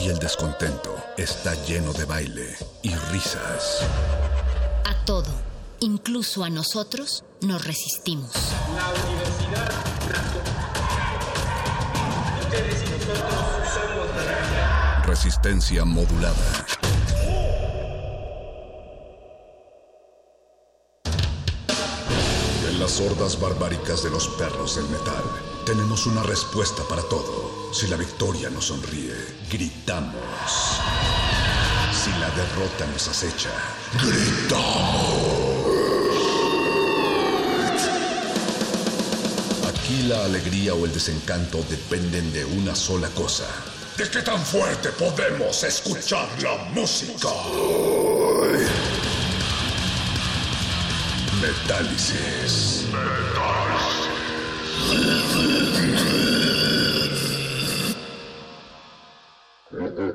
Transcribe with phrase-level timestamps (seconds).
[0.00, 3.80] y el descontento está lleno de baile y risas.
[4.84, 5.30] A todo,
[5.80, 8.32] incluso a nosotros, nos resistimos.
[8.76, 9.68] La universidad
[12.40, 15.04] Ustedes y nosotros somos la realidad.
[15.04, 16.66] Resistencia modulada.
[22.68, 25.24] En las hordas barbáricas de los perros del metal,
[25.66, 27.57] tenemos una respuesta para todo.
[27.70, 29.14] Si la victoria nos sonríe,
[29.50, 30.14] gritamos.
[31.92, 33.50] Si la derrota nos acecha,
[34.02, 35.68] gritamos.
[39.68, 43.46] Aquí la alegría o el desencanto dependen de una sola cosa.
[43.98, 47.28] ¿De qué tan fuerte podemos escuchar la música?
[51.40, 52.86] Metálisis.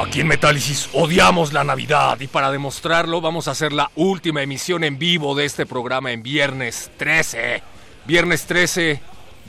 [0.00, 4.82] Aquí en Metálisis odiamos la Navidad y para demostrarlo vamos a hacer la última emisión
[4.82, 7.62] en vivo de este programa en viernes 13.
[8.06, 8.98] Viernes 13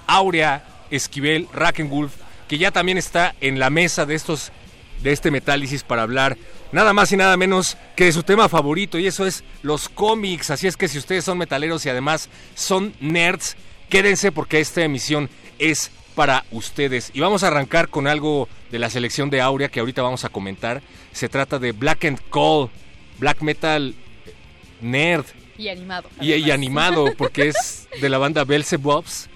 [0.06, 2.14] Aurea Esquivel Rackenwolf
[2.48, 4.52] que ya también está en la mesa de estos
[5.02, 6.36] de este Metálisis para hablar
[6.72, 10.50] nada más y nada menos que de su tema favorito y eso es los cómics.
[10.50, 13.56] Así es que si ustedes son metaleros y además son nerds,
[13.88, 17.10] quédense porque esta emisión es para ustedes.
[17.14, 20.28] Y vamos a arrancar con algo de la selección de Aurea que ahorita vamos a
[20.28, 20.82] comentar.
[21.12, 22.68] Se trata de Black and Call,
[23.18, 23.94] black metal
[24.80, 25.26] nerd
[25.58, 26.08] Y animado.
[26.20, 29.28] y, y animado porque es de la banda Belzebubs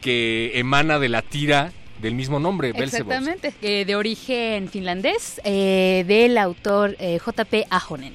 [0.00, 3.16] que emana de la tira del mismo nombre, Belzebubs.
[3.16, 3.54] Exactamente.
[3.62, 8.12] Eh, de origen finlandés, eh, del autor eh, JP Ahonen.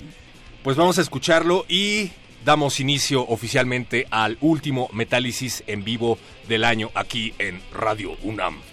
[0.61, 2.11] Pues vamos a escucharlo y
[2.45, 8.66] damos inicio oficialmente al último Metálisis en vivo del año aquí en Radio UNAM.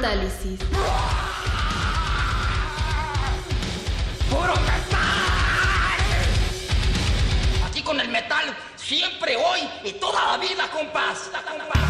[0.00, 0.60] Metálisis.
[4.30, 5.18] ¡Puro metal!
[7.66, 8.44] Aquí con el metal,
[8.76, 11.32] siempre, hoy y toda la vida, compás.
[11.32, 11.80] compás.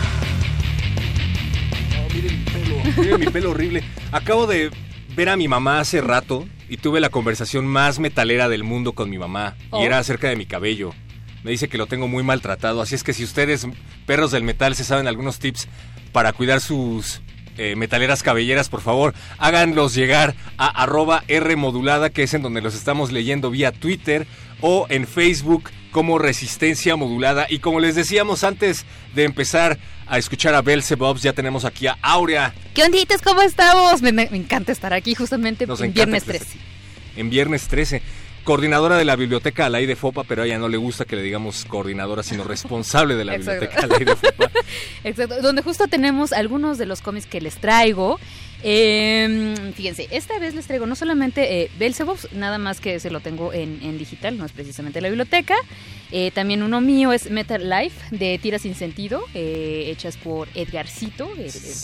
[1.92, 3.84] No, miren mi pelo, miren mi pelo horrible.
[4.10, 4.70] Acabo de
[5.14, 9.10] ver a mi mamá hace rato y tuve la conversación más metalera del mundo con
[9.10, 9.54] mi mamá.
[9.68, 9.82] Oh.
[9.82, 10.94] Y era acerca de mi cabello.
[11.44, 12.80] Me dice que lo tengo muy maltratado.
[12.80, 13.66] Así es que si ustedes,
[14.06, 15.68] perros del metal, se saben algunos tips
[16.12, 17.20] para cuidar sus
[17.58, 22.60] eh, metaleras cabelleras, por favor, háganlos llegar a arroba R modulada, que es en donde
[22.60, 24.26] los estamos leyendo vía Twitter
[24.60, 27.46] o en Facebook como Resistencia Modulada.
[27.48, 31.98] Y como les decíamos antes de empezar a escuchar a Belzebubs, ya tenemos aquí a
[32.00, 33.20] Aurea ¿Qué onditas?
[33.20, 34.00] ¿Cómo estamos?
[34.02, 36.58] Me, me encanta estar aquí justamente Nos en viernes que estés 13.
[36.58, 37.20] aquí.
[37.20, 38.02] En viernes 13.
[38.44, 41.22] Coordinadora de la biblioteca Alay de Fopa, pero a ella no le gusta que le
[41.22, 43.60] digamos coordinadora, sino responsable de la Exacto.
[43.66, 44.50] biblioteca Alay de Fopa.
[45.04, 48.18] Exacto, donde justo tenemos algunos de los cómics que les traigo.
[48.62, 51.70] Eh, fíjense, esta vez les traigo no solamente eh,
[52.32, 55.54] nada más que se lo tengo en, en digital, no es precisamente la biblioteca.
[56.10, 61.30] Eh, también uno mío es Metal Life, de tiras sin sentido, eh, hechas por Edgarcito,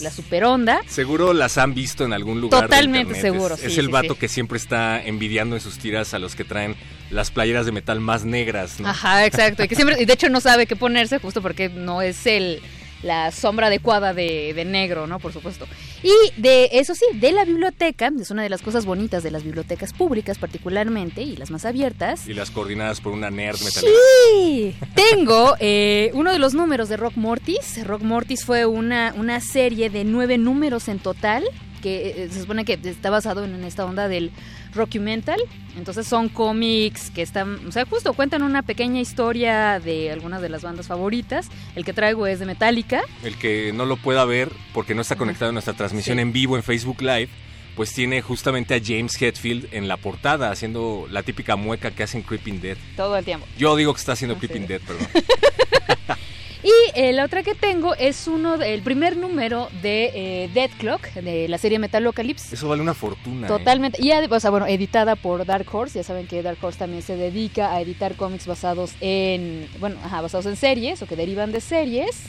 [0.00, 0.80] la super onda.
[0.86, 2.62] Seguro las han visto en algún lugar.
[2.62, 4.20] Totalmente seguro, Es, sí, es el sí, vato sí.
[4.20, 6.74] que siempre está envidiando en sus tiras a los que traen
[7.10, 8.88] las playeras de metal más negras, ¿no?
[8.88, 9.62] Ajá, exacto.
[9.62, 12.62] Y que siempre, y de hecho no sabe qué ponerse justo porque no es el
[13.04, 15.18] la sombra adecuada de, de negro, ¿no?
[15.18, 15.66] Por supuesto.
[16.02, 19.44] Y de eso sí, de la biblioteca, es una de las cosas bonitas de las
[19.44, 22.26] bibliotecas públicas particularmente y las más abiertas.
[22.26, 23.94] Y las coordinadas por una nerd metalera.
[24.32, 27.84] Sí, tengo eh, uno de los números de Rock Mortis.
[27.86, 31.44] Rock Mortis fue una, una serie de nueve números en total
[31.82, 34.30] que eh, se supone que está basado en esta onda del
[34.74, 35.40] rockumental.
[35.76, 40.48] Entonces son cómics que están, o sea, justo cuentan una pequeña historia de algunas de
[40.48, 41.48] las bandas favoritas.
[41.74, 43.02] El que traigo es de Metallica.
[43.22, 46.22] El que no lo pueda ver porque no está conectado a nuestra transmisión Sí.
[46.22, 47.28] en vivo en Facebook Live,
[47.74, 52.22] pues tiene justamente a James Hetfield en la portada haciendo la típica mueca que hacen
[52.22, 52.76] Creeping Dead.
[52.96, 53.46] Todo el tiempo.
[53.58, 54.68] Yo digo que está haciendo Ah, Creeping sí.
[54.68, 55.08] Dead, perdón.
[56.64, 61.08] Y eh, la otra que tengo es uno del primer número de eh, Dead Clock,
[61.12, 62.54] de la serie Metalocalypse.
[62.54, 63.46] Eso vale una fortuna.
[63.46, 63.48] ¿eh?
[63.48, 63.98] Totalmente.
[64.02, 65.98] Y, ade- o sea, bueno, editada por Dark Horse.
[65.98, 70.22] Ya saben que Dark Horse también se dedica a editar cómics basados en, bueno, ajá,
[70.22, 72.22] basados en series o que derivan de series.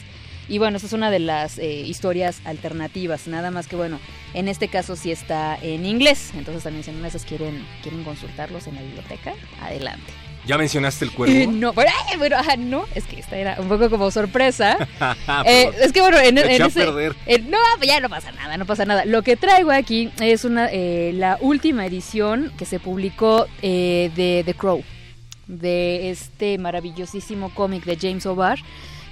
[0.50, 3.27] Y bueno, esa es una de las eh, historias alternativas.
[3.27, 4.00] Nada más que, bueno,
[4.34, 6.32] en este caso sí está en inglés.
[6.36, 10.12] Entonces también si en una de esas quieren, quieren consultarlos en la biblioteca, adelante.
[10.45, 11.33] ¿Ya mencionaste el cuervo?
[11.39, 14.77] Eh, no, bueno, ajá, no, es que esta era un poco como sorpresa.
[15.45, 16.83] Eh, es que bueno, en, en ese-
[17.25, 19.05] eh, no, ya no pasa nada, no pasa nada.
[19.05, 24.43] Lo que traigo aquí es una eh, la última edición que se publicó eh, de
[24.45, 24.83] The Crow,
[25.47, 28.59] de este maravillosísimo cómic de James O'Barr,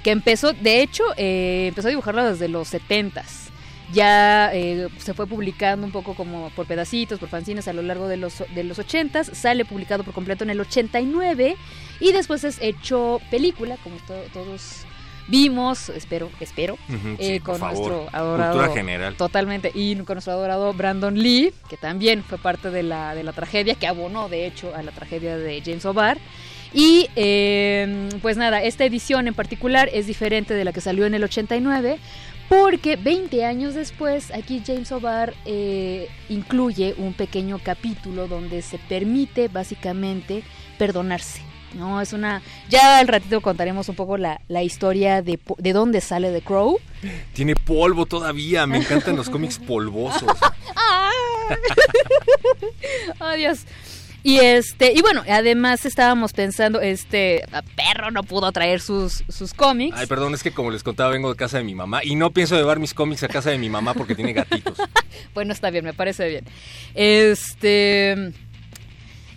[0.03, 3.49] que empezó, de hecho, eh, empezó a dibujarlo desde los 70s.
[3.93, 8.07] Ya eh, se fue publicando un poco como por pedacitos, por fanzines a lo largo
[8.07, 9.33] de los, de los 80s.
[9.33, 11.55] Sale publicado por completo en el 89
[11.99, 14.85] y después es hecho película, como to- todos
[15.27, 16.77] vimos, espero, espero,
[17.17, 19.15] eh, sí, con nuestro adorado Cultura general.
[19.15, 23.31] totalmente y con nuestro adorado Brandon Lee que también fue parte de la, de la
[23.31, 26.17] tragedia que abonó de hecho a la tragedia de James O'Barr
[26.73, 31.13] y eh, pues nada esta edición en particular es diferente de la que salió en
[31.13, 31.99] el 89
[32.61, 39.47] porque 20 años después aquí James O'Barr eh, incluye un pequeño capítulo donde se permite
[39.47, 40.43] básicamente
[40.77, 41.41] perdonarse
[41.73, 42.41] no, es una...
[42.69, 46.79] Ya al ratito contaremos un poco la, la historia de, de dónde sale The Crow.
[47.33, 48.67] Tiene polvo todavía.
[48.67, 50.23] Me encantan los cómics polvosos.
[53.19, 53.65] ¡Oh, Dios!
[54.25, 57.43] Y este, y bueno, además estábamos pensando, este,
[57.75, 59.97] perro no pudo traer sus, sus cómics.
[59.97, 62.31] Ay, perdón, es que como les contaba, vengo de casa de mi mamá y no
[62.31, 64.77] pienso llevar mis cómics a casa de mi mamá porque tiene gatitos.
[65.33, 66.45] Bueno, está bien, me parece bien.
[66.93, 68.11] Este.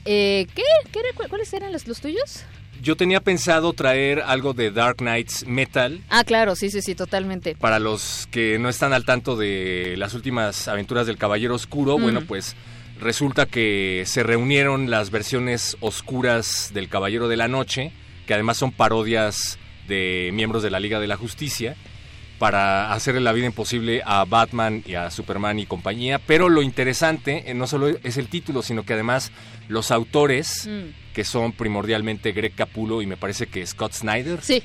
[0.04, 0.62] eh, ¿qué?
[0.92, 1.08] ¿Qué era?
[1.16, 2.44] ¿Cu- ¿Cuáles eran los, los tuyos?
[2.82, 7.54] Yo tenía pensado traer algo de Dark Knights Metal Ah, claro, sí, sí, sí, totalmente.
[7.56, 11.96] para los que no están al tanto de las últimas aventuras del Caballero Oscuro.
[11.98, 12.02] Mm.
[12.02, 12.54] Bueno, pues
[13.00, 17.92] resulta que se reunieron las versiones oscuras del Caballero de la Noche,
[18.26, 21.76] que además son parodias de miembros de la Liga de la Justicia,
[22.38, 26.18] para hacerle la vida imposible a Batman y a Superman y compañía.
[26.18, 29.32] Pero lo interesante eh, no solo es el título, sino que además
[29.68, 31.12] los autores, Mm.
[31.14, 34.62] que son primordialmente Greg Capullo y me parece que Scott Snyder, Sí,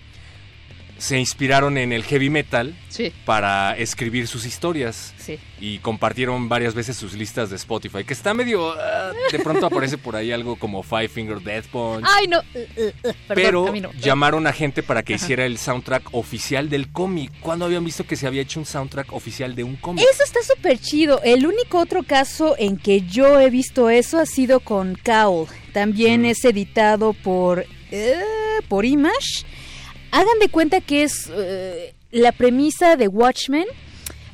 [1.01, 5.39] se inspiraron en el heavy metal Sí, para escribir sus historias sí.
[5.59, 8.71] y compartieron varias veces sus listas de Spotify, que está medio...
[8.79, 12.05] ah, de pronto aparece por ahí algo como Five Finger Death Punch.
[12.07, 12.37] Ay, no.
[12.39, 12.41] uh,
[12.81, 13.91] uh, uh, perdón, pero no.
[13.99, 17.31] llamaron a gente para que hiciera el soundtrack oficial del cómic.
[17.39, 20.05] ¿Cuándo habían visto que se había hecho un soundtrack oficial de un cómic?
[20.13, 21.19] Eso está súper chido.
[21.23, 25.47] El único otro caso en que yo he visto eso ha sido con Cowl.
[25.73, 26.25] También Mm.
[26.25, 28.19] es editado por, eh,
[28.67, 29.45] por Image.
[30.11, 33.65] Hagan de cuenta que es eh, la premisa de Watchmen,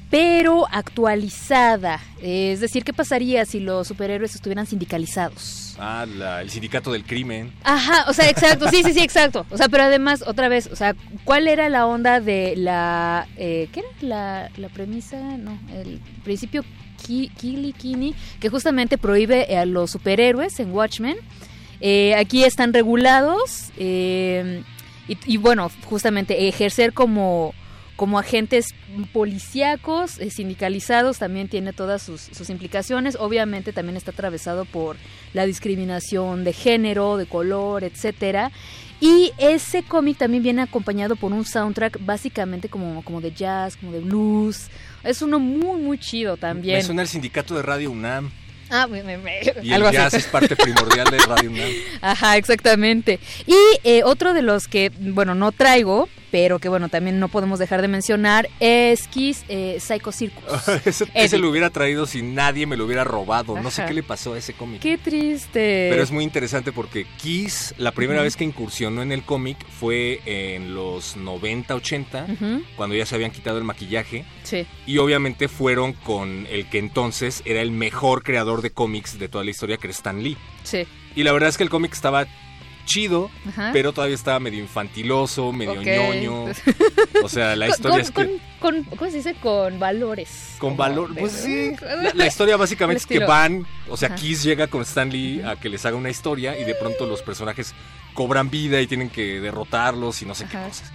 [0.10, 2.00] pero actualizada.
[2.22, 5.76] Es decir, ¿qué pasaría si los superhéroes estuvieran sindicalizados?
[5.80, 7.52] Ah, la- el sindicato del crimen.
[7.64, 9.46] Ajá, o sea, exacto, sí, sí, sí, exacto.
[9.52, 13.28] O sea, pero además, otra vez, o sea, ¿cuál era la onda de la...
[13.38, 15.18] Eh, ¿Qué era la, la premisa?
[15.38, 16.64] No, el principio
[17.06, 21.18] Ki- Kili Kini, que justamente prohíbe a los superhéroes en Watchmen.
[21.80, 24.64] Eh, aquí están regulados eh,
[25.08, 27.54] y, y, bueno, justamente ejercer como,
[27.96, 28.68] como agentes
[29.12, 33.18] policíacos, eh, sindicalizados, también tiene todas sus, sus implicaciones.
[33.20, 34.98] Obviamente también está atravesado por
[35.34, 38.52] la discriminación de género, de color, etcétera.
[39.00, 43.92] Y ese cómic también viene acompañado por un soundtrack básicamente como, como de jazz, como
[43.92, 44.70] de blues.
[45.04, 46.78] Es uno muy, muy chido también.
[46.78, 48.32] Me suena el sindicato de Radio UNAM.
[48.70, 50.18] Ah, me- me- me- Y algo el jazz así.
[50.18, 51.70] es parte primordial de Radio UNAM.
[52.02, 53.20] Ajá, exactamente.
[53.46, 57.60] Y eh, otro de los que, bueno, no traigo, pero que, bueno, también no podemos
[57.60, 60.44] dejar de mencionar, es Kiss eh, Psycho Circus.
[61.14, 63.60] ese, lo hubiera traído si nadie me lo hubiera robado.
[63.60, 64.82] No sé qué le pasó a ese cómic.
[64.82, 65.88] Qué triste.
[65.90, 70.22] Pero es muy interesante porque Kiss, la primera vez que incursionó en el cómic fue
[70.26, 74.26] en los 90, 80, Ujú, cuando ya se habían quitado el maquillaje.
[74.44, 74.66] Sí.
[74.86, 79.44] Y obviamente fueron con el que entonces era el mejor creador de cómics de toda
[79.44, 80.38] la historia, que era Stan Lee.
[80.64, 80.86] Sí.
[81.16, 82.28] Y la verdad es que el cómic estaba
[82.88, 83.70] chido, Ajá.
[83.72, 86.46] pero todavía estaba medio infantiloso, medio ñoño.
[87.24, 88.40] O sea, la historia con, es que...
[88.60, 89.36] con- con- ¿Cómo se dice?
[89.36, 90.56] Con valores.
[90.60, 91.72] Con valor, pues sí.
[91.82, 94.16] La, la historia básicamente es que van, o sea, Ajá.
[94.16, 97.22] Kiss llega con Stan Lee a que les haga una historia y de pronto los
[97.22, 97.74] personajes
[98.14, 100.62] cobran vida y tienen que derrotarlos y no sé Ajá.
[100.64, 100.92] qué cosas.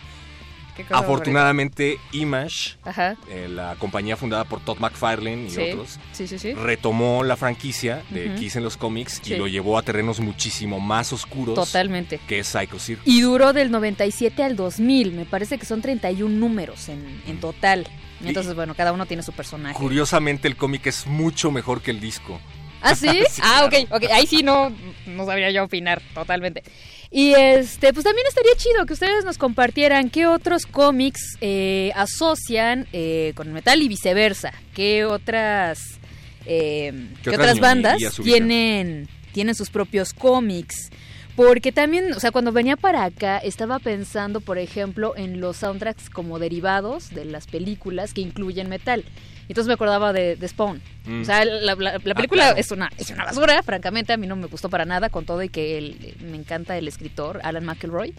[0.91, 2.77] Afortunadamente, Image,
[3.29, 5.61] eh, la compañía fundada por Todd McFarlane y Sí.
[5.61, 6.55] otros, Sí, sí, sí.
[6.55, 8.37] retomó la franquicia de Ujú.
[8.39, 12.19] Kiss en los cómics y lo llevó a terrenos muchísimo más oscuros Totalmente.
[12.27, 13.07] que es Psycho Circus.
[13.07, 15.13] Y duró del 97 al 2000.
[15.13, 17.87] Me parece que son 31 números en, en total.
[18.25, 19.75] Entonces, bueno, cada uno tiene su personaje.
[19.75, 22.41] Curiosamente, el cómic es mucho mejor que el disco.
[22.81, 23.09] ¿Ah, sí?
[23.31, 23.87] Sí, ah, claro.
[23.87, 24.11] ok, ok.
[24.13, 24.73] Ahí sí no,
[25.07, 26.63] no sabría yo opinar, totalmente.
[27.15, 32.87] Y este, pues también estaría chido que ustedes nos compartieran qué otros cómics eh, asocian
[32.95, 34.55] eh, con el metal y viceversa.
[34.73, 35.79] ¿Qué otras,
[36.47, 40.89] eh, ¿Qué qué otras bandas tienen, tienen sus propios cómics?
[41.37, 46.11] Porque también, o sea, cuando venía para acá, estaba pensando, por ejemplo, en los soundtracks
[46.11, 49.05] como derivados de las películas que incluyen metal.
[49.49, 50.83] Entonces me acordaba de, de Spawn.
[51.07, 51.23] Mm.
[51.23, 52.59] O sea, la, la- la película claro.
[52.59, 55.43] es, una, es una basura, francamente, a mí no me gustó para nada, con todo
[55.43, 58.15] y que él- me encanta el escritor Alan McElroy.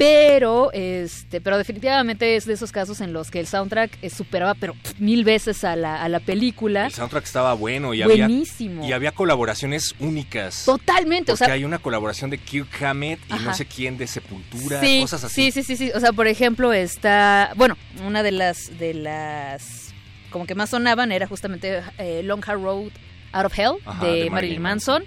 [0.00, 4.74] Pero, este, pero definitivamente es de esos casos en los que el soundtrack superaba pero
[4.98, 6.86] mil veces a la, a la película.
[6.86, 8.82] El soundtrack estaba bueno y había, Buenísimo.
[8.88, 10.64] y había colaboraciones únicas.
[10.64, 13.44] Totalmente, o sea, hay una colaboración de Kirk Hammett y Ajá.
[13.44, 15.52] no sé quién de Sepultura, sí, cosas así.
[15.52, 15.92] Sí, sí, sí, sí.
[15.94, 17.76] O sea, por ejemplo, está, bueno,
[18.06, 19.92] una de las de las
[20.30, 22.92] como que más sonaban era justamente eh, Long Hard Road
[23.32, 25.04] Out of Hell Ajá, de, de Marilyn Marilyn Manson.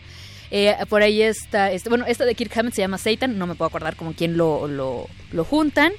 [0.56, 3.56] Eh, por ahí está, este, bueno, esta de Kirk Hammett se llama Satan, no me
[3.56, 5.92] puedo acordar como quién lo, lo, lo juntan.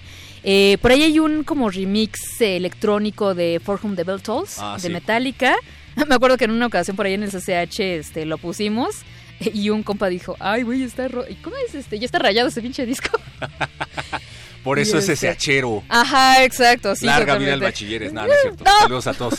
[0.45, 4.59] Eh, por ahí hay un como remix eh, electrónico de For Whom the Bell Tolls
[4.61, 4.93] Ah, de sí.
[4.93, 5.57] Metallica.
[6.09, 8.97] Me acuerdo que en una ocasión por ahí en el CCH este, lo pusimos
[9.41, 11.99] y un compa dijo, ay, güey, está ro ¿y ¿cómo es este?
[11.99, 13.19] Ya está rayado ese pinche disco.
[14.63, 15.83] Por eso es ese hachero.
[15.91, 17.05] Ajá, exacto, sí.
[17.05, 17.65] Larga vida al totalmente.
[17.67, 18.13] bachilleres.
[18.15, 18.65] No, no es cierto.
[18.65, 18.79] No.
[18.81, 19.35] Saludos a todos.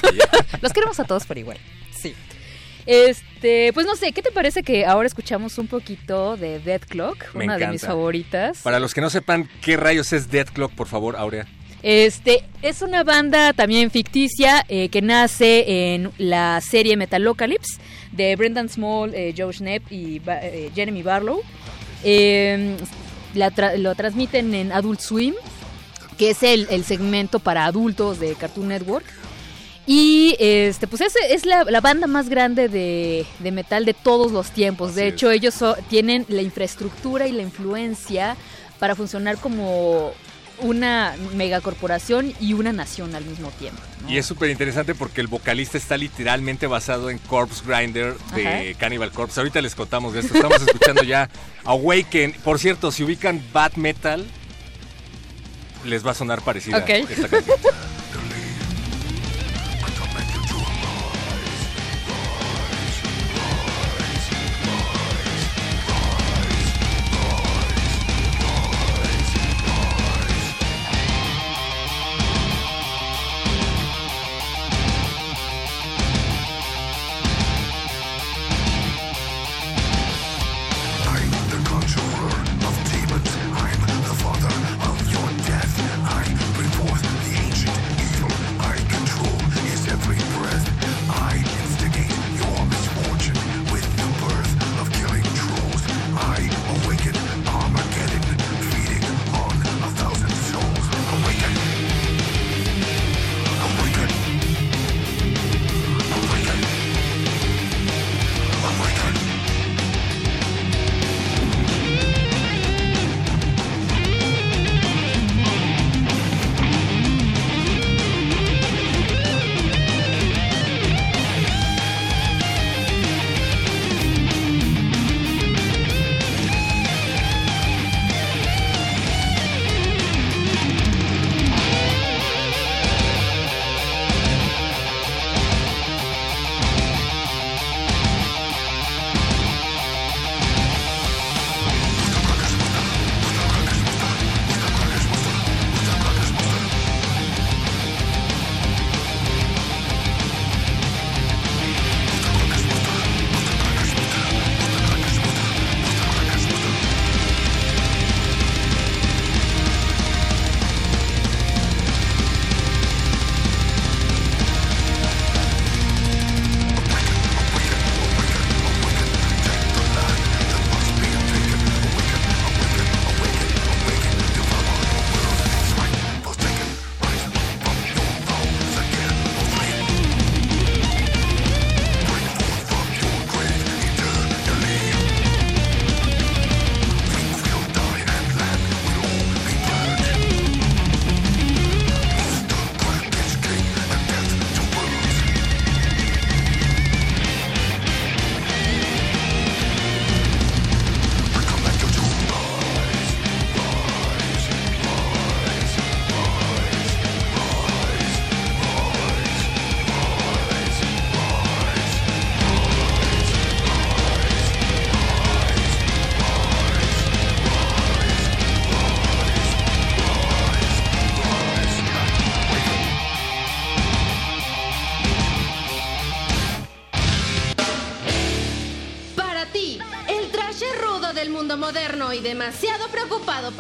[0.62, 1.58] Los queremos a todos por igual.
[1.92, 2.14] Sí.
[2.86, 7.34] Este, pues no sé, ¿qué te parece que ahora escuchamos un poquito de Dead Clock?
[7.34, 8.60] Me una de mis favoritas.
[8.62, 11.48] Para los que no sepan qué rayos es Dead Clock, por favor, Aurea.
[11.82, 17.78] Este, es una banda también ficticia eh, que nace en la serie Metalocalypse
[18.12, 21.42] de Brendan Small, eh, Joe Schnepp y eh, Jeremy Barlow.
[23.36, 25.34] La tra- lo transmiten en Adult Swim,
[26.18, 29.06] que es el, el segmento para adultos de Cartoon Network.
[29.88, 34.32] Y este, pues es, es la, la banda más grande de, de metal de todos
[34.32, 34.96] los tiempos.
[34.96, 38.36] de hecho, ellos so- tienen la infraestructura y la influencia
[38.80, 40.12] para funcionar como
[40.60, 43.82] una megacorporación y una nación al mismo tiempo.
[44.04, 44.10] ¿no?
[44.10, 48.80] Y es súper interesante porque el vocalista está literalmente basado en Corpse Grinder de Ajá.
[48.80, 49.40] Cannibal Corpse.
[49.40, 50.34] Ahorita les contamos de esto.
[50.34, 51.30] Estamos escuchando ya
[51.66, 52.32] Awaken.
[52.44, 54.26] Por cierto, si ubican Bad Metal,
[55.84, 56.90] les va a sonar parecida Ok.
[56.90, 57.58] esta canción.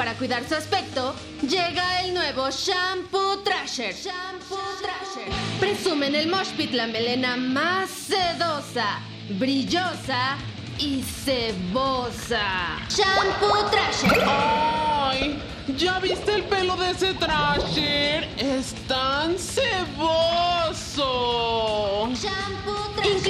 [0.05, 3.95] para cuidar su aspecto, llega el nuevo Shampoo Trasher.
[3.95, 5.33] Shampoo Trasher.
[5.59, 8.99] Presume en el Mosh Pit la melena más sedosa,
[9.39, 10.37] brillosa
[10.77, 12.77] y cebosa.
[12.87, 14.23] Shampoo Trasher.
[14.27, 15.41] ¡Ay!
[15.75, 18.29] ¿Ya viste el pelo de ese Trasher?
[18.37, 20.54] ¡Es tan ceboso!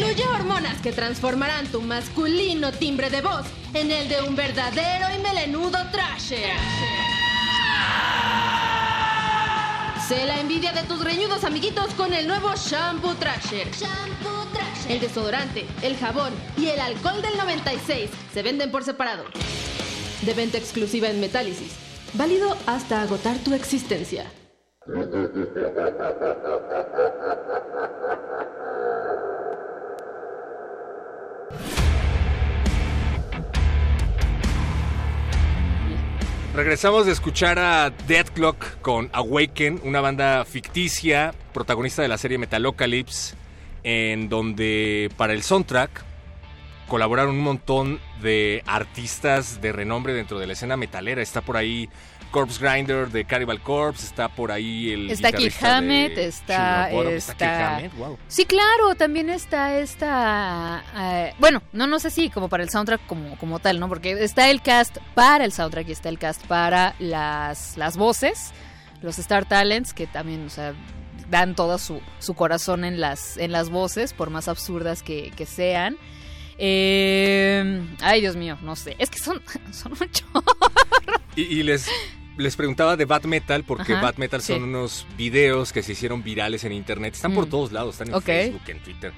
[0.06, 5.20] Incluye hormonas que transformarán tu masculino timbre de voz en el de un verdadero y
[5.20, 6.52] melenudo Trasher.
[10.08, 13.68] Sé la envidia de tus reñudos amiguitos con el nuevo Shampoo Trasher.
[13.72, 14.92] Shampoo Trasher.
[14.92, 19.24] El desodorante, el jabón y el alcohol del 96 se venden por separado.
[20.22, 21.74] De venta exclusiva en Metálisis.
[22.14, 24.32] Válido hasta agotar tu existencia.
[36.56, 42.38] Regresamos de escuchar a Dead Clock con Awaken, una banda ficticia, protagonista de la serie
[42.38, 43.36] Metalocalypse,
[43.84, 46.06] en donde para el soundtrack
[46.88, 51.22] colaboraron un montón de artistas de renombre dentro de la escena metalera.
[51.22, 51.90] Está por ahí
[52.36, 57.78] Corpse Grinder de Cannibal Corpse, está por ahí el Está de Hammett, está, Kirk está-
[57.78, 58.18] Hammett, wow.
[58.28, 60.84] Sí, claro, también está esta...
[60.98, 63.88] eh, bueno, no, no sé si como para el soundtrack como, como tal, ¿no?
[63.88, 68.52] Porque está el cast para el soundtrack y está el cast para las, las voces,
[69.02, 70.74] los Star Talents, que también, o sea,
[71.30, 75.46] dan todo su, su corazón en las, en las voces, por más absurdas que, que
[75.46, 75.96] sean.
[76.58, 78.96] Eh, ay, Dios mío, no sé.
[79.00, 80.26] Es que son, son mucho.
[81.36, 81.90] Y, y les,
[82.38, 84.64] les preguntaba de Bad Metal, porque Ajá, Bad Metal son sí.
[84.64, 87.14] unos videos que se hicieron virales en internet.
[87.16, 87.50] Están por Mm.
[87.50, 88.24] todos lados, están en Ok.
[88.26, 89.14] Facebook, en Twitter.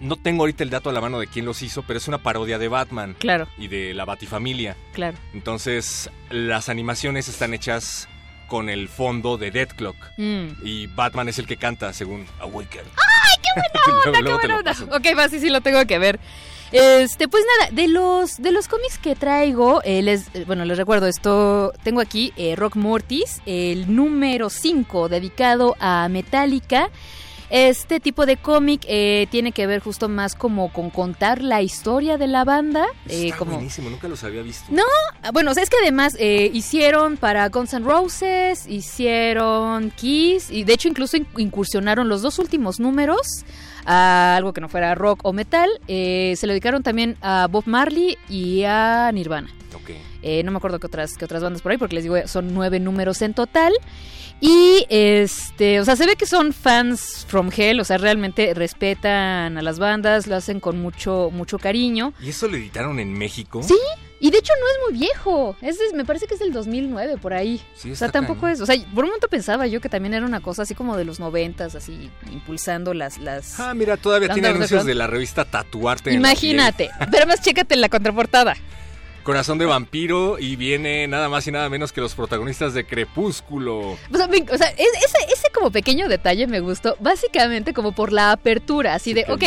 [0.00, 2.18] No tengo ahorita el dato a la mano de quién los hizo, pero es una
[2.18, 4.76] parodia de Batman Claro, y de la Batifamilia.
[4.92, 5.16] claro.
[5.32, 8.08] Entonces, las animaciones están hechas
[8.48, 9.96] con el fondo de Dead Clock.
[10.18, 10.46] Mm.
[10.64, 12.82] Y Batman es el que canta, según Awaken.
[12.84, 13.50] ¡Ay, qué
[13.90, 14.96] buena onda, Luego qué buena onda!
[14.96, 16.18] Ok, va, sí, sí, lo tengo que ver.
[16.72, 21.06] Este, pues nada, de los, de los cómics que traigo, eh, les, bueno, les recuerdo
[21.06, 26.90] esto, tengo aquí eh, Rock Mortis, el número 5, dedicado a Metallica.
[27.50, 32.16] Este tipo de cómic eh, tiene que ver justo más como con contar la historia
[32.18, 32.86] de la banda.
[33.06, 34.64] eh, Está como, buenísimo, nunca los había visto.
[34.70, 34.82] No,
[35.32, 40.64] Bueno, o sea, es que además eh, hicieron para Guns N' Roses, hicieron Kiss y
[40.64, 43.44] de hecho incluso in- incursionaron los dos últimos números
[43.86, 45.68] a algo que no fuera rock o metal.
[45.88, 49.50] Eh, se le dedicaron también a Bob Marley y a Nirvana.
[49.74, 49.90] Ok.
[50.22, 52.54] Eh, no me acuerdo qué otras, qué otras bandas por ahí, porque les digo, son
[52.54, 53.72] nueve números en total.
[54.40, 59.56] Y este, o sea, se ve que son fans from hell, o sea, realmente respetan
[59.56, 62.12] a las bandas, lo hacen con mucho, mucho cariño.
[62.20, 63.62] ¿Y eso lo editaron en México?
[63.62, 63.78] Sí,
[64.24, 65.54] y de hecho no es muy viejo.
[65.60, 67.60] Es, me parece que es del 2009, por ahí.
[67.74, 68.54] Sí, o sea, tampoco cañón.
[68.54, 68.60] es.
[68.62, 71.04] O sea, por un momento pensaba yo que también era una cosa así como de
[71.04, 73.18] los noventas, así impulsando las.
[73.18, 73.60] las...
[73.60, 76.10] Ah, mira, todavía tiene anuncios de la revista Tatuarte.
[76.10, 76.88] Imagínate.
[77.10, 78.56] Pero más chécate en la contraportada.
[79.24, 83.78] Corazón de vampiro y viene nada más y nada menos que los protagonistas de Crepúsculo.
[83.92, 86.96] O sea, me- o sea, es- ese, ese como pequeño detalle me gustó.
[87.00, 89.40] Básicamente como por la apertura, así de, ok,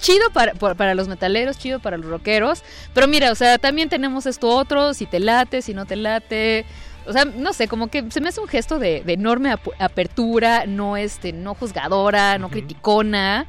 [0.00, 2.62] chido para, para los metaleros, chido para los rockeros.
[2.92, 6.64] Pero mira, o sea, también tenemos esto otro, si te late, si no te late.
[7.06, 9.68] O sea, no sé, como que se me hace un gesto de, de enorme ap-
[9.78, 13.46] apertura, no este, no juzgadora, no criticona.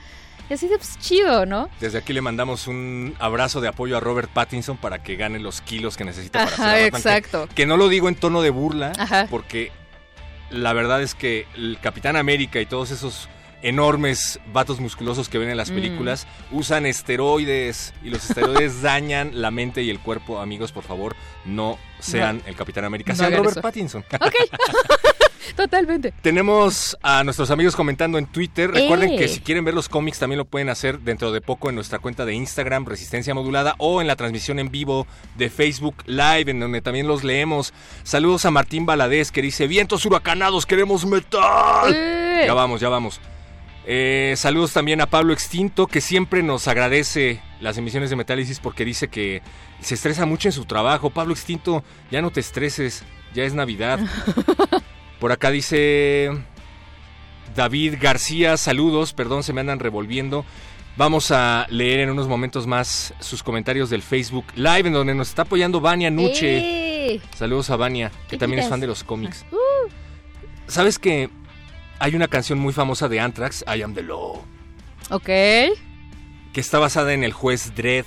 [0.52, 1.70] Y así de pues, chido, ¿no?
[1.80, 5.62] Desde aquí le mandamos un abrazo de apoyo a Robert Pattinson para que gane los
[5.62, 7.02] kilos que necesita para Ajá, ser Batman.
[7.02, 7.50] Que- exacto.
[7.56, 9.28] Que, no lo digo en tono de burla, Ajá.
[9.30, 9.72] porque
[10.50, 13.30] la verdad es que el Capitán América y todos esos
[13.62, 15.76] enormes vatos musculosos que ven en las Mm.
[15.76, 20.42] películas usan esteroides y los esteroides dañan la mente y el cuerpo.
[20.42, 23.62] Amigos, por favor, no sean el Capitán América, no sean Robert eso.
[23.62, 24.04] Pattinson.
[24.20, 24.36] Ok.
[25.56, 26.14] Totalmente.
[26.22, 28.72] Tenemos a nuestros amigos comentando en Twitter.
[28.72, 29.18] Recuerden ¡Eh!
[29.18, 32.00] que si quieren ver los cómics también lo pueden hacer dentro de poco en nuestra
[32.00, 36.60] cuenta de Instagram, Resistencia Modulada, o en la transmisión en vivo de Facebook Live, en
[36.60, 37.74] donde también los leemos.
[38.04, 41.94] Saludos a Martín Valadez que dice, vientos huracanados, queremos metal.
[41.94, 42.44] ¡Eh!
[42.46, 43.20] Ya vamos, ya vamos.
[43.86, 48.86] Eh, saludos también a Pablo Extinto, que siempre nos agradece las emisiones de Metálisis porque
[48.86, 49.42] dice que
[49.82, 51.10] se estresa mucho en su trabajo.
[51.10, 54.00] Pablo Extinto, ya no te estreses, ya es Navidad.
[55.22, 56.32] Por acá dice
[57.56, 60.44] David García, saludos, perdón, se me andan revolviendo.
[60.98, 65.30] Vamos a leer en unos momentos más sus comentarios del Facebook Live, en donde nos
[65.30, 67.14] está apoyando Vania Nuche.
[67.14, 67.22] ¡Eh!
[67.36, 69.46] Saludos a Vania, que ¿Qué también es fan de los cómics.
[69.52, 69.90] Uh,
[70.66, 71.30] ¿Sabes que
[72.00, 74.42] hay una canción muy famosa de Anthrax, I Am the Law,
[75.12, 75.24] ok.
[75.24, 75.72] que
[76.56, 78.06] está basada en el juez Dredd,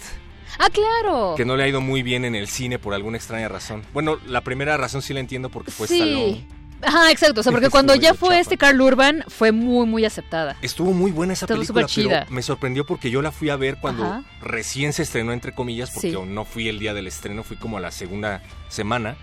[0.58, 1.34] Ah, claro.
[1.36, 3.84] que no le ha ido muy bien en el cine por alguna extraña razón?
[3.92, 5.94] Bueno, la primera razón sí la entiendo porque fue sí.
[5.94, 6.63] Stallone.
[6.86, 7.40] Ajá, exacto.
[7.40, 10.56] O sea, porque cuando ya fue este Carl Urban, fue muy, muy aceptada.
[10.62, 12.20] Estuvo muy buena esa Estuvo película, chida.
[12.24, 14.22] pero me sorprendió porque yo la fui a ver cuando Ajá.
[14.40, 16.16] recién se estrenó, entre comillas, porque Sí.
[16.26, 19.16] no fui el día del estreno, fui como a la segunda semana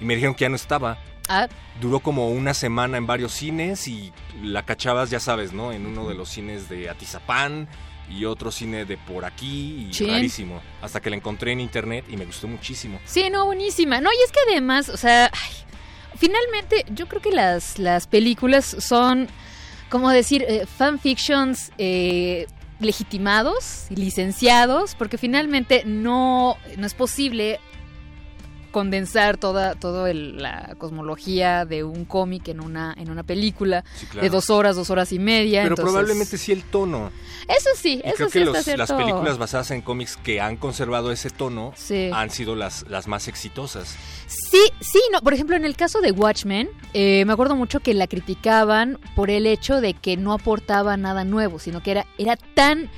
[0.00, 0.98] y me dijeron que ya no estaba.
[1.30, 1.46] Ah,
[1.80, 5.72] Duró como una semana en varios cines y la cachabas, ya sabes, ¿no?
[5.72, 7.68] En uno de los cines de Atizapán
[8.10, 10.08] y otro cine de por aquí y Chin.
[10.08, 10.62] rarísimo.
[10.80, 12.98] Hasta que la encontré en internet y me gustó muchísimo.
[13.04, 14.00] sí, no, buenísima.
[14.00, 15.52] No, y es que además, o sea, ay,
[16.18, 19.28] finalmente yo creo que las, las películas son,
[19.88, 22.46] como decir, eh, fanfictions eh,
[22.80, 27.60] legitimados y licenciados, porque finalmente no, no es posible
[28.78, 34.06] condensar toda, toda el- la cosmología de un cómic en una, en una película Sí,
[34.06, 34.22] claro.
[34.22, 35.62] de dos horas, dos horas y media.
[35.62, 37.10] Pero entonces- probablemente sí el tono.
[37.48, 38.78] Eso sí, Y eso creo sí que está los- cierto.
[38.78, 42.10] las películas basadas en cómics que han conservado ese tono Sí.
[42.12, 43.96] han sido las, las más exitosas.
[44.26, 45.20] Sí, sí, no.
[45.22, 49.30] Por ejemplo, en el caso de Watchmen, eh, me acuerdo mucho que la criticaban por
[49.30, 52.90] el hecho de que no aportaba nada nuevo, sino que era, era tan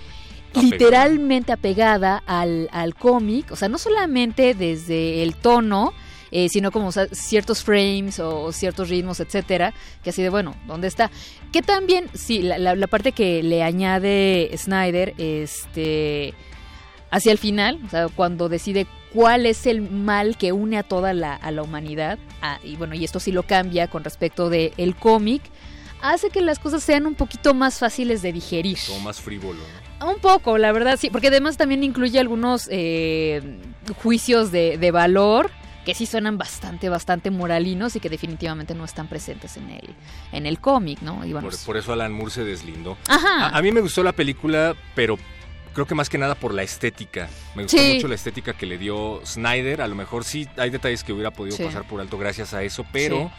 [0.51, 0.71] Apegada.
[0.71, 5.93] literalmente apegada al, al cómic, o sea, no solamente desde el tono,
[6.33, 10.55] eh, sino como o sea, ciertos frames o ciertos ritmos, etcétera, que así de, bueno,
[10.67, 11.11] ¿dónde está?
[11.53, 16.35] Que también, sí, la, la- la parte que le añade Snyder, este,
[17.11, 21.13] hacia el final, o sea, cuando decide cuál es el mal que une a toda
[21.15, 24.73] la, a la humanidad, ah, y bueno, y esto sí lo cambia con respecto del
[24.77, 25.43] el cómic,
[26.01, 28.79] hace que las cosas sean un poquito más fáciles de digerir.
[28.87, 29.59] Como más frívolo.
[29.59, 29.90] ¿no?
[30.01, 33.43] Un poco, la verdad, sí, porque además también incluye algunos eh,
[34.03, 35.51] juicios de, de valor
[35.85, 39.95] que sí suenan bastante, bastante moralinos y que definitivamente no están presentes en el,
[40.33, 41.25] en el cómic, ¿no?
[41.25, 42.97] Y bueno, Por, pues- por eso Alan Moore se deslindó.
[43.09, 43.47] Ajá.
[43.47, 45.19] A, a mí me gustó la película, pero
[45.73, 47.29] creo que más que nada por la estética.
[47.55, 47.95] Me gustó Sí.
[47.95, 49.81] mucho la estética que le dio Snyder.
[49.83, 51.65] A lo mejor sí hay detalles que hubiera podido Sí.
[51.65, 53.31] pasar por alto gracias a eso, pero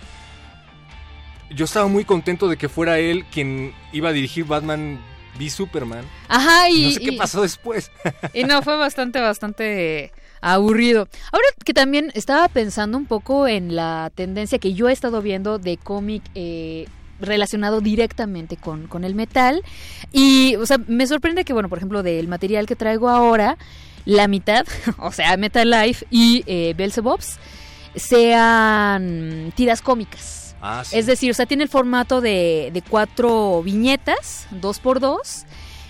[1.53, 4.99] Yo estaba muy contento de que fuera él quien iba a dirigir Batman
[5.49, 6.05] Superman.
[6.27, 6.83] Ajá, y...
[6.85, 7.91] no sé qué y- pasó después.
[8.33, 11.07] Y no, fue bastante, bastante aburrido.
[11.31, 15.59] Ahora que también estaba pensando un poco en la tendencia que yo he estado viendo
[15.59, 16.87] de cómic eh,
[17.19, 19.61] relacionado directamente con, con el metal.
[20.11, 23.57] Y, o sea, me sorprende que, bueno, por ejemplo, del material que traigo ahora,
[24.05, 24.65] la mitad,
[24.97, 27.37] o sea, Metal Life y eh, Beelzebubs,
[27.95, 30.40] sean tiras cómicas.
[30.61, 30.97] Ah, sí.
[30.97, 35.45] Es decir, o sea, tiene el formato de, de cuatro viñetas, dos por dos,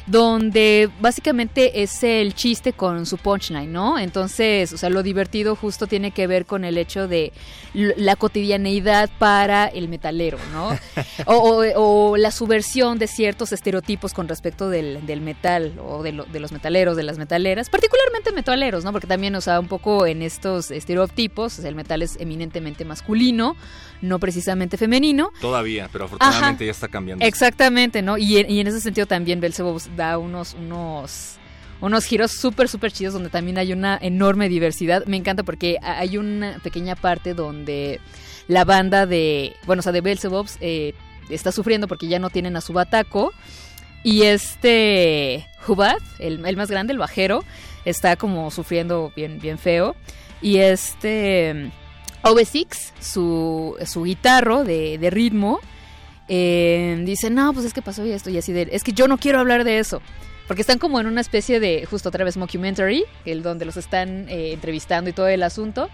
[0.08, 4.00] donde básicamente es el chiste con su punchline, ¿no?
[4.00, 7.32] Entonces, o sea, lo divertido justo tiene que ver con el hecho de
[7.74, 10.70] la cotidianeidad para el metalero, ¿no?
[11.28, 16.14] O, o- o la subversión de ciertos estereotipos con respecto del, del metal o de,
[16.14, 18.92] lo- de los metaleros, de las metaleras, particularmente metaleros, ¿no?
[18.92, 22.86] Porque también, o sea, un poco en estos estereotipos, o sea, el metal es eminentemente
[22.86, 23.56] masculino,
[24.02, 25.32] no precisamente femenino.
[25.42, 27.24] Todavía, pero afortunadamente ya está cambiando.
[27.26, 28.18] Exactamente, ¿no?
[28.18, 31.36] Y, en- y en ese sentido también Belzebub da unos, unos,
[31.82, 35.06] unos giros súper, súper chidos donde también hay una enorme diversidad.
[35.06, 38.00] Me encanta porque ha- hay una pequeña parte donde
[38.48, 40.94] la banda de, bueno, o sea, de Belzebubs eh,
[41.30, 43.32] está sufriendo porque ya no tienen a su bataco.
[44.04, 47.44] Y este Hubad, el, el más grande, el bajero,
[47.86, 49.96] está como sufriendo bien, bien feo.
[50.42, 51.70] Y este
[52.24, 55.60] OV6, su, su guitarro de, de ritmo,
[56.28, 59.08] eh, dice, no, pues es que pasó y esto y así de, es que yo
[59.08, 60.02] no quiero hablar de eso.
[60.48, 64.28] Porque están como en una especie de, justo otra vez, mockumentary, el donde los están
[64.28, 65.90] eh, entrevistando y todo el asunto.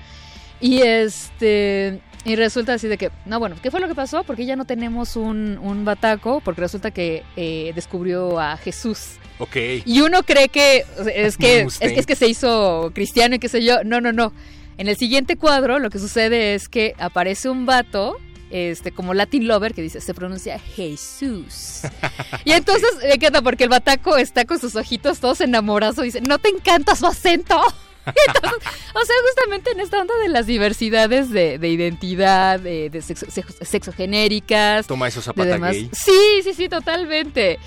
[0.59, 4.23] Y este, y resulta así de que, no, bueno, ¿qué fue lo que pasó?
[4.23, 9.11] Porque ya no tenemos un, un bataco, porque resulta que eh, descubrió a Jesús.
[9.39, 9.55] Ok.
[9.85, 10.85] Y uno cree que
[11.15, 11.93] es que, es, Mustaine.
[11.93, 13.83] que es que se hizo cristiano y qué sé yo.
[13.83, 14.33] No, no, no.
[14.77, 18.17] En el siguiente cuadro lo que sucede es que aparece un vato,
[18.51, 21.81] este, como Latin Lover, que dice, se pronuncia Jesús.
[22.45, 26.21] y entonces me encanta porque el bataco está con sus ojitos todos enamorados y dice,
[26.21, 27.59] ¿no te encanta su acento?
[28.27, 28.59] Entonces,
[28.93, 33.25] o sea, justamente en esta onda de las diversidades de, de identidad, de, de sexo,
[33.61, 35.73] sexogenéricas, Toma eso de zapata demás.
[35.73, 35.89] gay.
[35.91, 37.59] Sí, sí, sí, totalmente.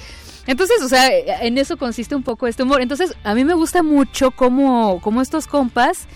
[0.46, 1.10] Entonces, o sea,
[1.42, 2.80] en eso consiste un poco este humor.
[2.80, 6.08] Entonces, a mí me gusta mucho cómo, cómo estos compas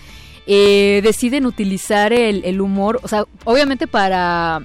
[0.47, 4.61] eh, deciden utilizar el, el humor, o sea, obviamente para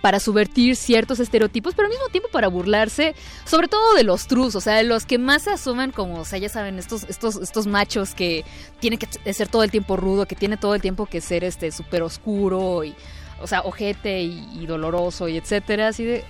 [0.00, 4.54] para subvertir ciertos estereotipos, pero al mismo tiempo para burlarse, sobre todo de los trus,
[4.54, 7.36] o sea, de los que más se asumen como, o sea, ya saben, estos, estos,
[7.36, 8.44] estos machos que
[8.80, 11.72] tienen que ser todo el tiempo rudo, que tiene todo el tiempo que ser este
[11.72, 12.94] súper oscuro y,
[13.40, 16.24] o sea, ojete y, y doloroso y etcétera, así de,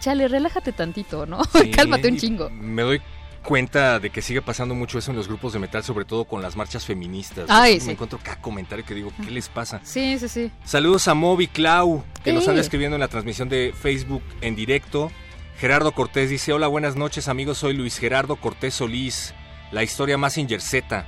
[0.00, 1.42] chale, relájate tantito, ¿no?
[1.52, 2.50] Sí, Cálmate un chingo.
[2.50, 3.00] Me doy
[3.44, 6.42] cuenta de que sigue pasando mucho eso en los grupos de metal, sobre todo con
[6.42, 7.46] las marchas feministas.
[7.48, 7.90] Ay, me sí.
[7.92, 9.80] encuentro cada comentario que digo, ¿qué les pasa?
[9.84, 10.50] Sí, sí, sí.
[10.64, 15.12] Saludos a Moby Clau, que nos anda escribiendo en la transmisión de Facebook en directo.
[15.58, 19.34] Gerardo Cortés dice, hola, buenas noches amigos, soy Luis Gerardo Cortés Solís,
[19.70, 21.06] la historia más Z.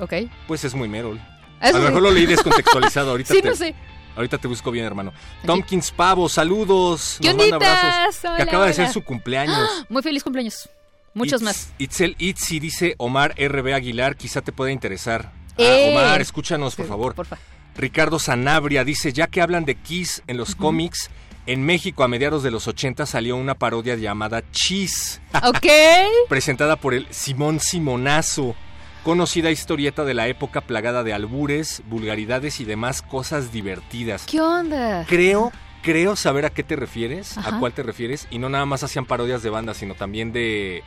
[0.00, 0.12] Ok.
[0.46, 1.18] Pues es muy Merol.
[1.60, 1.84] Ah, A lo sí.
[1.84, 3.74] mejor lo leí descontextualizado, ahorita, Sí, te, no sé.
[4.16, 5.12] ahorita te busco bien, hermano.
[5.44, 7.18] Tompkins Pavo, saludos.
[7.20, 8.24] ¿Qué nos manda abrazos.
[8.24, 9.86] Hola, que acaba de ser su cumpleaños.
[9.88, 10.68] Muy feliz cumpleaños.
[11.14, 11.72] Muchos Itz- más.
[11.78, 15.32] Itzel Itzi dice Omar RB Aguilar, quizá te pueda interesar.
[15.52, 15.90] Ah, ¡Eh!
[15.92, 17.14] Omar, escúchanos, por Sí, favor.
[17.14, 17.38] Porfa.
[17.76, 21.10] Ricardo Sanabria dice, ya que hablan de Kiss en los cómics,
[21.46, 25.66] en México a mediados de los 80 salió una parodia llamada Cheese, Ok.
[26.28, 28.54] presentada por el Simón Simonazo,
[29.02, 34.26] conocida historieta de la época plagada de albures, vulgaridades y demás cosas divertidas.
[34.26, 35.06] ¿Qué onda?
[35.08, 37.56] Creo, creo saber a qué te refieres, Ajá.
[37.56, 40.82] a cuál te refieres, y no nada más hacían parodias de bandas, sino también de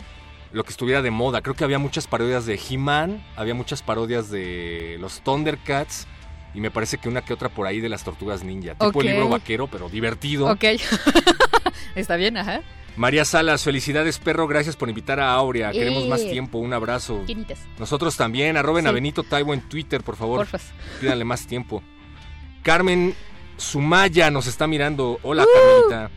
[0.52, 1.42] lo que estuviera de moda.
[1.42, 6.08] Creo que había muchas parodias de He-Man, había muchas parodias de los Thundercats,
[6.54, 8.74] y me parece que una que otra por ahí de las Tortugas Ninja.
[8.76, 9.04] Tipo Ok.
[9.04, 10.52] libro vaquero, pero divertido.
[10.52, 10.64] Ok.
[11.96, 12.62] Está bien, ajá.
[12.96, 15.72] María Salas, felicidades perro, gracias por invitar a Aurea.
[15.72, 16.08] Queremos Eh.
[16.10, 17.24] más tiempo, un abrazo.
[17.26, 17.60] Quinitas.
[17.80, 18.94] Nosotros también, arroben a Sí.
[18.94, 20.38] Benito Taibo en Twitter, por favor.
[20.42, 20.72] Porfas.
[21.02, 21.82] Pídanle más tiempo.
[22.62, 23.16] Carmen
[23.58, 25.20] Sumaya nos está mirando.
[25.24, 25.48] Hola, Uh.
[25.54, 26.12] Carmelita.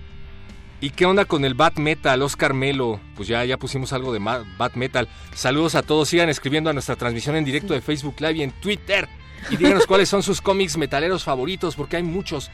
[0.80, 3.00] ¿Y qué onda con el Bat Metal, Oscar Melo?
[3.16, 5.08] Pues ya, ya pusimos algo de Bat Metal.
[5.34, 6.08] Saludos a todos.
[6.08, 9.08] Sigan escribiendo a nuestra transmisión en directo de Facebook Live y en Twitter.
[9.50, 12.50] Y díganos cuáles son sus cómics metaleros favoritos, porque hay muchos.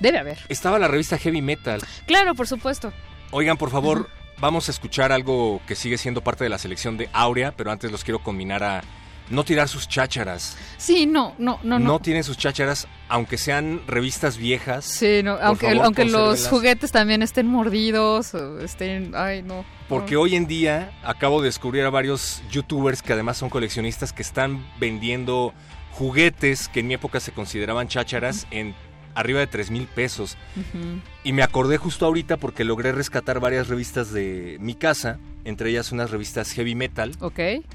[0.00, 0.38] Debe haber.
[0.48, 1.80] Estaba la revista Heavy Metal.
[2.06, 2.92] Claro, por supuesto.
[3.30, 7.08] Oigan, por favor, vamos a escuchar algo que sigue siendo parte de la selección de
[7.12, 8.82] Aurea, pero antes los quiero combinar a
[9.30, 10.56] no tirar sus chácharas.
[10.76, 11.98] Sí, no, no, no, No, no.
[11.98, 14.84] tienen sus chácharas, aunque sean revistas viejas.
[14.84, 19.64] Sí, no, aunque, favor, aunque los juguetes también estén mordidos, estén, ay, no.
[19.88, 20.22] Porque no.
[20.22, 24.66] hoy en día acabo de descubrir a varios youtubers que además son coleccionistas que están
[24.78, 25.52] vendiendo
[25.92, 28.74] juguetes que en mi época se consideraban chácharas en
[29.14, 30.36] arriba de 3 mil pesos.
[31.26, 35.90] Y me acordé justo ahorita porque logré rescatar varias revistas de mi casa, entre ellas
[35.90, 37.34] unas revistas heavy metal, Ok.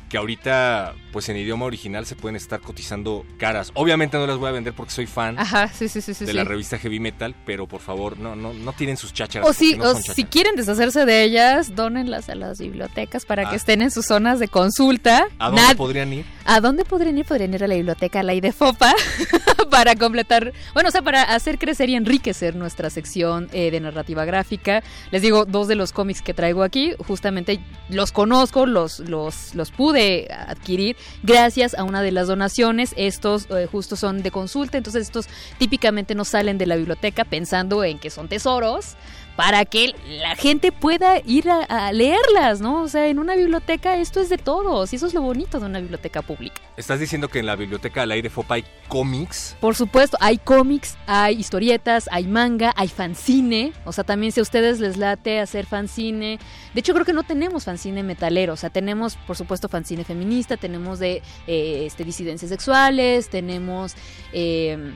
[0.09, 3.71] que ahorita, pues en idioma original se pueden estar cotizando caras.
[3.73, 6.23] Obviamente no las voy a vender porque soy fan Ajá, sí, sí, sí, sí.
[6.23, 9.49] de la revista heavy metal, pero por favor, no, no, no tienen sus chácharas.
[9.49, 13.55] O si, no o si quieren deshacerse de ellas, dónenlas a las bibliotecas para que
[13.55, 13.57] Ah.
[13.57, 15.25] estén en sus zonas de consulta.
[15.39, 16.25] ¿A dónde Nad- podrían ir?
[16.45, 17.25] ¿A dónde podrían ir?
[17.25, 18.93] Podrían ir a la biblioteca La Fopa
[19.69, 24.25] para completar, bueno, o sea, para hacer crecer y enriquecer nuestra sección eh, de narrativa
[24.25, 24.84] gráfica.
[25.12, 29.71] Les digo, dos de los cómics que traigo aquí, justamente los conozco, los, los, los
[29.71, 32.93] pude adquirir gracias a una de las donaciones.
[32.97, 35.27] Estos eh, justo son de consulta, entonces estos
[35.58, 38.95] típicamente no salen de la biblioteca pensando en que son tesoros
[39.35, 42.81] para que la gente pueda ir a, a leerlas, ¿no?
[42.83, 45.65] O sea, en una biblioteca esto es de todos y eso es lo bonito de
[45.65, 46.61] una biblioteca pública.
[46.77, 49.55] ¿Estás diciendo que en la biblioteca al aire FOPA hay cómics?
[49.59, 54.43] Por supuesto, hay cómics, hay historietas, hay manga, hay fanzine, o sea, también si a
[54.43, 56.39] ustedes les late hacer fanzine,
[56.73, 60.57] de hecho creo que no tenemos fanzine metalero, o sea, tenemos por supuesto fanzine feminista,
[60.57, 63.95] tenemos de eh, este, disidencias sexuales, tenemos
[64.33, 64.93] eh,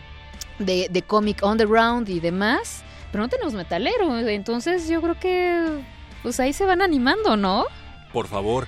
[0.59, 5.83] de, de cómic underground y demás, pero no tenemos metalero, entonces yo creo que
[6.23, 7.65] pues ahí se van animando, ¿no?
[8.13, 8.67] Por favor.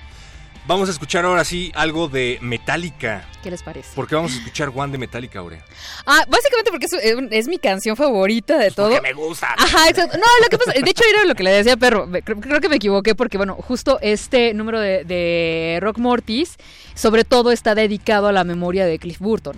[0.66, 3.24] Vamos a escuchar ahora sí algo de Metallica.
[3.42, 3.94] ¿Qué les parece?
[3.94, 5.64] ¿Por qué vamos a escuchar One de Metallica, Aurea?
[6.04, 8.90] Ah, básicamente porque es, es- es mi canción favorita de todo.
[8.90, 9.54] Porque me gusta.
[9.56, 10.18] Ajá, exacto.
[10.18, 12.68] No, lo que pasa, de hecho era lo que le decía Perro, creo, creo que
[12.68, 16.56] me equivoqué porque, bueno, justo este número de, de Rock Mortis,
[16.94, 19.56] sobre todo está dedicado a la memoria de Cliff Burton.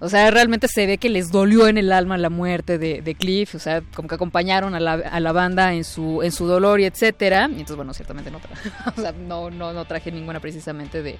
[0.00, 3.54] O sea, realmente se ve que les dolió en el alma la muerte de, Cliff,
[3.54, 6.80] o sea, como que acompañaron a la, a la banda en su, en su dolor
[6.80, 7.46] y etcétera.
[7.48, 8.38] Y entonces, bueno, ciertamente no,
[8.96, 11.18] o sea, no, no, no traje ninguna precisamente de-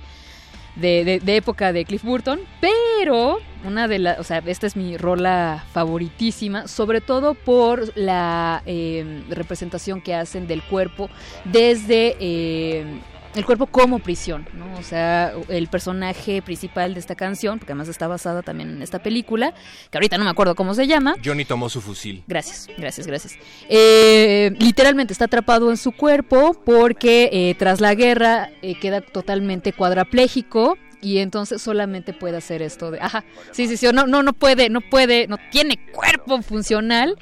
[0.76, 5.64] de época de Cliff Burton, pero una de las, o sea, esta es mi rola
[5.72, 11.08] favoritísima, sobre todo por la eh, representación que hacen del cuerpo
[11.44, 12.84] desde eh,
[13.34, 14.78] el cuerpo como prisión, ¿no?
[14.78, 19.00] O sea, el personaje principal de esta canción, porque además está basada también en esta
[19.00, 19.54] película,
[19.90, 22.22] que ahorita no me acuerdo cómo se llama, Johnny tomó su fusil.
[22.26, 23.34] Gracias, gracias, gracias.
[23.68, 29.72] Eh, literalmente está atrapado en su cuerpo porque eh, tras la guerra eh, queda totalmente
[29.72, 34.32] cuadrapléjico y entonces solamente puede hacer esto de, ajá, sí, sí, sí, no, no, no
[34.32, 37.16] puede, no puede, no tiene cuerpo funcional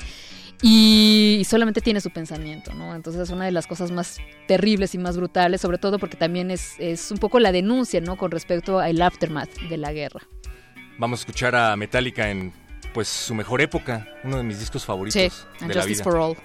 [0.64, 2.95] y solamente tiene su pensamiento, ¿no?
[2.95, 6.51] Entonces es una de las cosas más terribles y más brutales, sobre todo porque también
[6.53, 8.16] es, es un poco la denuncia, ¿no?
[8.16, 10.20] Con respecto al aftermath de la guerra.
[10.99, 12.53] Vamos a escuchar a Metallica en
[12.95, 15.28] pues su mejor época, uno de mis discos favoritos Sí,
[15.59, 16.05] de and la Justice vida.
[16.05, 16.36] for All.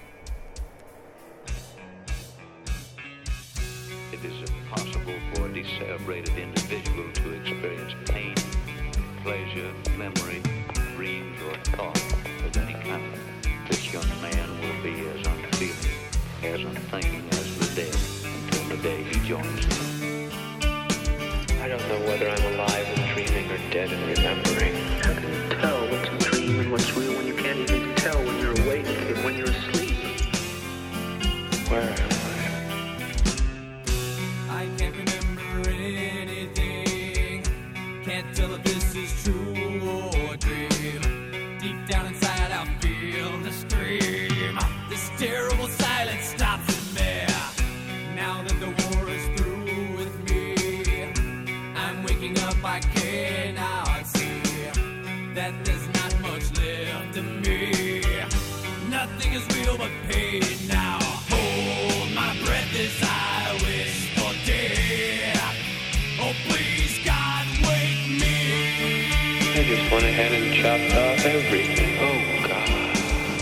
[69.98, 71.98] Went ahead and chopped off everything.
[72.08, 72.70] Oh, God.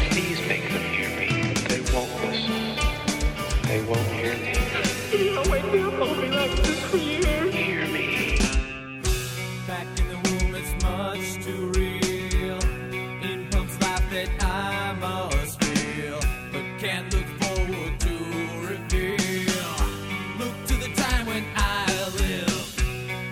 [0.09, 1.27] Please make them hear me.
[1.67, 2.63] They won't listen.
[3.67, 4.53] They won't hear me.
[5.35, 5.93] I'll wake me up.
[5.95, 7.53] I'll be like this for years.
[7.53, 8.37] Hear me.
[9.67, 12.59] Back in the womb, it's much too real.
[13.29, 16.21] In pumps life that I must feel,
[16.53, 18.13] but can't look forward to
[18.69, 19.71] reveal.
[20.39, 21.85] Look to the time when I
[22.21, 22.81] lived,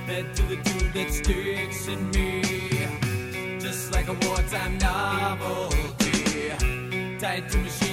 [0.09, 2.32] led to the tube that sticks in me, just
[4.53, 6.49] like a wartime novelty,
[7.19, 7.92] tied to machines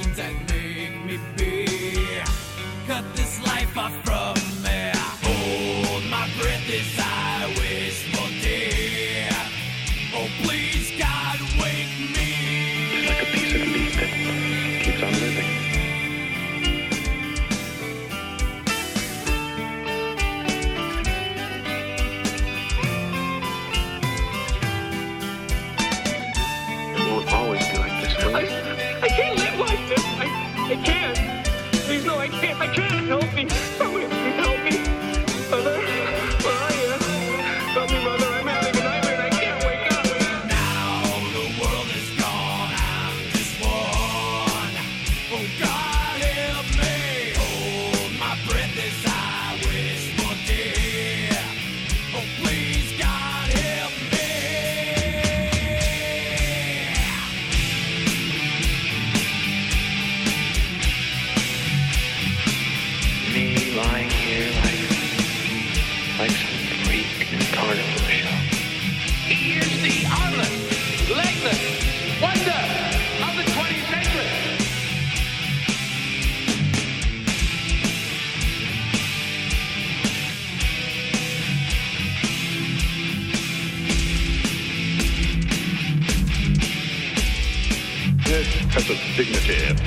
[89.23, 89.80] dignity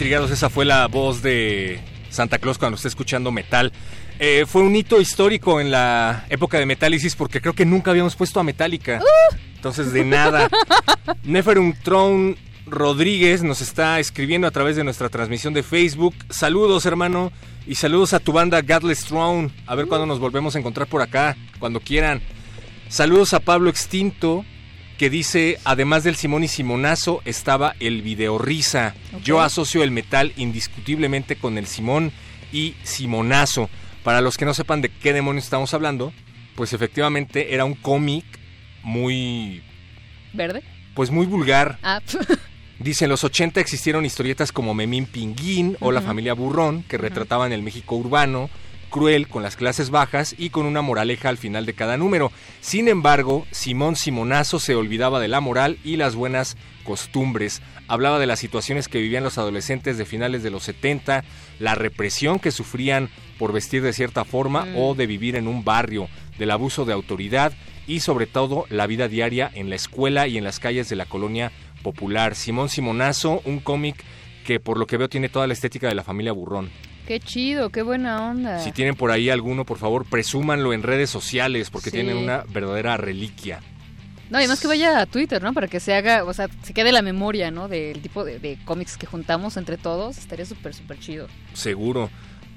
[0.00, 1.78] intrigados, esa fue la voz de
[2.08, 3.70] Santa Claus cuando esté escuchando metal.
[4.18, 8.16] Eh, fue un hito histórico en la época de Metálisis porque creo que nunca habíamos
[8.16, 9.02] puesto a Metallica.
[9.56, 10.48] Entonces, de nada.
[11.22, 16.14] Neferum Throne Rodríguez nos está escribiendo a través de nuestra transmisión de Facebook.
[16.30, 17.30] Saludos, hermano.
[17.66, 19.50] Y saludos a tu banda Godless Throne.
[19.66, 22.22] A ver cuándo nos volvemos a encontrar por acá, cuando quieran.
[22.88, 24.46] Saludos a Pablo Extinto,
[25.00, 28.94] que dice, además del Simón y Simonazo, estaba el video risa.
[29.24, 32.12] Yo asocio el metal indiscutiblemente con el Simón
[32.52, 33.70] y Simonazo.
[34.04, 36.12] Para los que no sepan de qué demonios estamos hablando,
[36.54, 38.26] pues efectivamente era un cómic
[38.82, 39.62] muy,
[40.34, 40.62] ¿Verde?
[40.92, 41.78] pues muy vulgar.
[41.82, 42.02] Ah,
[42.78, 47.52] Dice, en los 80 existieron historietas como Memín Pinguín o La familia Burrón, que retrataban
[47.52, 48.50] el México urbano,
[48.90, 52.30] cruel, con las clases bajas y con una moraleja al final de cada número.
[52.60, 57.62] Sin embargo, Simón Simonazo se olvidaba de la moral y las buenas costumbres.
[57.88, 61.24] Hablaba de las situaciones que vivían los adolescentes de finales de los 70,
[61.58, 64.76] la represión que sufrían por vestir de cierta forma Mm.
[64.76, 67.52] o de vivir en un barrio, del abuso de autoridad
[67.86, 71.06] y sobre todo la vida diaria en la escuela y en las calles de la
[71.06, 72.34] colonia popular.
[72.34, 74.04] Simón Simonazo, un cómic
[74.44, 76.70] que por lo que veo tiene toda la estética de la familia Burrón.
[77.10, 78.60] Qué chido, qué buena onda.
[78.60, 81.96] Si tienen por ahí alguno, por favor, presúmanlo en redes sociales porque Sí.
[81.96, 83.58] tienen una verdadera reliquia.
[84.30, 85.52] No, y además que vaya a Twitter, ¿no?
[85.52, 87.66] Para que se haga, o sea, se quede la memoria, ¿no?
[87.66, 90.18] Del tipo de, de cómics que juntamos entre todos.
[90.18, 91.26] Estaría súper, súper chido.
[91.52, 92.10] Seguro.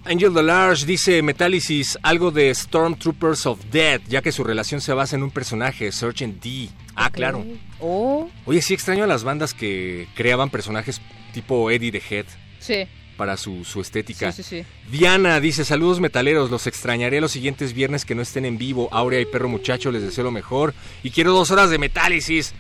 [0.05, 5.15] Angel Delarge dice Metálisis algo de Stormtroopers of Death, ya que su relación se basa
[5.15, 6.69] en un personaje, Sergeant D.
[6.93, 7.43] Ah, claro.
[7.79, 11.01] Oh, Oye, sí extraño a las bandas que creaban personajes
[11.33, 12.25] tipo Eddie the Head
[12.59, 12.85] sí.
[13.18, 14.32] Para su, su estética.
[14.32, 14.66] Sí, sí, sí.
[14.91, 18.89] Diana dice, saludos metaleros, los extrañaré los siguientes viernes que no estén en vivo.
[18.91, 20.74] Aurea y Perro Muchacho, les deseo lo mejor.
[21.03, 22.53] Y quiero dos horas de Metálisis.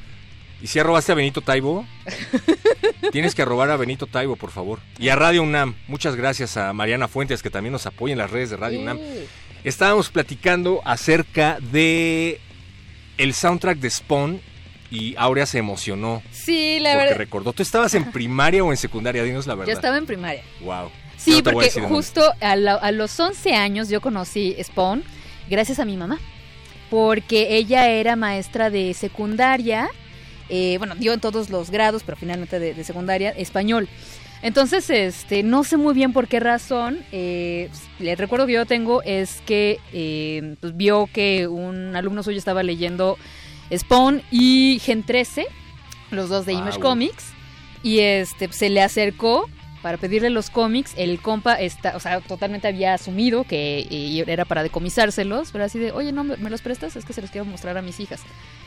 [0.61, 1.85] ¿Y si arrobaste a Benito Taibo?
[3.11, 4.79] Tienes que arrobar a Benito Taibo, por favor.
[4.97, 5.75] Y a Radio UNAM.
[5.87, 8.97] Muchas gracias a Mariana Fuentes, que también nos apoya en las redes de Radio UNAM.
[9.65, 12.39] Estábamos platicando acerca de
[13.17, 14.41] el soundtrack de Spawn
[14.93, 17.17] y Aurea se emocionó Sí, la porque verdad.
[17.17, 17.53] recordó.
[17.53, 19.23] ¿Tú estabas en primaria o en secundaria?
[19.23, 19.71] Dinos la verdad.
[19.71, 20.43] Yo estaba en primaria.
[20.61, 20.89] Wow.
[21.17, 25.03] Sí, No a porque justo a, la- a los 11 años yo conocí Spawn
[25.49, 26.19] gracias a mi mamá.
[26.89, 29.89] Porque ella era maestra de secundaria,
[30.49, 33.89] eh, bueno, dio en todos los grados, pero finalmente de, de secundaria, español.
[34.43, 36.99] Entonces, este, no sé muy bien por qué razón.
[37.11, 37.69] eh,
[37.99, 42.61] el recuerdo que yo tengo es que eh, pues, vio que un alumno suyo estaba
[42.61, 43.17] leyendo
[43.75, 45.45] Spawn y Gen 13,
[46.11, 46.81] los dos de Image Wow.
[46.81, 47.31] Comics,
[47.83, 49.49] y este se le acercó
[49.81, 50.93] para pedirle los cómics.
[50.95, 55.77] El compa está, o sea, totalmente había asumido que eh, era para decomisárselos, pero así
[55.79, 56.95] de, oye, no, ¿me, los prestas?
[56.95, 58.21] Es que se los quiero mostrar a mis hijas.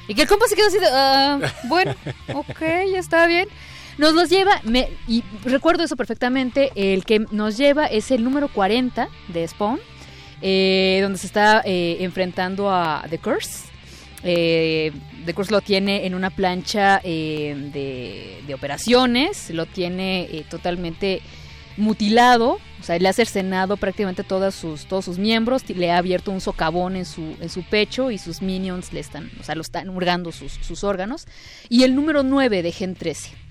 [0.09, 1.39] Y que el compa se quedó así de, "Ah,
[1.69, 1.95] bueno,
[2.35, 2.61] ok,
[2.93, 3.49] ya está bien.
[3.97, 8.49] Nos los lleva, me- y recuerdo eso perfectamente, el que nos lleva es el número
[8.49, 9.81] 40 de Spawn,
[10.43, 13.69] eh, donde se está eh, enfrentando a The Curse.
[14.29, 14.93] Eh,
[15.25, 21.21] The Curse lo tiene en una plancha eh, de, operaciones, lo tiene eh, totalmente
[21.77, 26.31] mutilado, o sea, le ha cercenado prácticamente todas sus, todos sus miembros, le ha abierto
[26.31, 29.61] un socavón en su, en su pecho y sus minions le están, o sea, lo
[29.61, 31.27] están hurgando sus, sus órganos.
[31.69, 33.46] Y el número 9 de Gen 13.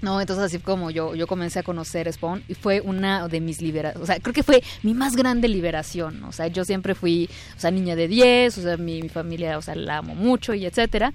[0.00, 3.60] No, entonces así como yo, yo comencé a conocer Spawn y fue una de mis
[3.60, 7.28] liberaciones, o sea, creo que fue mi más grande liberación, o sea, yo siempre fui,
[7.56, 10.54] o sea, niña de 10, o sea, mi, mi familia, o sea, la amo mucho
[10.54, 11.12] y etcétera,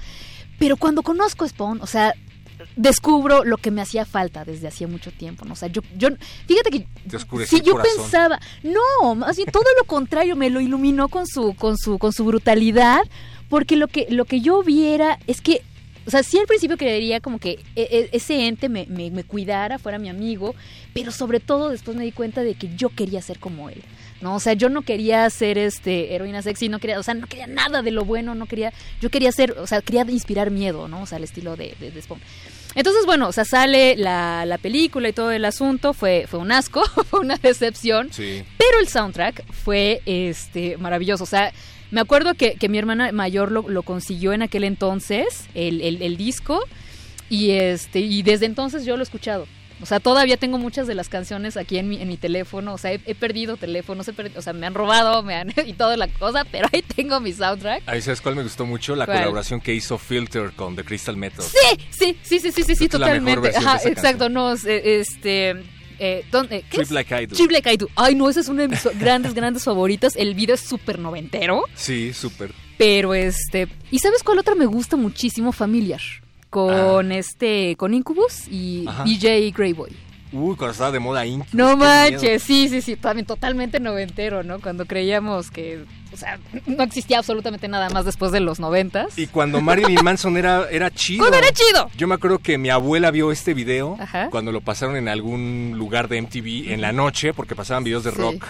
[0.60, 2.14] pero cuando conozco Spawn, o sea,
[2.76, 5.54] descubro lo que me hacía falta desde hacía mucho tiempo, ¿no?
[5.54, 6.10] O sea, yo, yo
[6.48, 6.88] fíjate que
[7.46, 7.98] si yo corazón.
[8.02, 12.14] pensaba, no, más bien todo lo contrario, me lo iluminó con su, con su, con
[12.14, 13.02] su brutalidad,
[13.50, 15.62] porque lo que, lo que yo viera es que,
[16.06, 19.24] o sea, sí al principio creería como que e- e- ese ente me, me, me
[19.24, 20.56] cuidara, fuera mi amigo,
[20.94, 23.82] pero sobre todo después me di cuenta de que yo quería ser como él.
[24.22, 27.28] No, o sea, yo no quería ser este heroína sexy, no quería, o sea, no
[27.28, 30.88] quería nada de lo bueno, no quería, yo quería ser, o sea, quería inspirar miedo,
[30.88, 31.02] ¿no?
[31.02, 32.22] O sea, al estilo de, de, de Spawn.
[32.76, 36.52] Entonces, bueno, o sea, sale la, la película y todo el asunto, fue, fue un
[36.52, 38.12] asco, fue una decepción.
[38.12, 38.44] Sí.
[38.58, 41.24] Pero el soundtrack fue este maravilloso.
[41.24, 41.52] O sea,
[41.94, 46.02] me acuerdo que, que mi hermana mayor lo, lo consiguió en aquel entonces, el, el-
[46.02, 46.60] el disco,
[47.30, 49.48] y este, y desde entonces yo lo he escuchado.
[49.82, 52.74] O sea, todavía tengo muchas de las canciones aquí en mi, en mi teléfono.
[52.74, 55.74] O sea, he, he perdido teléfonos, he o sea, me han robado, me han y
[55.74, 57.84] toda la cosa, pero ahí tengo mi soundtrack.
[57.88, 59.18] Ahí sabes cuál me gustó mucho, la ¿Cuál?
[59.18, 61.44] colaboración que hizo Filter con The Crystal Method.
[61.44, 63.52] Sí, sí, sí, sí, sí, sí, sí, totalmente.
[63.58, 65.56] Ajá, exacto, no, eh, este...
[66.06, 66.92] Eh, ¿dónde- ¿qué Trip es?
[66.92, 67.36] Like I Do.
[67.38, 67.88] Trip Like I Do.
[67.96, 70.16] Ay, no, esa es una de mis grandes, grandes favoritas.
[70.18, 71.64] El video es súper noventero.
[71.76, 72.52] Sí, súper.
[72.78, 73.70] Pero este.
[73.90, 75.52] ¿Y sabes cuál otra me gusta muchísimo?
[75.54, 76.02] Familiar.
[76.50, 77.76] Con este.
[77.78, 79.04] Con Incubus y Ajá.
[79.06, 79.92] DJ Greyboy.
[80.34, 81.54] Uy, cuando estaba de moda Incubus.
[81.54, 84.60] No manches, sí, sí, sí, también totalmente noventero, ¿no?
[84.60, 89.18] Cuando creíamos que, o sea, no existía absolutamente nada más después de los noventas.
[89.18, 91.20] Y cuando Marilyn Manson era, era chido.
[91.20, 91.90] ¿Cuándo era chido?
[91.96, 94.30] Yo me acuerdo que mi abuela vio este video Ajá.
[94.32, 98.12] cuando lo pasaron en algún lugar de MTV en la noche, porque pasaban videos de
[98.12, 98.18] Sí.
[98.18, 98.46] rock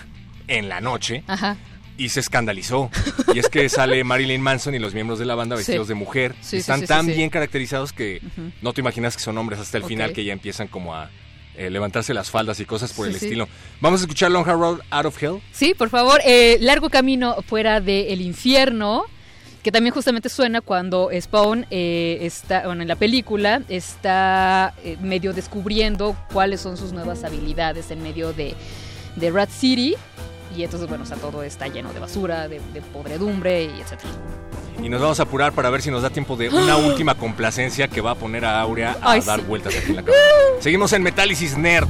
[0.48, 1.24] en la noche.
[1.28, 1.58] Ajá.
[1.98, 2.90] Y se escandalizó.
[3.36, 5.60] Y es que sale Marilyn Manson y los miembros de la banda Sí.
[5.60, 6.34] vestidos de mujer.
[6.42, 8.22] Sí, están sí, tan bien caracterizados que
[8.62, 11.10] no te imaginas que son hombres hasta el final que ya empiezan como a
[11.56, 13.26] eh, levantarse las faldas y cosas por Sí, el sí.
[13.28, 13.48] estilo.
[13.82, 15.42] Vamos a escuchar Long Hard Road Out of Hell.
[15.52, 19.04] Sí, por favor, eh, largo camino fuera del infierno,
[19.62, 26.18] que también justamente suena cuando Spawn eh, está, bueno, en la película está medio descubriendo
[26.34, 28.56] cuáles son sus nuevas habilidades en medio de,
[29.16, 29.96] de Rat City.
[30.58, 34.10] Y entonces, bueno, o sea, todo está lleno de basura, de, de podredumbre y etcétera.
[34.82, 37.88] Y nos vamos a apurar para ver si nos da tiempo de una última complacencia
[37.88, 39.46] que va a poner a Aurea a Ay, dar sí.
[39.48, 40.18] vueltas aquí en la cama.
[40.60, 41.88] Seguimos en Metálisis Nerd.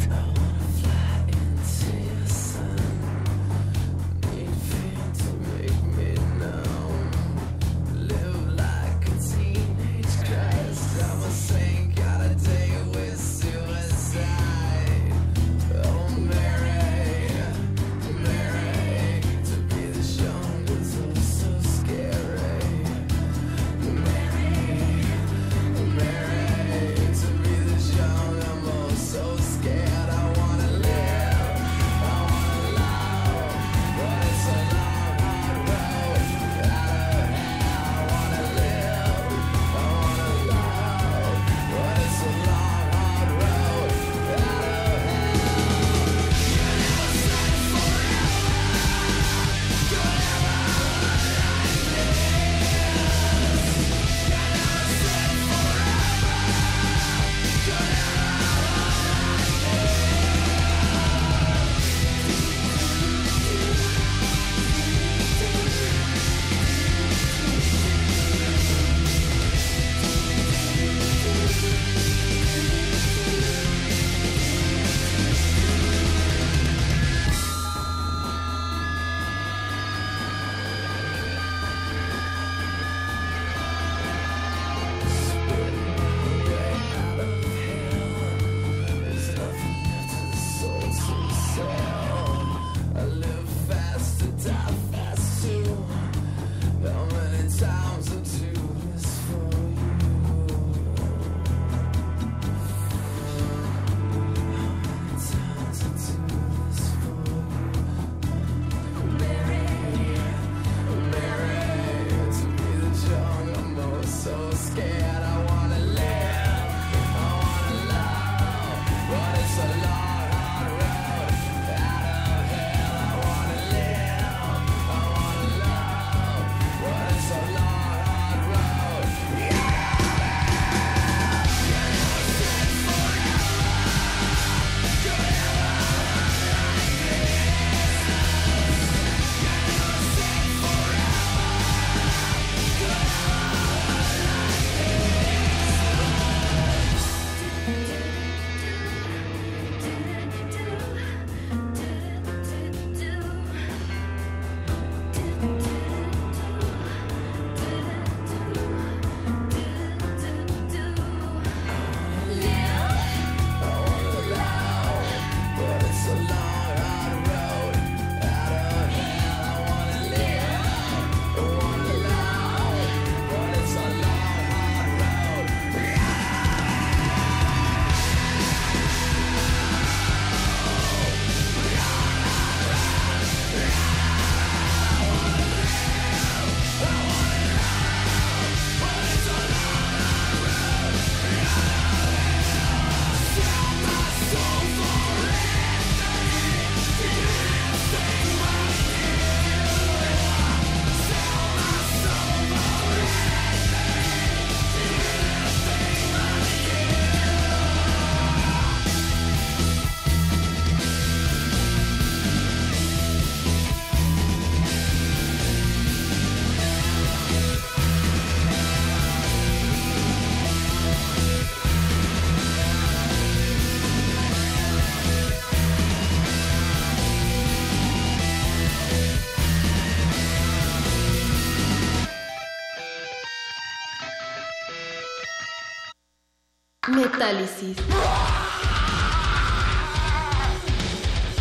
[237.24, 237.78] Metálisis.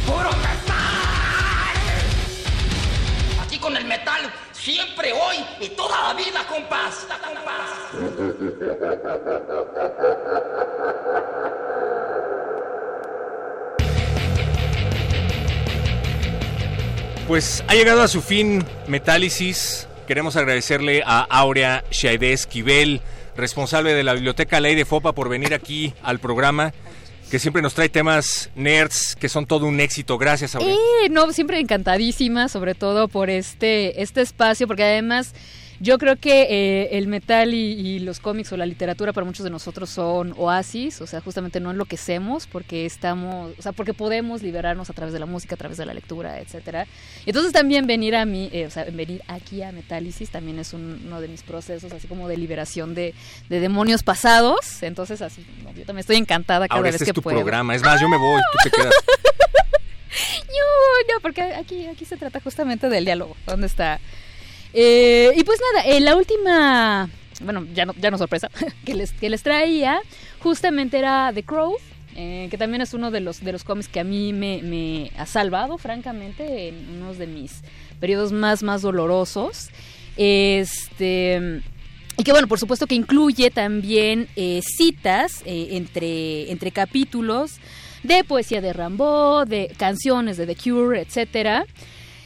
[0.06, 0.70] ¡Puro metal!
[3.42, 7.04] Aquí con el metal, siempre, hoy y toda la vida, compás.
[17.26, 19.88] Pues ha llegado a su fin Metálisis.
[20.06, 23.00] Queremos agradecerle a Aurea Shaide Esquivel,
[23.36, 26.72] responsable de la Biblioteca Ley de Fopa, por venir aquí al programa,
[27.30, 30.18] que siempre nos trae temas nerds que son todo un éxito.
[30.18, 30.74] Gracias, Aurea.
[30.74, 35.34] Eh, no, siempre encantadísima, sobre todo por este, este espacio, porque además
[35.82, 39.42] yo creo que eh, el metal y, y los cómics o la literatura para muchos
[39.42, 44.42] de nosotros son oasis, o sea, justamente no enloquecemos porque estamos, o sea, porque podemos
[44.42, 46.86] liberarnos a través de la música, a través de la lectura, etcétera.
[47.26, 50.72] Y Entonces también venir a mí, eh, o sea, venir aquí a Metálisis también es
[50.72, 53.12] un- uno de mis procesos, así como de liberación de,
[53.48, 54.82] de demonios pasados.
[54.82, 57.38] Entonces así, no, yo también estoy encantada cada Ahora vez este que es tu puedo.
[57.38, 57.74] programa.
[57.74, 58.94] Es más, yo me voy, tú te quedas.
[60.46, 63.34] No, no, porque aquí, aquí se trata justamente del diálogo.
[63.46, 63.98] ¿Dónde está?
[64.74, 67.10] Eh, y pues nada, eh, la última,
[67.42, 68.50] bueno, ya no, ya no sorpresa,
[68.84, 70.00] que les, que les traía
[70.40, 71.76] justamente era The Crow,
[72.14, 75.26] eh, que también es uno de los, de los cómics que a mí me, ha
[75.26, 77.62] salvado, francamente, en unos de mis
[78.00, 79.70] periodos más, más dolorosos.
[80.16, 81.62] Este.
[82.18, 87.54] Y que bueno, por supuesto que incluye también eh, citas eh, entre, entre capítulos
[88.02, 91.64] de poesía de Rambo, de canciones de The Cure, etcétera.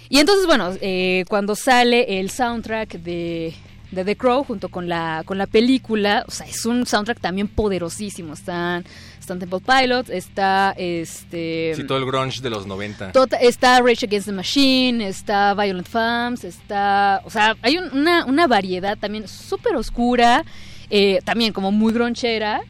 [0.08, 3.54] Y entonces, bueno, eh, cuando sale el soundtrack de,
[3.90, 7.48] de The Crow junto con la, con la película, o sea, es un soundtrack también
[7.48, 8.34] poderosísimo.
[8.34, 8.84] Están,
[9.18, 11.72] están Temple Pilots, está este...
[11.74, 13.10] Sí, todo el grunge de los 90.
[13.12, 17.20] Tota- está Rage Against the Machine, está Violent Femmes, está...
[17.24, 20.44] O sea, hay un- una, una variedad también súper oscura,
[20.88, 22.62] eh, también como muy gronchera,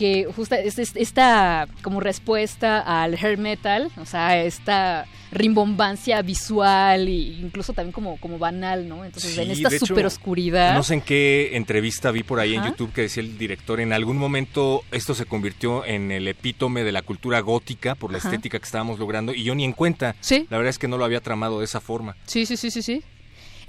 [0.00, 7.06] que justa es, es- esta como respuesta al hair metal, o sea, esta rimbombancia visual
[7.06, 9.04] e incluso también como, como banal, ¿no?
[9.04, 10.74] Entonces, en esta hecho, super oscuridad.
[10.74, 12.64] No sé en qué entrevista vi por ahí en.
[12.64, 16.92] YouTube que decía el director, en algún momento esto se convirtió en el epítome de
[16.92, 18.28] la cultura gótica por la Ajá.
[18.28, 20.16] estética que estábamos logrando y yo ni en cuenta.
[20.20, 20.46] Sí.
[20.50, 22.16] La verdad es que no lo había tramado de esa forma.
[22.26, 23.02] Sí, sí, sí, sí, sí.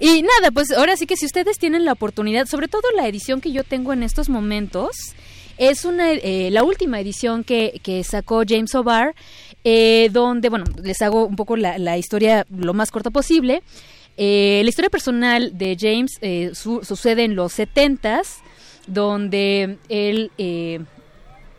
[0.00, 3.40] Y nada, pues ahora sí que si ustedes tienen la oportunidad, sobre todo la edición
[3.40, 4.96] que yo tengo en estos momentos,
[5.58, 9.14] es una eh, la última edición que, que sacó James O'Barr,
[9.64, 13.62] eh, donde, bueno, les hago un poco la, la historia lo más corta posible.
[14.16, 18.40] Eh, la historia personal de James eh, su- sucede en los 70s,
[18.86, 20.30] donde él...
[20.38, 20.80] eh,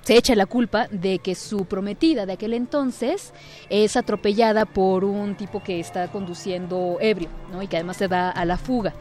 [0.03, 3.31] se echa la culpa de que su prometida de aquel entonces
[3.69, 7.63] es atropellada por un tipo que está conduciendo ebrio, ¿no?
[7.63, 8.93] Y que además se da a la fuga.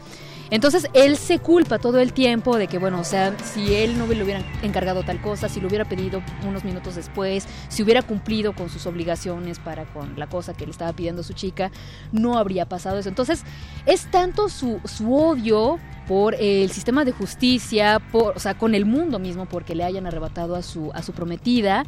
[0.52, 4.06] Entonces él se culpa todo el tiempo de que, bueno, o sea, si él no
[4.06, 8.52] le hubiera encargado tal cosa, si lo hubiera pedido unos minutos después, si hubiera cumplido
[8.52, 11.70] con sus obligaciones para con la cosa que le estaba pidiendo su chica,
[12.12, 13.08] no habría pasado eso.
[13.08, 13.44] Entonces
[13.86, 18.84] es tanto su, su odio por el sistema de justicia, por, o sea, con el
[18.84, 21.84] mundo mismo, porque le hayan arrebatado a su, a su prometida,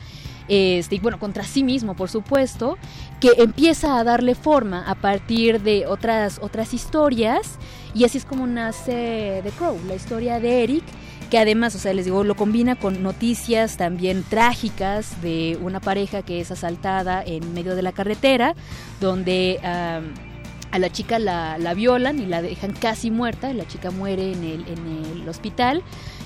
[0.49, 2.79] este, y bueno, contra sí mismo, por supuesto,
[3.21, 7.59] que empieza a darle forma a partir de otras, otras historias,
[7.95, 10.85] y así es como nace The Crow, la historia de Eric,
[11.31, 16.23] que además, o sea, les digo, lo combina con noticias también trágicas de una pareja
[16.23, 18.55] que es asaltada en medio de la carretera,
[19.01, 19.61] donde...
[19.63, 24.43] a la chica la, la violan y la dejan casi muerta, la chica muere en
[24.43, 25.85] el, en el hospital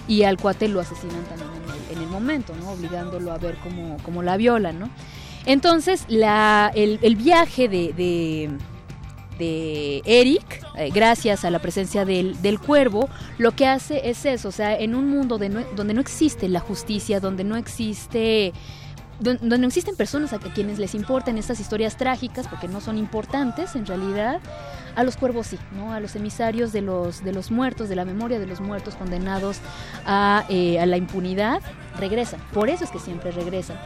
[0.08, 2.70] y al cuate lo asesinan también en el, en el momento, ¿no?
[2.70, 4.88] Obligándolo a ver cómo, cómo la violan, ¿no?
[5.44, 8.50] Entonces, la, el, el viaje de,
[9.38, 13.08] de Eric, eh, gracias a la presencia del, del cuervo,
[13.38, 17.20] lo que hace es eso, o sea, en un mundo donde no existe la justicia,
[17.20, 18.52] donde no existe
[19.20, 22.98] don- donde no existen personas a quienes les importan estas historias trágicas porque no son
[22.98, 24.40] importantes en realidad
[24.94, 28.04] a los cuervos sí no a los emisarios de los de los muertos de la
[28.04, 29.58] memoria de los muertos condenados
[30.06, 31.60] a, eh, a la impunidad
[31.98, 32.40] regresan.
[32.52, 33.76] Por eso es que siempre regresan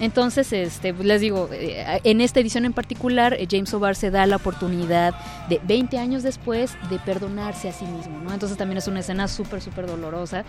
[0.00, 4.26] entonces, este, les digo, eh, en esta edición en particular, eh, James O'Barr se da
[4.26, 5.14] la oportunidad
[5.48, 8.32] de 20 años después de perdonarse a sí mismo, ¿no?
[8.32, 10.44] Entonces también es una escena súper, súper dolorosa.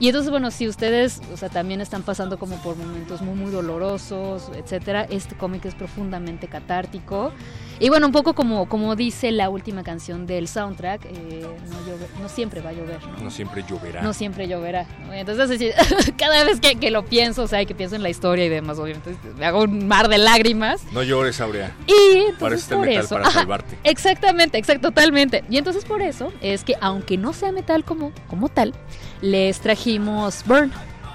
[0.00, 3.50] Y entonces, bueno, si ustedes, o sea, también están pasando como por momentos muy, muy
[3.50, 7.32] dolorosos, etcétera, este cómic es profundamente catártico.
[7.80, 12.20] Y bueno, un poco como, como dice la última canción del soundtrack, eh, no, llove-
[12.20, 13.24] no siempre va a llover, ¿no?
[13.24, 14.02] No siempre lloverá.
[14.02, 14.86] No siempre lloverá.
[15.06, 15.12] ¿no?
[15.12, 15.74] Entonces,
[16.18, 18.78] cada vez que, que lo pienso, o sea, que pienso en la historia y demás,
[18.78, 20.82] obviamente, me hago un mar de lágrimas.
[20.92, 21.72] No llores, Aurea.
[21.86, 23.78] Y entonces el por metal, eso, para Ajá, salvarte.
[23.84, 25.44] exactamente, exacto, totalmente.
[25.48, 28.74] Y entonces por eso es que aunque no sea metal como, como tal,
[29.20, 30.72] les trajimos Burn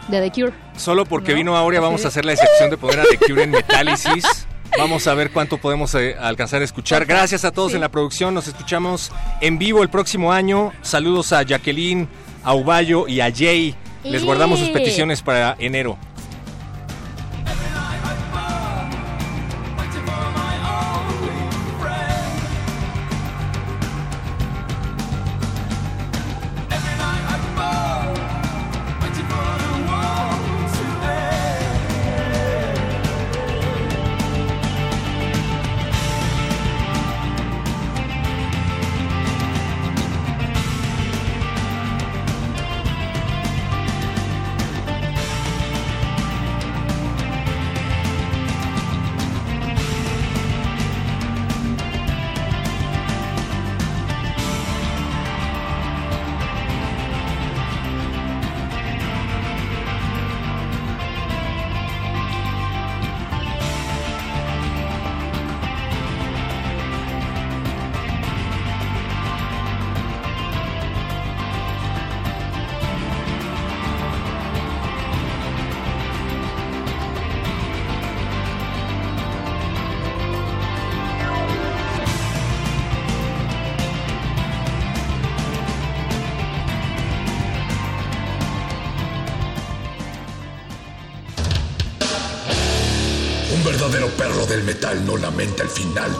[0.08, 0.54] De The Cure.
[0.78, 1.38] Solo porque ¿No?
[1.38, 4.48] vino Aurea vamos a hacer la excepción de poner a The Cure en Metálisis.
[4.76, 7.06] Vamos a ver cuánto podemos eh, alcanzar a escuchar.
[7.06, 7.76] Gracias a todos Sí.
[7.76, 8.34] en la producción.
[8.34, 10.74] Nos escuchamos en vivo el próximo año.
[10.82, 12.08] Saludos a Jacqueline,
[12.44, 13.76] a Uballo y a Jay.
[14.04, 15.96] Les guardamos sus peticiones para enero.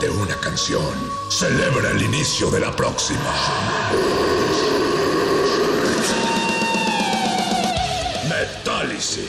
[0.00, 0.94] De una canción.
[1.28, 3.32] Celebra el inicio de la próxima.
[8.28, 9.28] Metálisis.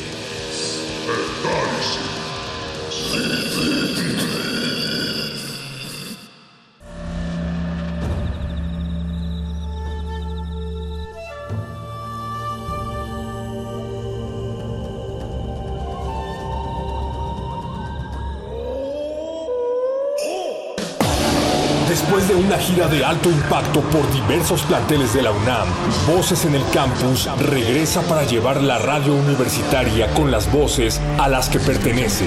[22.06, 25.68] Después de una gira de alto impacto por diversos planteles de la UNAM,
[26.06, 31.50] Voces en el Campus regresa para llevar la radio universitaria con las voces a las
[31.50, 32.26] que pertenece.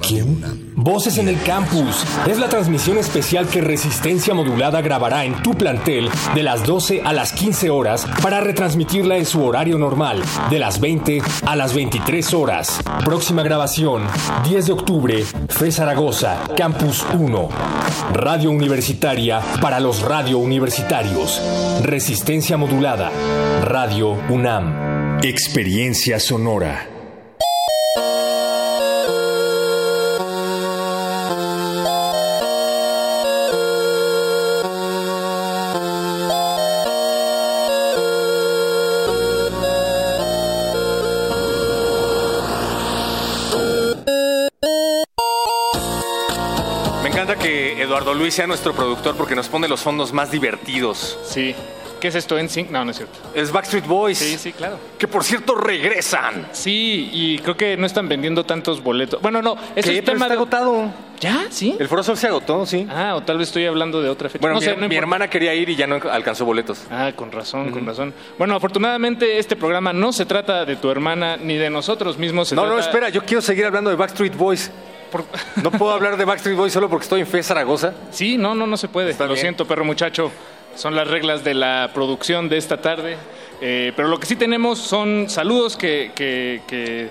[0.00, 0.65] ¿Quién?
[0.86, 6.08] Voces en el Campus es la transmisión especial que Resistencia Modulada grabará en tu plantel
[6.32, 10.78] de las 12 a las 15 horas para retransmitirla en su horario normal, de las
[10.78, 12.80] 20 a las 23 horas.
[13.04, 14.04] Próxima grabación,
[14.48, 17.48] 10 de octubre, FE Zaragoza, Campus 1.
[18.12, 21.42] Radio Universitaria para los radio universitarios.
[21.82, 23.10] Resistencia modulada.
[23.64, 25.18] Radio UNAM.
[25.24, 26.95] Experiencia sonora.
[47.96, 51.18] Eduardo Luis sea nuestro productor porque nos pone los fondos más divertidos.
[51.24, 51.54] Sí.
[51.98, 52.38] ¿Qué es esto?
[52.38, 52.68] ¿NSYNC?
[52.70, 53.18] No, no es cierto.
[53.34, 54.18] Es Backstreet Boys.
[54.18, 54.78] Sí, sí, claro.
[54.98, 56.46] Que por cierto regresan.
[56.52, 59.22] Sí, y creo que no están vendiendo tantos boletos.
[59.22, 59.98] Bueno, no, eso ¿Qué?
[60.00, 60.34] es tema está de...
[60.34, 60.90] agotado.
[61.20, 61.46] ¿Ya?
[61.48, 61.74] ¿Sí?
[61.80, 62.86] El Foro Sol se agotó, sí.
[62.90, 64.42] Ah, o tal vez estoy hablando de otra fecha.
[64.42, 64.98] Bueno, no mi, sé, no mi importa.
[64.98, 66.82] hermana quería ir y ya no alcanzó boletos.
[66.90, 68.12] Ah, con razón, con razón.
[68.36, 72.48] Bueno, afortunadamente este programa no se trata de tu hermana ni de nosotros mismos.
[72.48, 74.70] se No, no, espera, yo quiero seguir hablando de Backstreet Boys.
[75.62, 77.94] No puedo hablar de Backstreet Boys solo porque estoy en FE Zaragoza.
[78.10, 79.12] Sí, no, no, no se puede.
[79.18, 79.36] Lo bien.
[79.38, 80.30] siento, perro muchacho.
[80.74, 83.16] Son las reglas de la producción de esta tarde.
[83.62, 87.08] Eh, pero lo que sí tenemos son saludos que, que- que,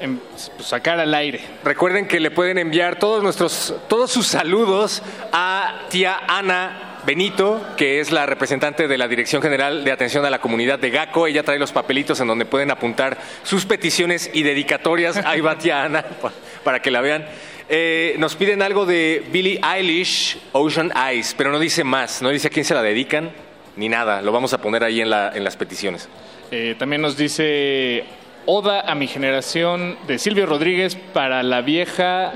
[0.00, 0.18] em,
[0.56, 1.40] pues, sacar al aire.
[1.64, 7.98] Recuerden que le pueden enviar todos nuestros, todos sus saludos a tía Ana Benito, que
[8.00, 11.26] es la representante de la Dirección General de Atención a la Comunidad de GACO.
[11.26, 15.16] Ella trae los papelitos en donde pueden apuntar sus peticiones y dedicatorias.
[15.16, 16.32] Ahí va tía Ana pa-
[16.64, 17.26] para que la vean.
[17.68, 22.48] Eh, nos piden algo de Billie Eilish, Ocean Eyes, pero no dice más, no dice
[22.48, 23.30] a quién se la dedican
[23.76, 24.22] ni nada.
[24.22, 26.08] Lo vamos a poner ahí en, la- en las peticiones.
[26.52, 28.04] Eh, también nos dice
[28.46, 32.34] Oda a mi generación de Silvio Rodríguez para la vieja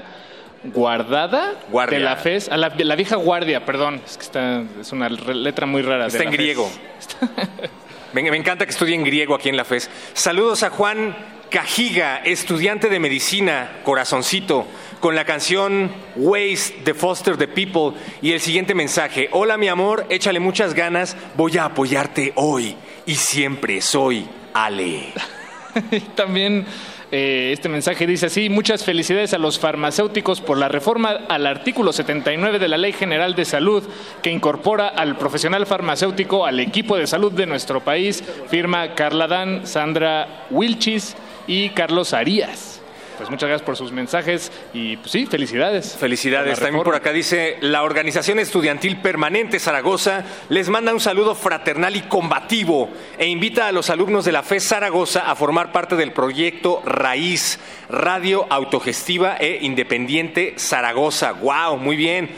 [0.65, 1.99] guardada Guardia.
[1.99, 2.49] de la FES.
[2.49, 4.01] A la, la vieja guardia, perdón.
[4.05, 6.07] Es que está, es una letra muy rara.
[6.07, 6.71] Está en griego.
[8.13, 9.91] Me, me encanta que estudien griego aquí en la FES.
[10.15, 11.15] Saludos a Juan
[11.51, 14.67] Cajiga, estudiante de medicina, corazoncito,
[15.01, 19.29] con la canción Waste de Foster the People y el siguiente mensaje.
[19.33, 25.13] Hola mi amor, échale muchas ganas, voy a apoyarte hoy y siempre soy Ale.
[25.91, 26.65] Y también
[27.13, 31.93] Eh, este mensaje dice así, muchas felicidades a los farmacéuticos por la reforma al artículo
[31.93, 33.85] 79 de la Ley General de Salud
[34.23, 38.25] que incorpora al profesional farmacéutico al equipo de salud de nuestro país.
[38.49, 42.76] Firma Carla Dan, Sandra Wilchis y Carlos Arias.
[43.17, 45.97] Pues muchas gracias por sus mensajes y pues sí, felicidades.
[45.97, 46.61] Felicidades.
[46.61, 52.03] También por acá dice la Organización Estudiantil Permanente Zaragoza les manda un saludo fraternal y
[52.03, 56.83] combativo e invita a los alumnos de la FES Zaragoza a formar parte del proyecto
[56.85, 57.59] Raíz,
[57.89, 61.33] Radio Autogestiva e Independiente Zaragoza.
[61.33, 61.79] ¡Wow!
[61.79, 62.31] Muy bien.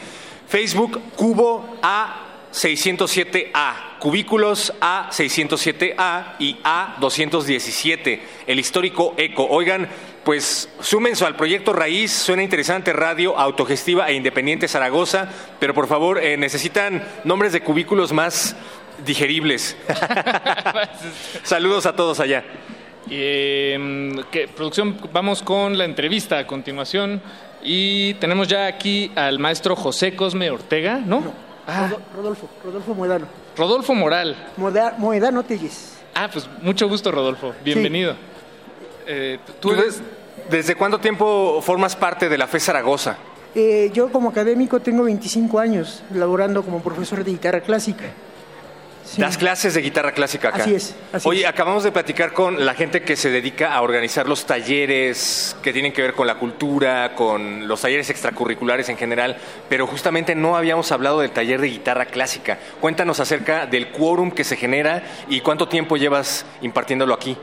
[0.48, 9.46] Facebook Cubo A607A, Cubículos A607A y A217, el histórico ECO.
[9.46, 9.90] Oigan,
[10.28, 15.26] pues súmense al proyecto Raíz, suena interesante, Radio Autogestiva e Independiente Zaragoza,
[15.58, 18.54] pero por favor eh, necesitan nombres de cubículos más
[19.06, 19.74] digeribles.
[21.44, 22.44] Saludos a todos allá.
[23.10, 24.48] Eh, ¿qué?
[24.48, 27.22] producción, vamos con la entrevista a continuación.
[27.62, 31.22] Y tenemos ya aquí al maestro José Cosme Ortega, ¿no?
[31.66, 33.26] Ah, Rodolfo, Rodolfo Moedano.
[33.56, 34.36] Rodolfo Moral.
[34.58, 35.96] Moeda- Moedano Telles.
[36.14, 37.54] Ah, pues mucho gusto, Rodolfo.
[37.64, 38.14] Bienvenido.
[39.06, 40.02] Eh, tú eres...
[40.50, 43.16] ¿Desde cuánto tiempo formas parte de la FE Zaragoza?
[43.54, 48.04] Eh, yo como académico tengo 25 años laborando como profesor de guitarra clásica.
[49.04, 49.22] Sí.
[49.22, 50.62] Das clases de guitarra clásica acá.
[50.62, 51.46] Así es, así Oye, es.
[51.48, 55.92] acabamos de platicar con la gente que se dedica a organizar los talleres que tienen
[55.94, 59.38] que ver con la cultura, con los talleres extracurriculares en general,
[59.70, 62.58] pero justamente no habíamos hablado del taller de guitarra clásica.
[62.82, 67.36] Cuéntanos acerca del quórum que se genera y cuánto tiempo llevas impartiéndolo aquí.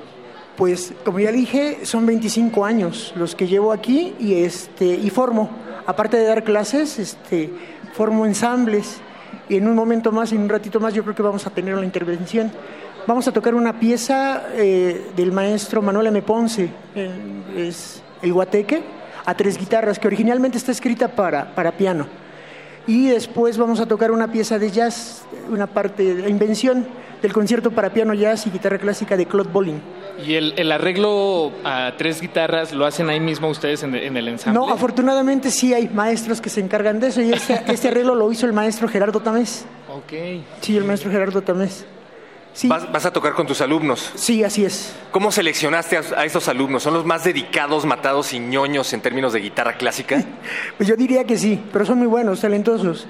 [0.57, 5.49] Pues como ya dije, son 25 años los que llevo aquí y este y formo,
[5.85, 7.51] aparte de dar clases, este
[7.93, 9.01] formo ensambles
[9.49, 11.75] y en un momento más, en un ratito más, yo creo que vamos a tener
[11.75, 12.51] una intervención.
[13.07, 16.21] Vamos a tocar una pieza eh, del maestro Manuel M.
[16.23, 17.11] Ponce, eh,
[17.55, 18.81] es el Guateque,
[19.25, 22.07] a tres guitarras, que originalmente está escrita para, para piano.
[22.87, 26.87] Y después vamos a tocar una pieza de jazz, una parte de invención
[27.21, 29.81] del concierto para piano, jazz y guitarra clásica de Claude Bolling.
[30.25, 34.27] ¿Y el, el arreglo a tres guitarras lo hacen ahí mismo ustedes en, en el
[34.27, 34.59] ensamble?
[34.59, 38.31] No, afortunadamente sí hay maestros que se encargan de eso y este, este arreglo lo
[38.31, 39.65] hizo el maestro Gerardo Tamés.
[39.91, 40.43] Ok.
[40.61, 41.85] Sí, el maestro Gerardo Tamés.
[42.55, 44.11] Sí, Vas, vas a tocar con tus alumnos.
[44.15, 44.93] sí, así es.
[45.11, 46.83] ¿Cómo seleccionaste a, a estos alumnos?
[46.83, 50.23] ¿Son los más dedicados, matados y ñoños en términos de guitarra clásica?
[50.77, 53.07] Pues yo diría que sí, pero son muy buenos, talentosos.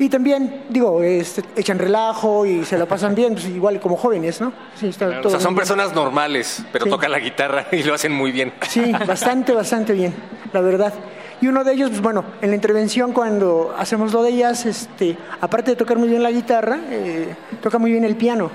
[0.00, 4.40] Y también, digo, este, echan relajo y se la pasan bien, pues igual como jóvenes,
[4.40, 4.52] ¿no?
[4.76, 5.58] Sí, está O todo sea, son bien.
[5.58, 6.90] personas normales, pero Sí.
[6.90, 8.52] tocan la guitarra y lo hacen muy bien.
[8.68, 10.14] Sí, bastante, bastante bien,
[10.52, 10.92] la verdad.
[11.40, 15.16] Y uno de ellos, pues bueno, en la intervención cuando hacemos lo de ellas, este,
[15.40, 18.50] aparte de tocar muy bien la guitarra, eh, toca muy bien el piano.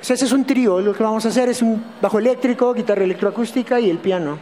[0.00, 3.78] Ese es un trío, lo que vamos a hacer es un bajo eléctrico, guitarra electroacústica
[3.80, 4.38] y el piano.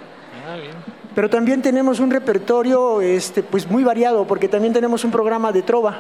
[0.48, 0.72] Ah, bien.
[1.14, 5.62] Pero también tenemos un repertorio este, pues muy variado, porque también tenemos un programa de
[5.62, 5.98] trova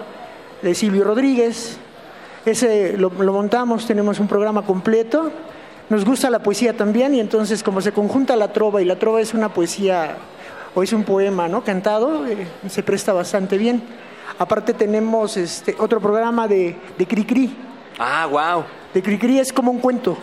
[0.62, 1.78] de Silvio Rodríguez.
[2.44, 5.30] Ese lo, lo montamos, tenemos un programa completo.
[5.88, 9.20] Nos gusta la poesía también, y entonces, como se conjunta la trova, y la trova
[9.20, 10.16] es una poesía
[10.74, 11.64] o es un poema ¿no?
[11.64, 13.82] cantado, eh, se presta bastante bien.
[14.38, 17.56] Aparte, tenemos este, otro programa de, de Cricri.
[17.98, 18.64] Ah, wow.
[18.94, 20.16] De Cricri es como un cuento.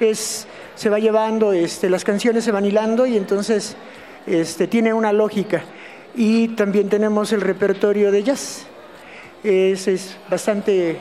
[0.00, 3.76] Es, se va llevando, este, las canciones se van hilando y entonces
[4.26, 5.62] este, tiene una lógica.
[6.14, 8.66] Y también tenemos el repertorio de jazz.
[9.44, 10.96] Es, es bastante,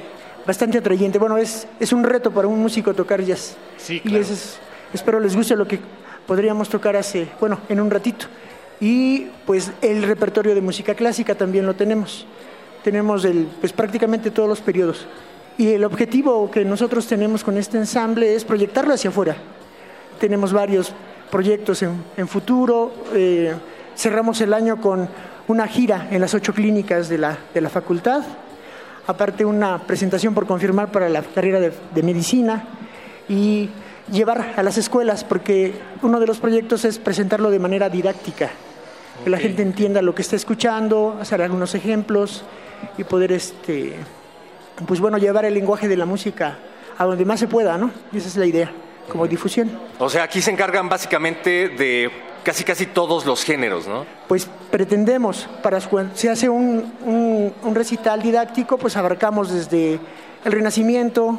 [0.45, 1.17] bastante atrayente.
[1.19, 3.55] Bueno, es, es un reto para un músico tocar jazz.
[3.77, 4.23] Sí, Y claro.
[4.23, 4.57] eso es-
[4.93, 5.79] espero les guste lo que
[6.25, 8.25] podríamos tocar hace, bueno, en un ratito.
[8.79, 12.25] Y pues el repertorio de música clásica también lo tenemos.
[12.83, 15.05] Tenemos el, pues prácticamente todos los periodos.
[15.57, 19.35] Y el objetivo que nosotros tenemos con este ensamble es proyectarlo hacia afuera.
[20.19, 20.91] Tenemos varios
[21.31, 22.91] proyectos en, en futuro.
[23.13, 23.53] eh,
[23.95, 25.07] cerramos el año con
[25.47, 28.23] una gira en las ocho clínicas de la, de la facultad.
[29.07, 32.63] Aparte una presentación por confirmar para la carrera de, de medicina
[33.29, 33.69] y
[34.11, 38.49] llevar a las escuelas, porque uno de los proyectos es presentarlo de manera didáctica,
[39.23, 42.43] que la gente entienda lo que está escuchando, hacer algunos ejemplos
[42.97, 43.95] y poder, este,
[44.87, 46.57] pues bueno, llevar el lenguaje de la música
[46.97, 47.91] a donde más se pueda, ¿no?
[48.11, 48.71] Y esa es la idea,
[49.11, 49.71] como difusión.
[49.99, 52.11] O sea, aquí se encargan básicamente de
[52.43, 54.05] casi casi todos los géneros, ¿no?
[54.27, 59.99] Pues pretendemos, para cu- si hace un, un- un recital didáctico, pues abarcamos desde
[60.45, 61.37] el Renacimiento,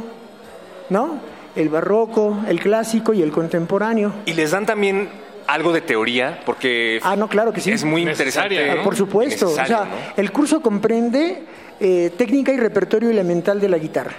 [0.90, 1.18] ¿no?
[1.54, 4.12] El barroco, el clásico y el contemporáneo.
[4.26, 5.08] Y les dan también
[5.46, 7.70] algo de teoría, porque Ah, no, claro que sí.
[7.70, 8.84] es muy Necesaria, interesante.
[8.84, 9.46] Por supuesto.
[9.48, 9.86] O sea, ¿no?
[10.16, 11.44] el curso comprende
[11.80, 14.16] eh, técnica y repertorio elemental de la guitarra,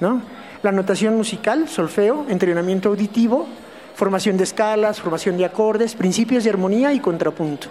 [0.00, 0.22] ¿no?
[0.62, 3.46] La notación musical, solfeo, entrenamiento auditivo,
[3.94, 7.68] formación de escalas, formación de acordes, principios de armonía y contrapunto.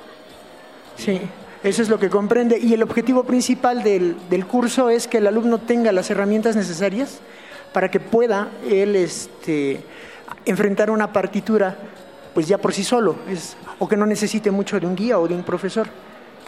[0.95, 1.21] Sí,
[1.63, 2.57] eso es lo que comprende.
[2.59, 7.19] Y el objetivo principal del, del curso es que el alumno tenga las herramientas necesarias
[7.73, 9.81] para que pueda él este,
[10.45, 11.77] enfrentar una partitura
[12.33, 15.27] pues ya por sí solo, es, o que no necesite mucho de un guía o
[15.27, 15.87] de un profesor,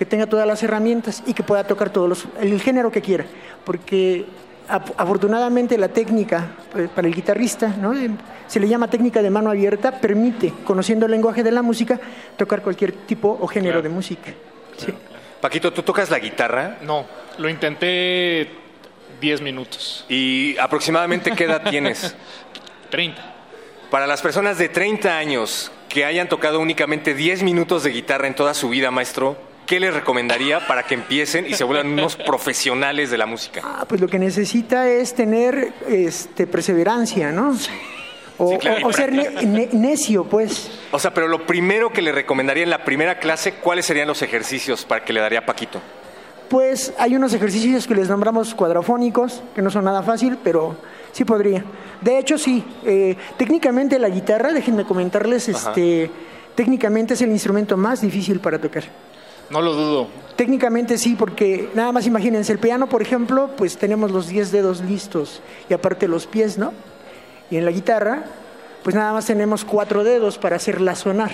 [0.01, 3.23] que tenga todas las herramientas y que pueda tocar todos los, el género que quiera,
[3.63, 4.25] porque
[4.67, 7.93] afortunadamente la técnica pues, para el guitarrista, ¿no?
[7.93, 8.09] Eh,
[8.47, 11.99] se le llama técnica de mano abierta, permite, conociendo el lenguaje de la música,
[12.35, 14.33] tocar cualquier tipo o género de música.
[14.75, 14.91] Sí.
[15.39, 16.79] Paquito, ¿tú tocas la guitarra?
[16.81, 17.05] No,
[17.37, 18.49] lo intenté
[19.21, 20.03] 10 minutos.
[20.09, 22.15] ¿Y aproximadamente qué edad tienes?
[22.89, 23.21] 30.
[23.91, 28.33] Para las personas de 30 años que hayan tocado únicamente 10 minutos de guitarra en
[28.33, 33.09] toda su vida, maestro, ¿qué les recomendaría para que empiecen y se vuelvan unos profesionales
[33.09, 33.61] de la música?
[33.63, 37.55] Ah, pues lo que necesita es tener este, perseverancia, ¿no?
[38.37, 40.69] O, Sí, claro, o- o ser ne- ne- necio, pues.
[40.91, 44.21] O sea, pero lo primero que le recomendaría en la primera clase, ¿cuáles serían los
[44.21, 45.79] ejercicios para que le daría a Paquito?
[46.49, 50.75] Pues hay unos ejercicios que les nombramos cuadrafónicos, que no son nada fácil, pero
[51.13, 51.63] sí podría.
[52.01, 52.61] De hecho, sí.
[52.83, 55.69] eh, técnicamente la guitarra, déjenme comentarles, Ajá.
[55.69, 56.09] este,
[56.55, 58.83] técnicamente es el instrumento más difícil para tocar.
[59.51, 60.07] No lo dudo.
[60.35, 64.81] Técnicamente sí, porque nada más imagínense, el piano, por ejemplo, pues tenemos los 10 dedos
[64.81, 66.73] listos y aparte los pies, ¿no?
[67.51, 68.23] Y en la guitarra,
[68.83, 71.31] pues nada más tenemos cuatro dedos para hacerla sonar.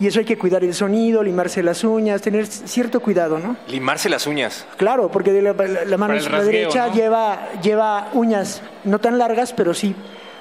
[0.00, 3.56] Y eso hay que cuidar el sonido, limarse las uñas, tener cierto cuidado, ¿no?
[3.68, 4.66] Limarse las uñas.
[4.76, 6.94] Claro, porque de la, la- la mano rasgueo, derecha ¿no?
[6.94, 9.94] lleva, lleva uñas no tan largas, pero sí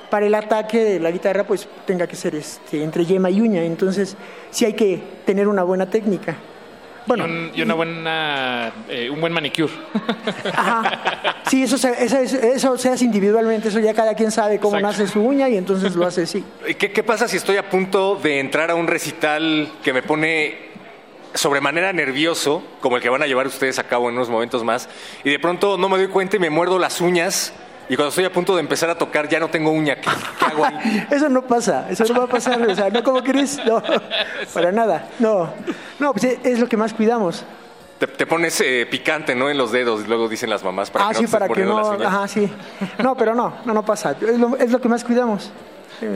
[0.10, 3.62] para el ataque de la guitarra, pues tenga que ser este, entre yema y uña.
[3.64, 4.16] Entonces,
[4.50, 6.36] sí hay que tener una buena técnica.
[7.10, 9.74] Bueno, y, un- y una buena, eh, un buen manicure.
[11.50, 14.80] Sí, eso se, eso, es- eso se hace individualmente, eso ya cada quien sabe cómo
[14.80, 16.44] nace su uña y entonces lo hace así.
[16.68, 20.04] ¿Y ¿Qué, qué pasa si estoy a punto de entrar a un recital que me
[20.04, 20.70] pone
[21.34, 24.88] sobremanera nervioso, como el que van a llevar ustedes a cabo en unos momentos más,
[25.24, 27.54] y de pronto no me doy cuenta y me muerdo las uñas,
[27.90, 29.96] y cuando estoy a punto de empezar a tocar ya no tengo uña?
[29.96, 30.10] ¿Qué,
[30.40, 31.08] qué hago ahí?
[31.12, 33.82] Eso no pasa, eso no va a pasar, o sea, no como crees, no,
[34.54, 35.50] para nada, no,
[36.00, 37.44] no, pues es- es lo que más cuidamos.
[37.98, 39.50] Te, te pones eh, picante, ¿no?
[39.50, 41.66] En los dedos, luego dicen las mamás, para ah, que no sí, te para que
[41.66, 42.08] no, las uñas.
[42.08, 42.50] ajá, sí,
[43.04, 45.52] no, pero no, no, no pasa, es lo, es lo que más cuidamos.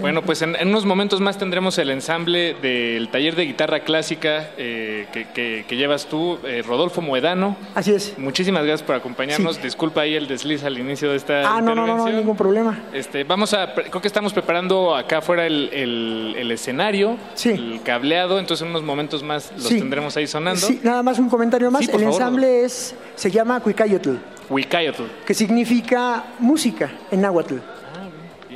[0.01, 4.49] Bueno, pues en, en unos momentos más tendremos el ensamble del taller de guitarra clásica
[4.57, 7.55] eh, que, que- que llevas tú, eh, Rodolfo Moedano.
[7.75, 8.17] Así es.
[8.17, 9.55] Muchísimas gracias por acompañarnos.
[9.57, 9.61] Sí.
[9.63, 12.79] Disculpa ahí el desliz al inicio de esta Ah, no, no, no, no ningún problema.
[12.93, 18.39] Este, vamos a, creo que estamos preparando acá afuera el, el- el escenario, el cableado,
[18.39, 19.79] entonces en unos momentos más los Sí.
[19.79, 20.61] tendremos ahí sonando.
[20.65, 22.05] Sí, nada más un comentario más, el favor.
[22.07, 24.15] ensamble es, se llama Cuicayotl,
[24.49, 25.03] Huicayotl.
[25.25, 27.55] que significa música en náhuatl.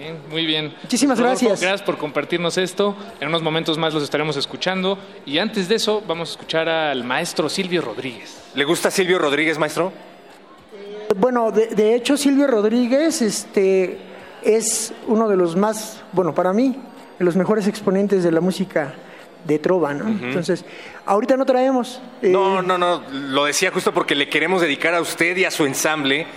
[0.08, 0.74] Bien, muy bien.
[0.84, 1.62] Muchísimas Rodolfo, gracias.
[1.62, 2.96] Gracias por compartirnos esto.
[3.20, 4.98] En unos momentos más los estaremos escuchando.
[5.26, 8.42] Y antes de eso, vamos a escuchar al maestro Silvio Rodríguez.
[8.56, 9.92] ¿Le gusta Silvio Rodríguez, maestro?
[11.18, 13.98] Bueno, de, de hecho Silvio Rodríguez este,
[14.44, 16.76] es uno de los más, bueno, para mí,
[17.20, 18.94] de los mejores exponentes de la música
[19.46, 20.08] de trova, ¿no?
[20.10, 20.66] Entonces,
[21.06, 22.02] ahorita no traemos.
[22.22, 23.02] eh, No, no, no.
[23.12, 26.28] Lo decía justo porque le queremos dedicar a usted y a su ensamble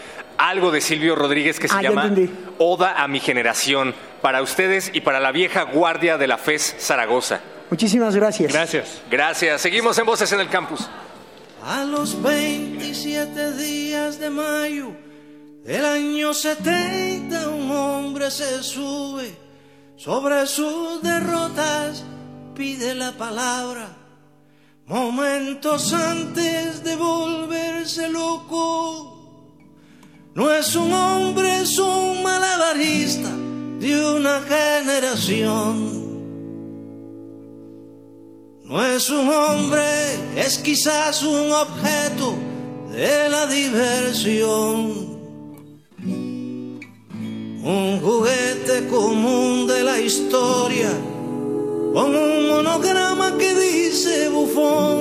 [0.49, 2.11] algo de Silvio Rodríguez que se Ah, llama.
[2.59, 3.95] Oda a mi generación.
[4.23, 7.41] Para ustedes y para la vieja guardia de la FES Zaragoza.
[7.71, 8.53] Muchísimas gracias.
[8.53, 9.01] Gracias.
[9.11, 9.61] Gracias.
[9.61, 10.89] Seguimos en Voces en el Campus.
[11.65, 14.93] A los 27 días de mayo
[15.65, 19.31] del año 70 un hombre se sube
[19.97, 22.03] sobre sus derrotas,
[22.55, 23.89] pide la palabra.
[24.87, 29.20] Momentos antes de volverse loco,
[30.35, 33.31] no es un hombre, es un malabarista
[33.81, 36.01] de una generación.
[38.65, 39.83] No es un hombre,
[40.37, 42.35] es quizás un objeto
[42.93, 45.11] de la diversión.
[47.63, 50.91] Un juguete común de la historia,
[51.93, 55.01] con un monograma que dice bufón.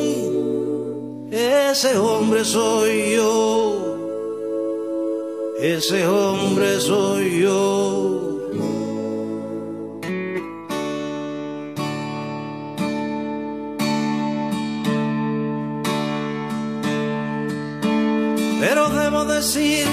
[1.32, 3.89] Ese hombre soy yo,
[5.62, 8.26] ese hombre soy yo.
[18.62, 19.86] Pero debo decir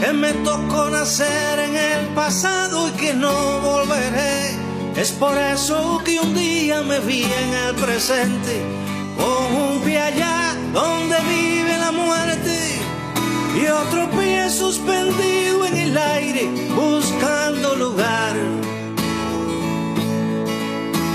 [0.00, 4.56] que me tocó nacer en el pasado y que no volveré.
[4.96, 8.62] Es por eso que un día me vi en el presente,
[9.18, 12.73] con un pie allá donde vive la muerte
[13.54, 18.34] y otro pie suspendido en el aire buscando lugar.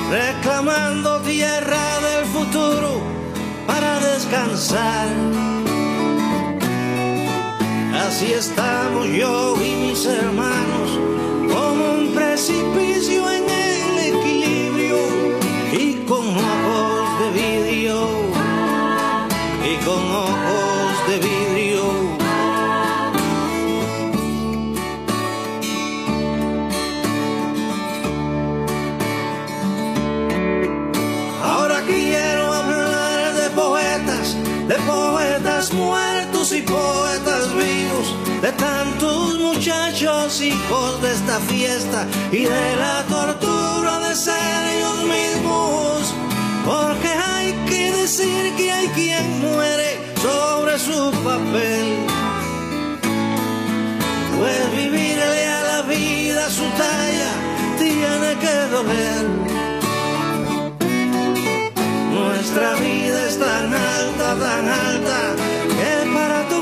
[0.10, 3.02] reclamando tierra del futuro
[3.68, 5.08] para descansar.
[8.08, 10.90] Así estamos yo y mis hermanos,
[11.54, 13.39] como un precipicio en
[38.42, 46.14] de tantos muchachos hijos de esta fiesta y de la tortura de ser ellos mismos.
[46.66, 52.06] Porque hay que decir que hay quien muere sobre su papel.
[54.38, 57.32] Pues vivirle a la vida su talla
[57.78, 59.26] tiene que doler.
[62.14, 65.36] Nuestra vida es tan alta, tan alta,
[65.78, 66.59] que para tocarla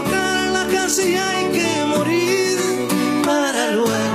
[0.72, 2.57] casi hay que morir
[3.26, 4.06] para luego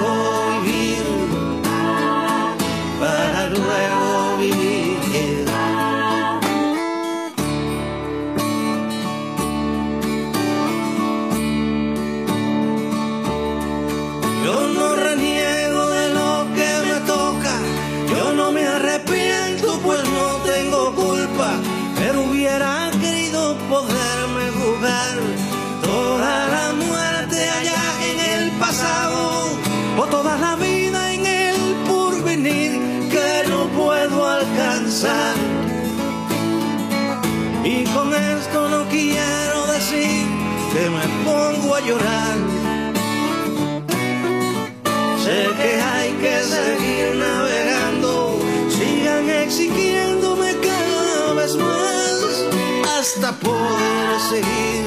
[53.42, 54.84] poder seguir,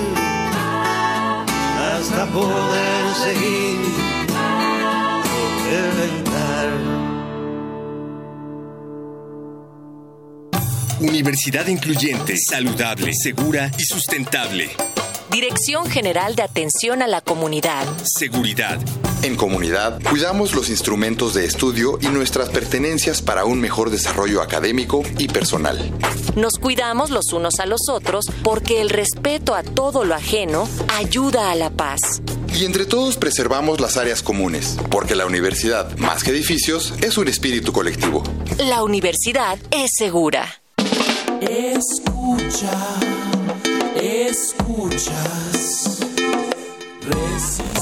[1.94, 3.80] hasta poder seguir,
[5.70, 6.70] reventar.
[11.00, 14.72] Universidad incluyente, saludable, segura y sustentable.
[15.30, 17.86] Dirección General de Atención a la Comunidad.
[18.04, 18.80] Seguridad.
[19.26, 25.02] En comunidad, cuidamos los instrumentos de estudio y nuestras pertenencias para un mejor desarrollo académico
[25.18, 25.92] y personal.
[26.36, 31.50] Nos cuidamos los unos a los otros porque el respeto a todo lo ajeno ayuda
[31.50, 32.22] a la paz.
[32.54, 37.28] Y entre todos preservamos las áreas comunes, porque la universidad, más que edificios, es un
[37.28, 38.22] espíritu colectivo.
[38.60, 40.62] La universidad es segura.
[41.42, 42.78] Escucha,
[44.00, 45.98] escuchas.
[47.02, 47.75] Resistencia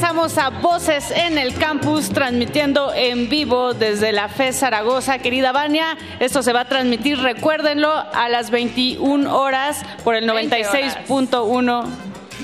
[0.00, 5.18] regresamos a Voces en el Campus, transmitiendo en vivo desde la FE Zaragoza.
[5.18, 11.84] Querida Vania, esto se va a transmitir, recuérdenlo, a las 21 horas por el 96.1.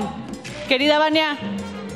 [0.68, 1.38] Querida Vania,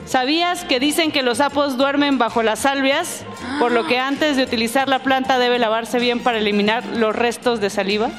[0.06, 3.26] ¿sabías que dicen que los sapos duermen bajo las salvias?
[3.60, 7.60] Por lo que antes de utilizar la planta debe lavarse bien para eliminar los restos
[7.62, 8.10] de saliva.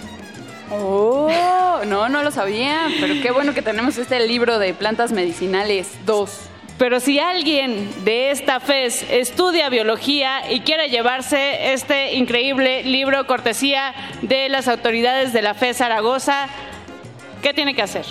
[0.70, 1.31] Oh,
[1.86, 6.51] no, no lo sabía, pero qué bueno que tenemos este libro de plantas medicinales 2.
[6.78, 13.94] Pero si alguien de esta FES estudia biología y quiere llevarse este increíble libro cortesía
[14.23, 16.48] de las autoridades de la FES Zaragoza,
[17.43, 18.05] ¿qué tiene que hacer?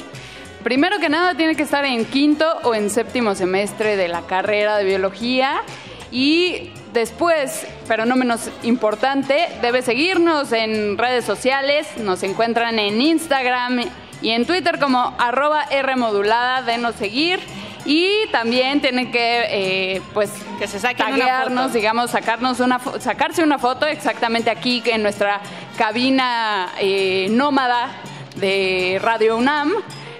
[0.64, 4.78] Primero que nada tiene que estar en quinto o en séptimo semestre de la carrera
[4.78, 5.62] de biología
[6.10, 13.82] y después, pero no menos importante, debe seguirnos en redes sociales, nos encuentran en Instagram
[14.22, 17.40] y en Twitter como arroba Rmodulada, denos seguir.
[17.86, 21.74] Y también tienen que, eh, pues, que se saquen una taguearnos, foto.
[21.74, 25.42] digamos, sacarnos una, sacarse una foto exactamente aquí en nuestra
[25.78, 27.90] cabina eh, nómada
[28.38, 29.74] de Radio UNAM,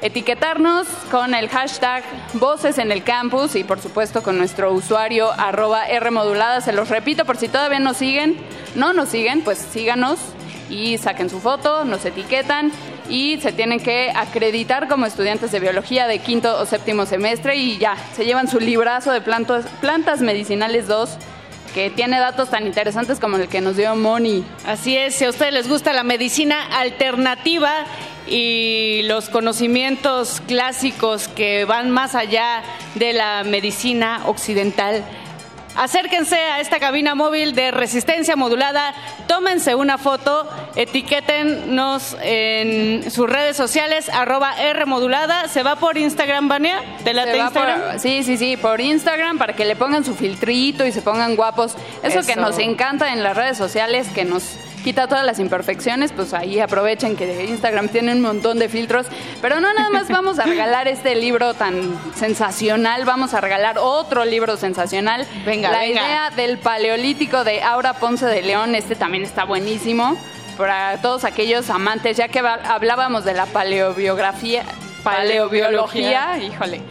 [0.04, 2.04] etiquetarnos con el hashtag
[2.34, 6.60] Voces en el Campus y por supuesto con nuestro usuario arroba Rmodulada.
[6.60, 8.38] Se los repito por si todavía nos siguen,
[8.76, 10.20] no nos siguen, pues síganos
[10.70, 12.72] y saquen su foto, nos etiquetan
[13.10, 17.78] y se tienen que acreditar como estudiantes de biología de quinto o séptimo semestre y
[17.78, 21.18] ya, se llevan su librazo de plantas, plantas medicinales 2
[21.74, 24.44] que tiene datos tan interesantes como el que nos dio Moni.
[24.66, 27.86] Así es, si a ustedes les gusta la medicina alternativa
[28.28, 32.62] y los conocimientos clásicos que van más allá
[32.96, 35.04] de la medicina occidental,
[35.76, 38.94] acérquense a esta cabina móvil de resistencia modulada,
[39.28, 46.48] tómense una foto, etiquétennos en sus redes sociales, arroba R modulada, se va por Instagram,
[46.48, 47.82] Vania, de la Se de va Instagram.
[47.92, 51.36] por- sí, sí, sí, por Instagram para que le pongan su filtrito y se pongan
[51.36, 51.76] guapos.
[52.04, 52.42] Eso, que Eso.
[52.42, 54.44] nos encanta en las redes sociales, que nos
[54.84, 59.08] quita todas las imperfecciones, pues ahí aprovechen que Instagram tiene un montón de filtros.
[59.42, 64.26] Pero no nada más vamos a regalar este libro tan sensacional, vamos a regalar otro
[64.26, 65.26] libro sensacional.
[65.46, 66.02] Venga, La venga.
[66.02, 70.18] idea del paleolítico de Aura Ponce de León, este también está buenísimo.
[70.58, 74.64] Para todos aquellos amantes, ya que hablábamos de la paleobiografía,
[75.04, 76.82] paleobiología, híjole,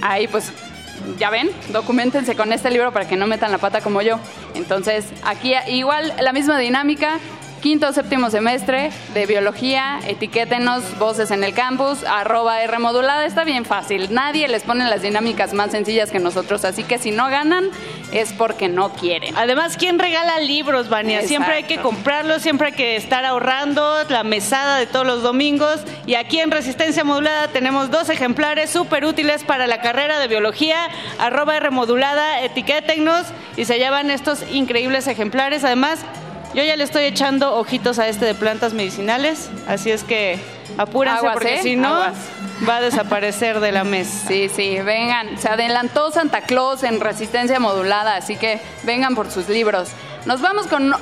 [0.00, 0.52] ahí pues
[1.18, 4.18] ya ven, documentense con este libro para que no metan la pata como yo.
[4.54, 7.18] Entonces, aquí igual la misma dinámica,
[7.62, 13.44] quinto o séptimo semestre de biología, etiquétenos voces en el campus, arroba R modulada, está
[13.44, 14.12] bien fácil.
[14.12, 17.70] Nadie les pone las dinámicas más sencillas que nosotros, así que si no ganan
[18.10, 19.34] es porque no quieren.
[19.36, 21.22] Además, ¿quién regala libros, Vania?
[21.22, 25.80] Siempre hay que comprarlos, siempre hay que estar ahorrando la mesada de todos los domingos.
[26.04, 30.76] Y aquí en Resistencia Modulada tenemos dos ejemplares súper útiles para la carrera de biología.
[31.18, 33.26] Arroba R modulada, etiquétennos
[33.56, 35.62] y se llevan estos increíbles ejemplares.
[35.64, 36.00] Además,
[36.54, 40.38] yo ya le estoy echando ojitos a este de plantas medicinales, así es que
[40.76, 41.62] apúrense Aguas, porque ¿eh?
[41.62, 42.16] si no Aguas.
[42.68, 44.28] va a desaparecer de la mesa.
[44.28, 45.38] Sí, sí, vengan.
[45.38, 49.90] Se adelantó Santa Claus en resistencia modulada, así que vengan por sus libros.
[50.26, 50.94] Nos vamos con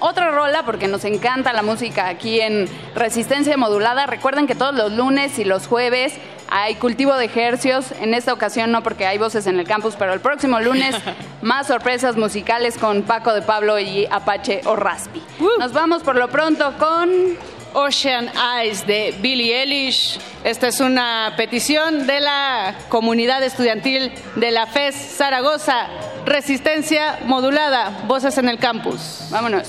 [0.00, 4.06] otra rola porque nos encanta la música aquí en resistencia modulada.
[4.06, 6.14] Recuerden que todos los lunes y los jueves
[6.48, 7.92] hay cultivo de ejercios.
[8.00, 10.94] En esta ocasión no porque hay voces en el campus, pero el próximo lunes
[11.42, 15.22] más sorpresas musicales con Paco de Pablo y Apache o Raspi.
[15.58, 17.36] Nos vamos por lo pronto con...
[17.78, 20.18] Ocean Eyes de Billie Eilish.
[20.44, 25.86] Esta es una petición de la comunidad estudiantil de la FES Zaragoza.
[26.24, 28.04] Resistencia modulada.
[28.06, 29.26] Voces en el campus.
[29.30, 29.68] Vámonos.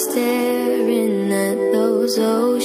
[0.00, 2.59] Staring at those ocean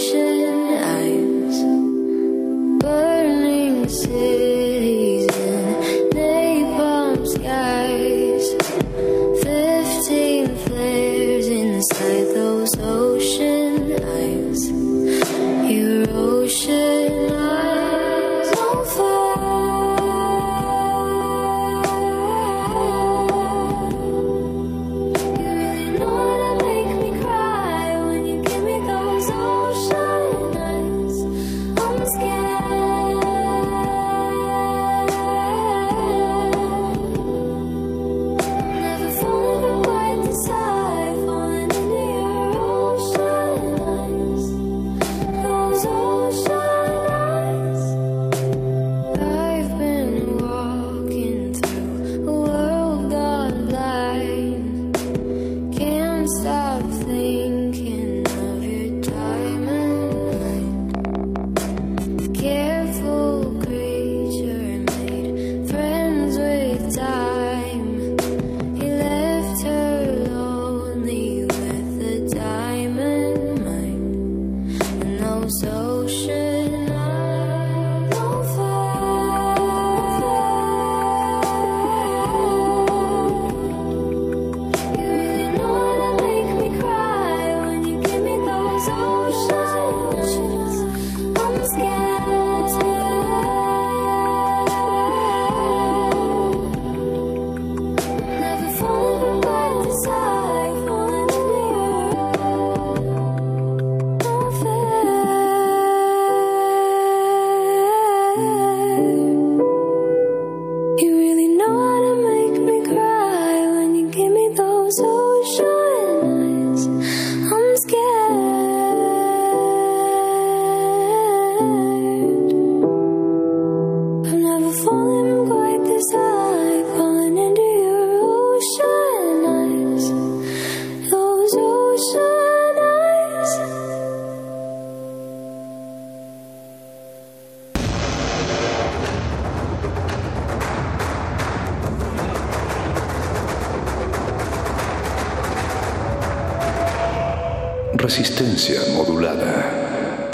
[148.18, 150.30] Resistencia modulada.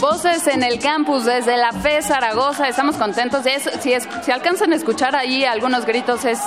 [0.00, 3.44] Voces en el campus desde la FE Zaragoza, estamos contentos.
[3.82, 6.38] si, si alcanzan a escuchar ahí algunos gritos, es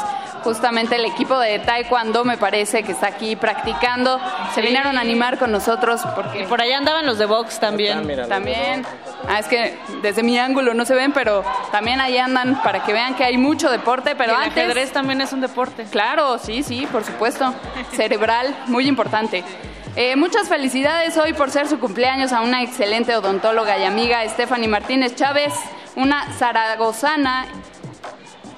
[0.44, 4.20] justamente el equipo de Taekwondo, me parece, que está aquí practicando.
[4.54, 6.42] Se vinieron a animar con nosotros porque...
[6.42, 8.06] Y por allá andaban los de box también.
[8.28, 8.86] También.
[9.28, 12.94] Ah, es que desde mi ángulo no se ven, pero también ahí andan para que
[12.94, 14.64] vean que hay mucho deporte, pero Y el antes...
[14.64, 15.86] ajedrez también es un deporte.
[15.92, 17.54] Claro, sí, sí, por supuesto.
[17.94, 19.44] Cerebral, muy importante.
[19.96, 24.70] Eh, muchas felicidades hoy por ser su cumpleaños a una excelente odontóloga y amiga, Stephanie
[24.70, 25.54] Martínez Chávez,
[25.96, 27.46] una zaragozana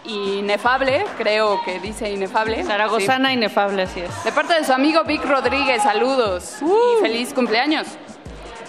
[0.06, 2.64] inefable, creo que dice inefable.
[2.64, 3.34] Zaragozana Sí.
[3.36, 4.24] inefable, así es.
[4.24, 7.88] De parte de su amigo Vic Rodríguez, saludos y feliz cumpleaños.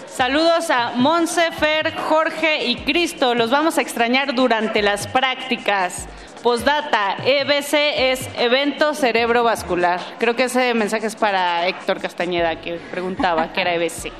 [0.07, 3.35] Saludos a Monse, Fer, Jorge y Cristo.
[3.35, 6.07] Los vamos a extrañar durante las prácticas.
[6.41, 9.99] Postdata, EBC es evento cerebrovascular.
[10.19, 14.11] Creo que ese mensaje es para Héctor Castañeda, que preguntaba qué era EBC.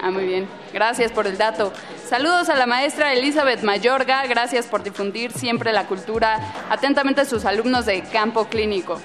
[0.00, 0.48] Ah, muy bien.
[0.72, 1.72] Gracias por el dato.
[2.08, 4.26] Saludos a la maestra Elizabeth Mayorga.
[4.26, 6.38] Gracias por difundir siempre la cultura.
[6.68, 9.00] Atentamente sus alumnos de campo clínico.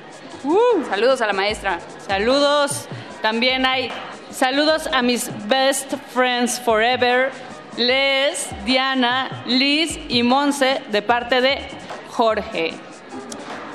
[0.89, 1.79] Saludos a la maestra.
[2.05, 2.87] Saludos.
[3.21, 3.89] También hay
[4.31, 7.31] saludos a mis best friends forever,
[7.77, 11.67] Les, Diana, Liz y Monse, de parte de
[12.09, 12.86] Jorge.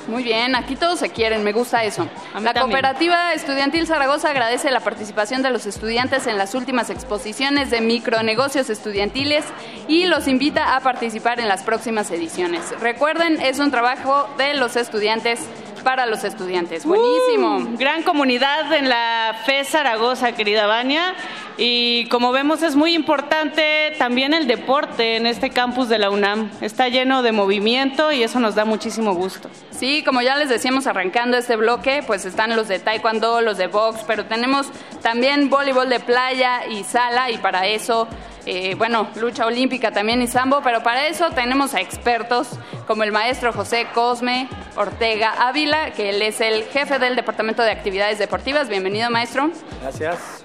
[0.07, 2.07] Muy bien, aquí todos se quieren, me gusta eso.
[2.33, 2.63] La también.
[2.63, 8.69] Cooperativa Estudiantil Zaragoza agradece la participación de los estudiantes en las últimas exposiciones de micronegocios
[8.69, 9.45] estudiantiles
[9.87, 12.61] y los invita a participar en las próximas ediciones.
[12.79, 15.39] Recuerden, es un trabajo de los estudiantes
[15.83, 16.85] para los estudiantes.
[16.85, 17.57] Buenísimo.
[17.57, 21.15] Uh, gran comunidad en la FE Zaragoza, querida Vania.
[21.57, 26.49] Y como vemos es muy importante también el deporte en este campus de la UNAM.
[26.61, 29.49] Está lleno de movimiento y eso nos da muchísimo gusto.
[29.69, 33.67] Sí, como ya les decíamos arrancando este bloque, pues están los de taekwondo, los de
[33.67, 34.67] box, pero tenemos
[35.01, 38.07] también voleibol de playa y sala y para eso,
[38.45, 42.49] eh, bueno, lucha olímpica también y sambo, pero para eso tenemos a expertos
[42.87, 47.71] como el maestro José Cosme Ortega Ávila, que él es el jefe del Departamento de
[47.71, 48.67] Actividades Deportivas.
[48.69, 49.49] Bienvenido, maestro.
[49.81, 50.43] Gracias.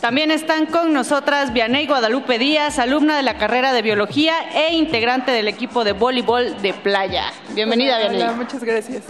[0.00, 5.30] También están con nosotras Vianey Guadalupe Díaz, alumna de la carrera de biología e integrante
[5.30, 7.24] del equipo de voleibol de playa.
[7.50, 8.22] Bienvenida, Hola, Vianey.
[8.22, 9.02] hola, muchas gracias.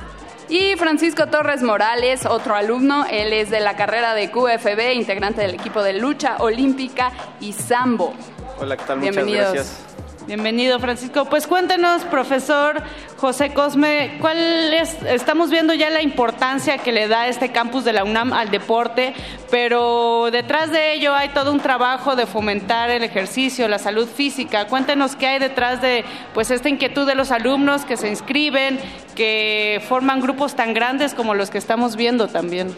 [0.50, 5.54] Y Francisco Torres Morales, otro alumno, él es de la carrera de QFB, integrante del
[5.54, 8.14] equipo de lucha olímpica y sambo.
[8.58, 8.98] Hola, ¿qué tal?
[8.98, 9.50] Bienvenidos.
[9.50, 9.89] Muchas gracias.
[10.30, 11.24] Bienvenido, Francisco.
[11.24, 12.80] Pues cuéntenos, profesor
[13.16, 15.02] José Cosme, ¿cuál es?
[15.02, 19.12] Estamos viendo ya la importancia que le da este campus de la UNAM al deporte,
[19.50, 24.68] pero detrás de ello hay todo un trabajo de fomentar el ejercicio, la salud física.
[24.68, 28.78] Cuéntenos qué hay detrás de pues esta inquietud de los alumnos que se inscriben,
[29.16, 32.72] que forman grupos tan grandes como los que estamos viendo también.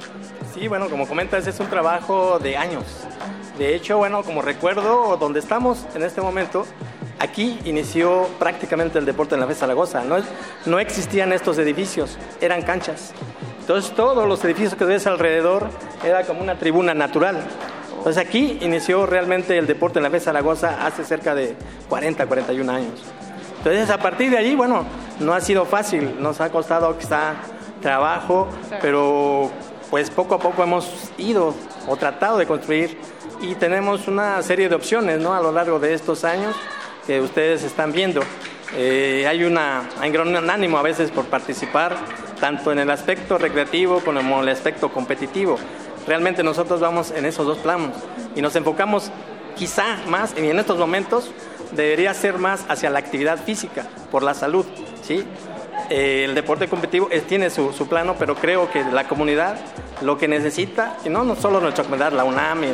[0.54, 2.84] Sí, bueno, como comentas, es un trabajo de años.
[3.58, 6.64] De hecho, bueno, como recuerdo, donde estamos en este momento,
[7.18, 10.04] aquí inició prácticamente el deporte en la FE Zaragoza.
[10.04, 10.16] No,
[10.64, 13.12] no existían estos edificios, eran canchas.
[13.60, 15.66] Entonces, todos los edificios que ves alrededor
[16.04, 17.44] era como una tribuna natural.
[17.98, 21.54] Entonces, aquí inició realmente el deporte en la FE Zaragoza hace cerca de
[21.88, 23.02] 40, 41 años.
[23.58, 24.84] Entonces, a partir de allí, bueno,
[25.20, 27.34] no ha sido fácil, nos ha costado quizá
[27.80, 28.48] trabajo,
[28.80, 29.50] pero
[29.90, 31.54] pues poco a poco hemos ido
[31.86, 32.98] o tratado de construir
[33.42, 35.34] y tenemos una serie de opciones ¿no?
[35.34, 36.54] a lo largo de estos años
[37.06, 38.22] que ustedes están viendo.
[38.76, 41.96] Eh, hay, una, hay un gran ánimo a veces por participar,
[42.40, 45.58] tanto en el aspecto recreativo como en el aspecto competitivo.
[46.06, 47.94] Realmente nosotros vamos en esos dos planos
[48.34, 49.10] y nos enfocamos
[49.56, 51.30] quizá más, y en estos momentos
[51.72, 54.64] debería ser más hacia la actividad física, por la salud,
[55.02, 55.24] ¿sí?
[55.90, 59.56] Eh, el deporte competitivo tiene su, su plano, pero creo que la comunidad
[60.00, 62.64] lo que necesita, y no, no solo nuestra comunidad, la UNAM,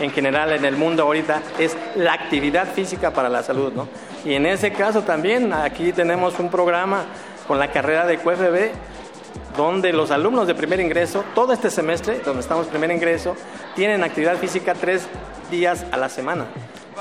[0.00, 3.88] en general en el mundo ahorita, es la actividad física para la salud, ¿no?
[4.24, 7.04] Y en ese caso también aquí tenemos un programa
[7.46, 12.40] con la carrera de QFB, donde los alumnos de primer ingreso, todo este semestre, donde
[12.40, 13.36] estamos primer ingreso,
[13.74, 15.06] tienen actividad física tres
[15.50, 16.46] días a la semana,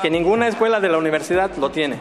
[0.02, 1.98] que ninguna escuela de la universidad lo tiene.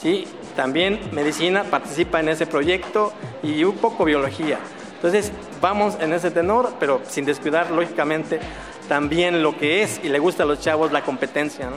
[0.00, 0.26] ¿sí?
[0.56, 3.12] También medicina participa en ese proyecto
[3.42, 4.58] y un poco biología.
[4.96, 5.30] Entonces,
[5.60, 8.40] vamos en ese tenor, pero sin descuidar, lógicamente,
[8.88, 11.66] también lo que es y le gusta a los chavos la competencia.
[11.70, 11.76] ¿no?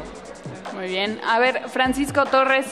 [0.78, 1.20] Muy bien.
[1.28, 2.66] A ver, Francisco Torres,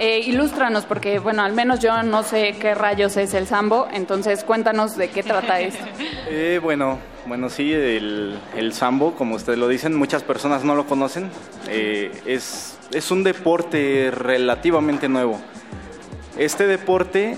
[0.00, 4.44] Eh, ilústranos, porque bueno, al menos yo no sé qué rayos es el sambo, entonces
[4.44, 5.84] cuéntanos de qué trata esto.
[6.30, 10.86] Eh, bueno, bueno, sí, el, el sambo, como ustedes lo dicen, muchas personas no lo
[10.86, 11.30] conocen.
[11.68, 15.40] Eh, es, es un deporte relativamente nuevo.
[16.36, 17.36] Este deporte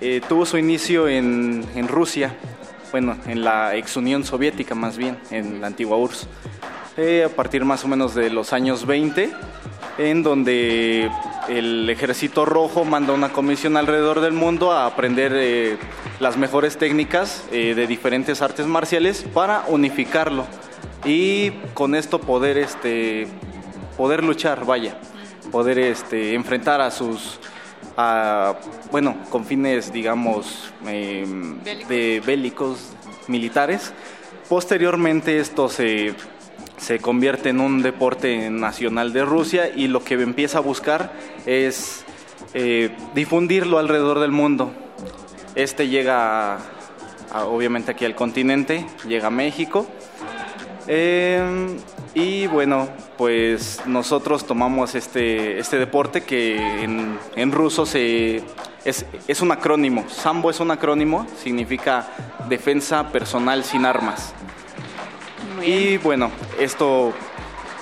[0.00, 2.32] eh, tuvo su inicio en, en Rusia,
[2.90, 6.26] bueno, en la ex Unión Soviética más bien, en la antigua URSS,
[6.96, 9.30] eh, a partir más o menos de los años 20,
[9.98, 11.10] en donde
[11.48, 15.76] el ejército rojo manda una comisión alrededor del mundo a aprender eh,
[16.20, 20.46] las mejores técnicas eh, de diferentes artes marciales para unificarlo.
[21.04, 23.28] Y con esto poder, este,
[23.96, 24.98] poder luchar, vaya,
[25.52, 27.38] poder este, enfrentar a sus
[27.98, 28.54] a,
[28.92, 31.26] bueno, con fines, digamos, eh,
[31.88, 32.92] de bélicos
[33.26, 33.92] militares.
[34.48, 36.14] Posteriormente esto se,
[36.78, 41.12] se convierte en un deporte nacional de Rusia y lo que empieza a buscar
[41.44, 42.04] es
[42.54, 44.72] eh, difundirlo alrededor del mundo.
[45.56, 46.58] Este llega, a-
[47.32, 49.86] a- obviamente, aquí al continente, llega a México.
[50.86, 51.76] Eh,
[52.14, 52.88] y bueno,
[53.18, 58.42] pues nosotros tomamos este, este deporte que en, en ruso se,
[58.84, 60.04] es, es un acrónimo.
[60.08, 62.08] Sambo es un acrónimo, significa
[62.48, 64.32] defensa personal sin armas.
[65.62, 66.30] Y bueno,
[66.60, 67.12] esto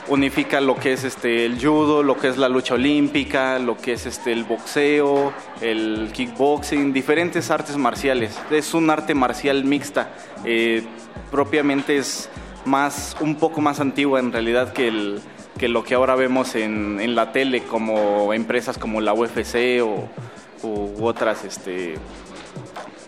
[0.09, 3.93] unifica lo que es este el judo, lo que es la lucha olímpica, lo que
[3.93, 8.39] es este el boxeo, el kickboxing, diferentes artes marciales.
[8.51, 10.09] Es un arte marcial mixta.
[10.45, 10.83] eh,
[11.31, 12.31] propiamente es
[12.67, 15.21] más un poco más antigua en realidad que el
[15.59, 20.07] que lo que ahora vemos en, en la tele como empresas como la UFC o
[20.63, 21.95] u otras este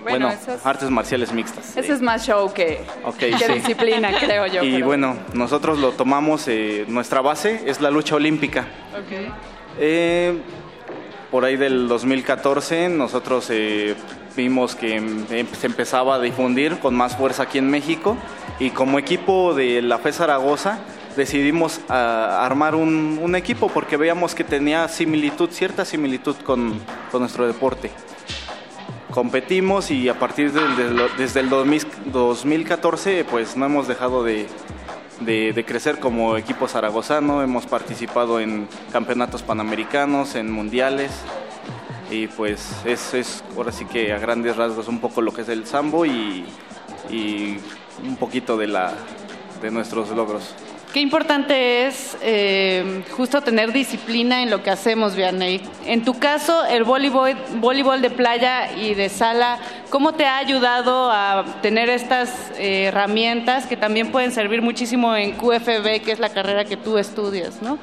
[0.03, 1.77] Bueno, bueno, eso es- artes marciales mixtas.
[1.77, 2.81] Ese es más show que,
[3.19, 3.53] que sí.
[3.53, 4.63] disciplina, creo yo.
[4.63, 8.67] Y pero- bueno, nosotros lo tomamos, eh, nuestra base es la lucha olímpica.
[9.79, 10.39] Eh,
[11.31, 13.95] por ahí del 2014 nosotros eh,
[14.39, 18.17] vimos que em- em- se empezaba a difundir con más fuerza aquí en México
[18.61, 20.79] y como equipo de la FE Zaragoza
[21.17, 27.21] decidimos ah, armar un, un equipo porque veíamos que tenía similitud, cierta similitud con, con
[27.21, 27.91] nuestro deporte.
[29.11, 34.47] Competimos y a partir del- del- desde el 2000 2014 pues no hemos dejado de,
[35.21, 41.11] de, de crecer como equipo zaragozano, hemos participado en campeonatos panamericanos, en mundiales
[42.11, 45.49] y pues es, es ahora sí que a grandes rasgos un poco lo que es
[45.49, 46.45] el sambo y,
[47.11, 47.59] y
[48.07, 48.95] un poquito de, la,
[49.61, 50.55] de nuestros logros.
[50.93, 55.61] Qué importante es eh, justo tener disciplina en lo que hacemos, Vianney.
[55.85, 59.59] En tu caso, el voleibol, voleibol de playa y de sala,
[59.91, 65.33] ¿cómo te ha ayudado a tener estas eh, herramientas que también pueden servir muchísimo en
[65.33, 67.79] QFB, que es la carrera que tú estudias, ¿no?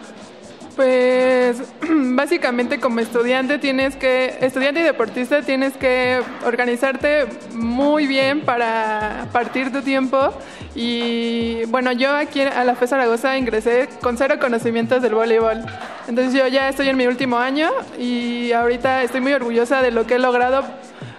[0.76, 9.28] Pues básicamente como estudiante tienes que, estudiante y deportista tienes que organizarte muy bien para
[9.32, 10.34] partir tu tiempo
[10.76, 15.64] y bueno, yo aquí a la FE Zaragoza ingresé con cero conocimientos del voleibol.
[16.08, 20.06] Entonces yo ya estoy en mi último año y ahorita estoy muy orgullosa de lo
[20.06, 20.64] que he logrado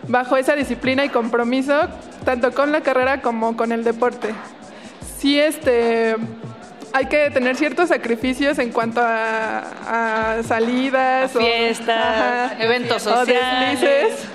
[0.08, 1.88] bajo esa disciplina y compromiso,
[2.26, 4.34] tanto con la carrera como con el deporte.
[5.18, 6.16] Sí, este,
[6.96, 13.18] hay que tener ciertos sacrificios en cuanto a, a salidas, A fiestas, ajá, eventos o
[13.18, 14.26] sociales.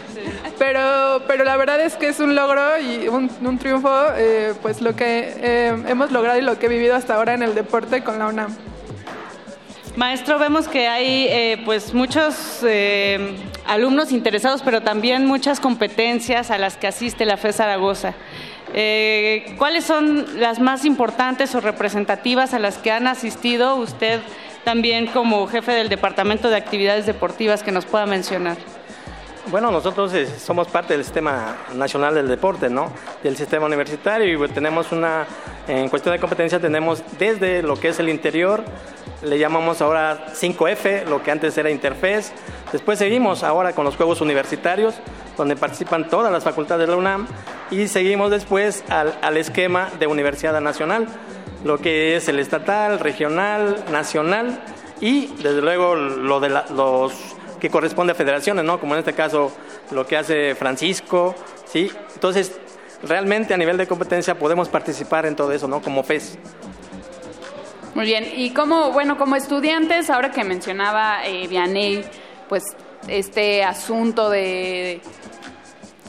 [0.59, 4.79] Pero, pero la verdad es que es un logro y un, un triunfo, eh, pues
[4.79, 8.03] lo que eh, hemos logrado y lo que he vivido hasta ahora en el deporte
[8.03, 8.55] con la UNAM.
[9.95, 13.35] Maestro, vemos que hay eh, pues muchos eh,
[13.65, 18.13] alumnos interesados, pero también muchas competencias a las que asiste la FE Zaragoza.
[18.73, 24.21] Eh, ¿Cuáles son las más importantes o representativas a las que han asistido usted
[24.63, 28.57] también como jefe del Departamento de Actividades Deportivas que nos pueda mencionar?
[29.47, 32.91] Bueno, nosotros eh, somos parte del Sistema Nacional del Deporte, ¿no?
[33.23, 35.25] Del sistema universitario y pues, tenemos una,
[35.67, 38.63] en cuestión de competencia tenemos desde lo que es el interior,
[39.23, 42.31] le llamamos ahora 5F, lo que antes era Interfes.
[42.71, 44.95] Después seguimos ahora con los Juegos Universitarios,
[45.41, 47.27] donde participan todas las facultades de la UNAM
[47.71, 51.07] y seguimos después al, al esquema de Universidad Nacional,
[51.65, 54.59] lo que es el estatal, regional, nacional
[54.99, 57.11] y desde luego lo de la- los
[57.59, 58.79] que corresponde a federaciones, ¿no?
[58.79, 59.51] Como en este caso
[59.89, 61.33] lo que hace Francisco,
[61.65, 61.91] ¿sí?
[62.13, 62.59] Entonces,
[63.01, 65.81] realmente a nivel de competencia podemos participar en todo eso, ¿no?
[65.81, 66.37] Como FES.
[67.95, 72.05] Muy bien, y como, bueno, como estudiantes, ahora que mencionaba eh, Vianney,
[72.47, 72.63] pues
[73.07, 75.01] este asunto de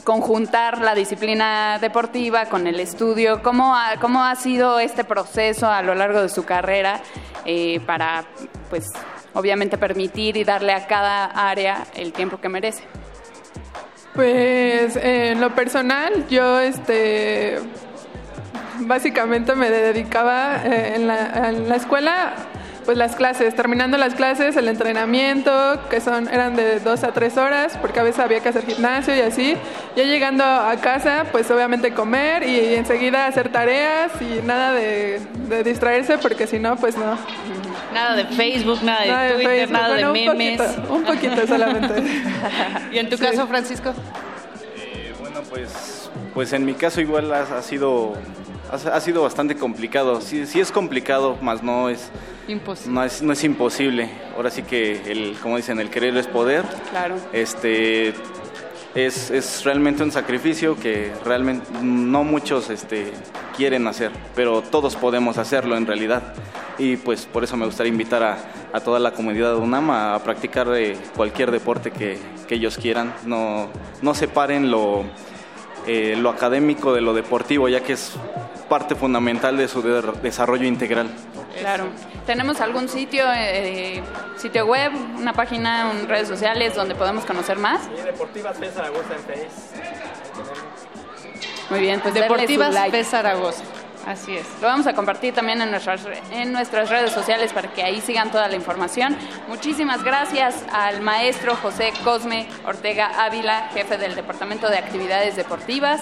[0.03, 5.81] conjuntar la disciplina deportiva con el estudio, ¿cómo ha, cómo ha sido este proceso a
[5.81, 7.01] lo largo de su carrera
[7.45, 8.25] eh, para,
[8.69, 8.85] pues,
[9.33, 12.83] obviamente permitir y darle a cada área el tiempo que merece.
[14.13, 17.59] Pues en lo personal, yo este
[18.81, 21.07] básicamente me dedicaba eh, en
[21.69, 22.33] la escuela,
[22.85, 25.51] pues las clases, terminando las clases, el entrenamiento,
[25.89, 29.15] que son eran de dos a tres horas, porque a veces había que hacer gimnasio
[29.15, 29.55] y así.
[29.95, 35.63] Ya llegando a casa, pues obviamente comer y enseguida hacer tareas y nada de, de
[35.63, 37.17] distraerse, porque si no, pues no.
[37.93, 40.61] Nada de Facebook, nada de Nada de Twitter, Facebook, nada bueno, de un memes.
[40.61, 42.03] poquito, un poquito solamente.
[42.91, 43.93] ¿Y en tu caso, Francisco?
[44.77, 48.13] Eh, bueno, pues, pues en mi caso igual ha, ha sido
[48.73, 50.21] ha, ha sido bastante complicado.
[50.21, 52.09] Sí, sí es complicado, más no es
[52.47, 52.93] Imposible.
[52.93, 54.09] no es no es imposible.
[54.35, 56.63] Ahora sí que el como dicen el querer es poder.
[56.89, 57.15] Claro.
[57.31, 58.13] Este
[58.95, 63.11] es, es realmente un sacrificio que realmente no muchos este,
[63.55, 66.33] quieren hacer, pero todos podemos hacerlo en realidad.
[66.77, 68.37] Y pues por eso me gustaría invitar a,
[68.73, 72.17] a toda la comunidad de UNAM a, practicar eh, cualquier deporte que,
[72.47, 73.13] que ellos quieran.
[73.25, 73.67] No,
[74.01, 75.03] no separen lo,
[75.85, 78.13] eh, lo académico de lo deportivo, ya que es
[78.73, 81.07] parte fundamental de su de- desarrollo integral.
[81.59, 81.85] Claro.
[82.25, 84.01] ¿Tenemos algún sitio, eh,
[84.37, 87.81] sitio web, una página, un- redes sociales donde podemos conocer más?
[87.83, 88.71] Sí, Deportivas P.
[88.71, 89.49] Zaragoza en Face.
[91.69, 92.97] Muy bien, pues Deportivas su like.
[92.97, 93.03] P.
[93.03, 93.63] Zaragoza.
[94.07, 94.45] Así es.
[94.59, 98.01] Lo vamos a compartir también en nuestras, re- en nuestras redes sociales para que ahí
[98.01, 99.15] sigan toda la información.
[99.47, 106.01] Muchísimas gracias al maestro José Cosme Ortega Ávila, jefe del Departamento de Actividades Deportivas.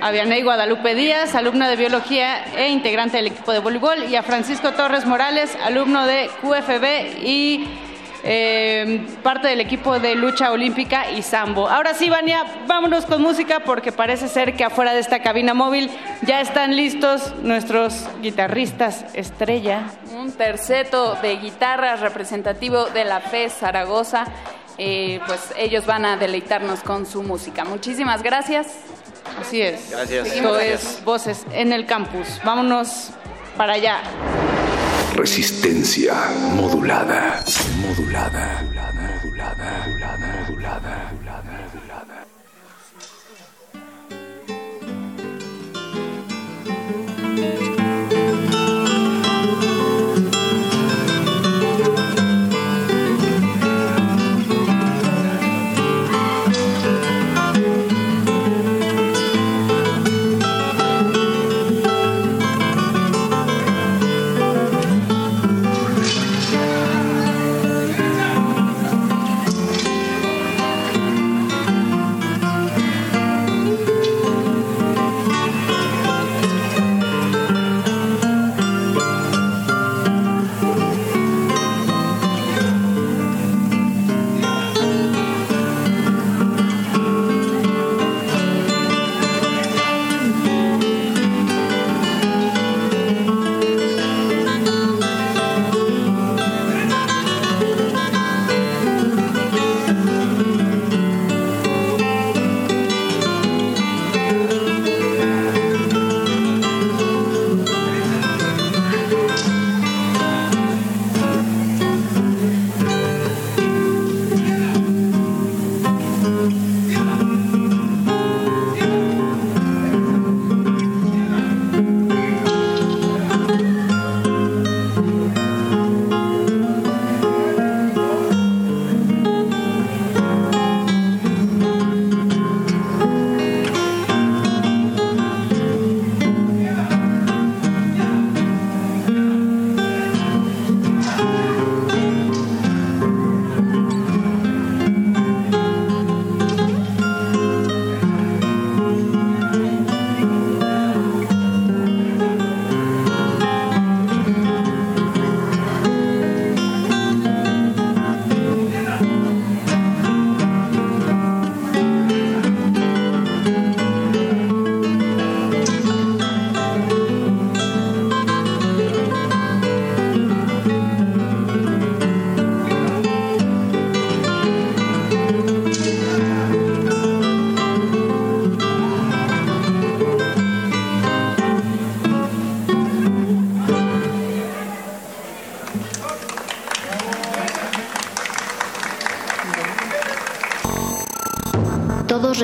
[0.00, 4.22] A Vianey Guadalupe Díaz, alumna de biología e integrante del equipo de voleibol, y a
[4.22, 7.66] Francisco Torres Morales, alumno de QFB y
[8.22, 11.68] eh, parte del equipo de lucha olímpica y sambo.
[11.68, 15.90] Ahora sí, Vania, vámonos con música porque parece ser que afuera de esta cabina móvil
[16.22, 19.82] ya están listos nuestros guitarristas estrella.
[20.14, 24.26] Un terceto de guitarras representativo de la FE Zaragoza.
[24.80, 27.64] Eh, pues ellos van a deleitarnos con su música.
[27.64, 28.76] Muchísimas gracias.
[29.40, 29.90] Así es.
[29.90, 30.28] Gracias.
[30.28, 32.40] Esto es Voces en el Campus.
[32.44, 33.10] Vámonos
[33.56, 34.02] para allá.
[35.14, 36.14] Resistencia
[36.54, 37.42] modulada.
[37.80, 38.62] Modulada.
[38.62, 39.86] Modulada.
[39.86, 40.18] Modulada.
[40.40, 40.88] Modulada.
[40.88, 41.07] Todos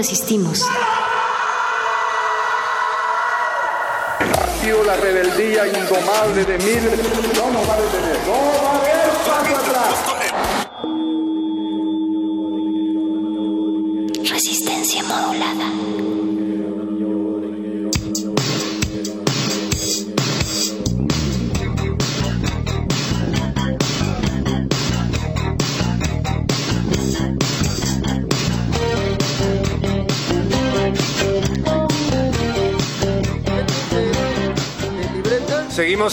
[0.05, 0.61] resistimos.
[4.85, 7.14] la rebeldía indomable de miles.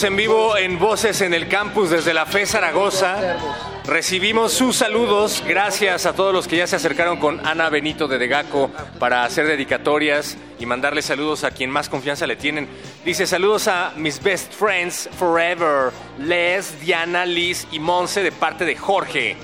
[0.04, 3.38] En vivo en Voces en el Campus desde la FE Zaragoza.
[3.86, 5.44] Recibimos sus saludos.
[5.48, 9.46] Gracias a todos los que ya se acercaron con Ana Benito de Degaco para hacer
[9.46, 12.68] dedicatorias y mandarle saludos a quien más confianza le tienen.
[13.06, 18.76] Dice saludos a mis best friends forever, Les, Diana, Liz y Monse de parte de
[18.76, 19.36] Jorge.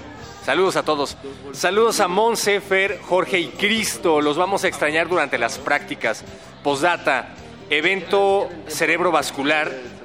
[0.43, 1.17] Saludos a todos.
[1.51, 4.21] Saludos a Monse, Fer, Jorge y Cristo.
[4.21, 6.23] Los vamos a extrañar durante las prácticas.
[6.63, 7.29] Postdata,
[7.69, 9.97] evento cerebrovascular.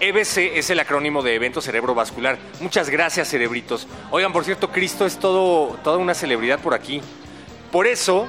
[0.00, 2.38] EBC es el acrónimo de evento cerebrovascular.
[2.60, 3.86] Muchas gracias, cerebritos.
[4.10, 7.00] Oigan, por cierto, Cristo es todo, toda una celebridad por aquí.
[7.72, 8.26] Por eso,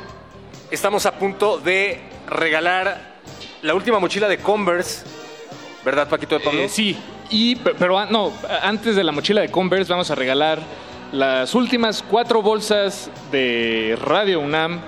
[0.72, 3.20] estamos a punto de regalar
[3.62, 5.06] la última mochila de Converse.
[5.86, 6.60] ¿Verdad, Paquito de Pablo?
[6.62, 6.98] Eh, sí,
[7.30, 8.34] y, pe- pero ah, no,
[8.64, 10.60] antes de la mochila de Converse vamos a regalar
[11.12, 14.82] las últimas cuatro bolsas de Radio UNAM.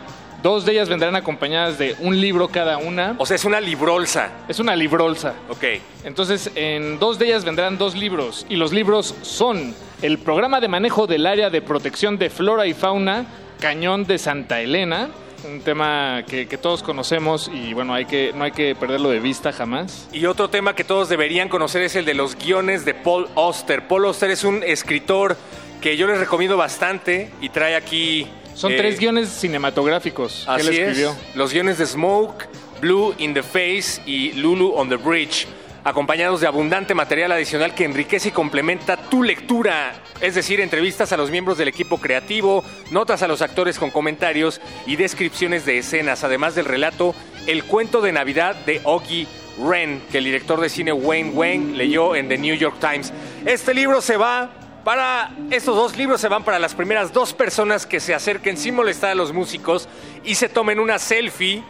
[0.43, 3.15] Dos de ellas vendrán acompañadas de un libro cada una.
[3.19, 4.31] O sea, es una librolsa.
[4.47, 5.35] Es una librolsa.
[5.49, 5.63] Ok.
[6.03, 8.47] Entonces, en dos de ellas vendrán dos libros.
[8.49, 12.73] Y los libros son el programa de manejo del área de protección de flora y
[12.73, 13.25] fauna,
[13.59, 15.09] Cañón de Santa Elena.
[15.43, 19.19] Un tema que, que todos conocemos y bueno, hay que, no hay que perderlo de
[19.19, 20.07] vista jamás.
[20.11, 23.87] Y otro tema que todos deberían conocer es el de los guiones de Paul Auster.
[23.87, 25.37] Paul Auster es un escritor
[25.81, 28.27] que yo les recomiendo bastante y trae aquí...
[28.61, 31.09] Son eh, tres guiones cinematográficos que Así él escribió.
[31.09, 31.35] es.
[31.35, 32.47] Los guiones de Smoke,
[32.79, 35.47] Blue in the Face y Lulu on the Bridge,
[35.83, 39.93] acompañados de abundante material adicional que enriquece y complementa tu lectura.
[40.19, 44.61] Es decir, entrevistas a los miembros del equipo creativo, notas a los actores con comentarios
[44.85, 47.15] y descripciones de escenas, además del relato
[47.47, 49.27] El cuento de Navidad de Oggy
[49.57, 53.11] Wren, que el director de cine Wayne Wayne leyó en The New York Times.
[53.43, 57.85] Este libro se va para estos dos libros se van para las primeras dos personas
[57.85, 59.87] que se acerquen sin molestar a los músicos
[60.23, 61.63] y se tomen una selfie.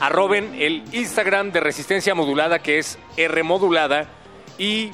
[0.00, 4.06] Arroben el Instagram de Resistencia Modulada que es R Modulada
[4.58, 4.90] y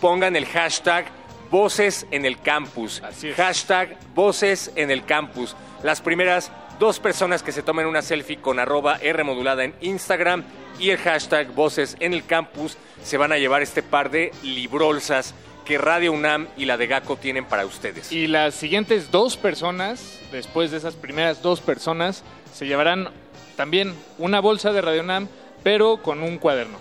[0.00, 1.06] pongan el hashtag
[1.50, 3.02] Voces en el Campus.
[3.36, 5.54] Hashtag Voces en el Campus.
[5.82, 10.44] Las primeras dos personas que se tomen una selfie con arroba R Modulada en Instagram
[10.78, 15.34] y el hashtag Voces en el Campus se van a llevar este par de librolsas
[15.64, 18.10] que Radio UNAM y la de GACO tienen para ustedes.
[18.12, 23.08] Y las siguientes dos personas, después de esas primeras dos personas, se llevarán
[23.56, 25.28] también una bolsa de Radio UNAM,
[25.62, 26.78] pero con un cuaderno.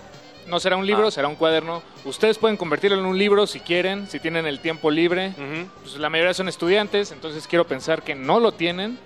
[0.47, 1.11] No será un libro, Ah.
[1.11, 1.83] será un cuaderno.
[2.03, 5.33] Ustedes pueden convertirlo en un libro si quieren, si tienen el tiempo libre.
[5.83, 8.97] Pues la mayoría son estudiantes, entonces quiero pensar que no lo tienen.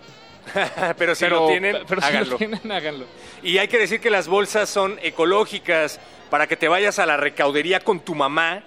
[0.97, 2.37] pero si Pero- lo tienen, pero si lo háganlo.
[2.37, 3.05] tienen, háganlo.
[3.43, 5.99] Y hay que decir que las bolsas son ecológicas
[6.29, 8.63] para que te vayas a la recaudería con tu mamá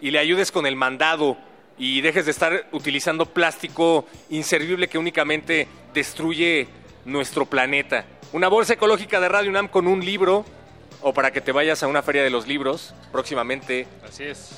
[0.00, 1.36] y le ayudes con el mandado
[1.78, 6.68] y dejes de estar utilizando plástico inservible que únicamente destruye
[7.04, 8.04] nuestro planeta.
[8.32, 10.44] Una bolsa ecológica de Radio UNAM con un libro
[11.00, 13.86] o para que te vayas a una feria de los libros próximamente.
[14.06, 14.50] Así es.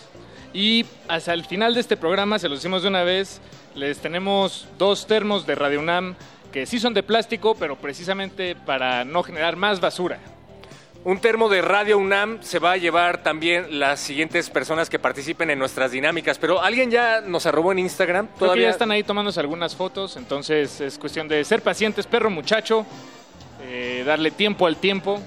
[0.53, 3.41] Y hasta el final de este programa, se los decimos de una vez,
[3.75, 6.17] les tenemos dos termos de Radio UNAM
[6.51, 10.19] que sí son de plástico, pero precisamente para no generar más basura.
[11.03, 15.49] Un termo de Radio UNAM se va a llevar también las siguientes personas que participen
[15.49, 18.27] en nuestras dinámicas, pero alguien ya nos arrobó en Instagram.
[18.27, 22.07] Creo que Todavía ya están ahí tomándose algunas fotos, entonces es cuestión de ser pacientes,
[22.07, 22.85] perro muchacho,
[23.63, 25.21] eh, darle tiempo al tiempo.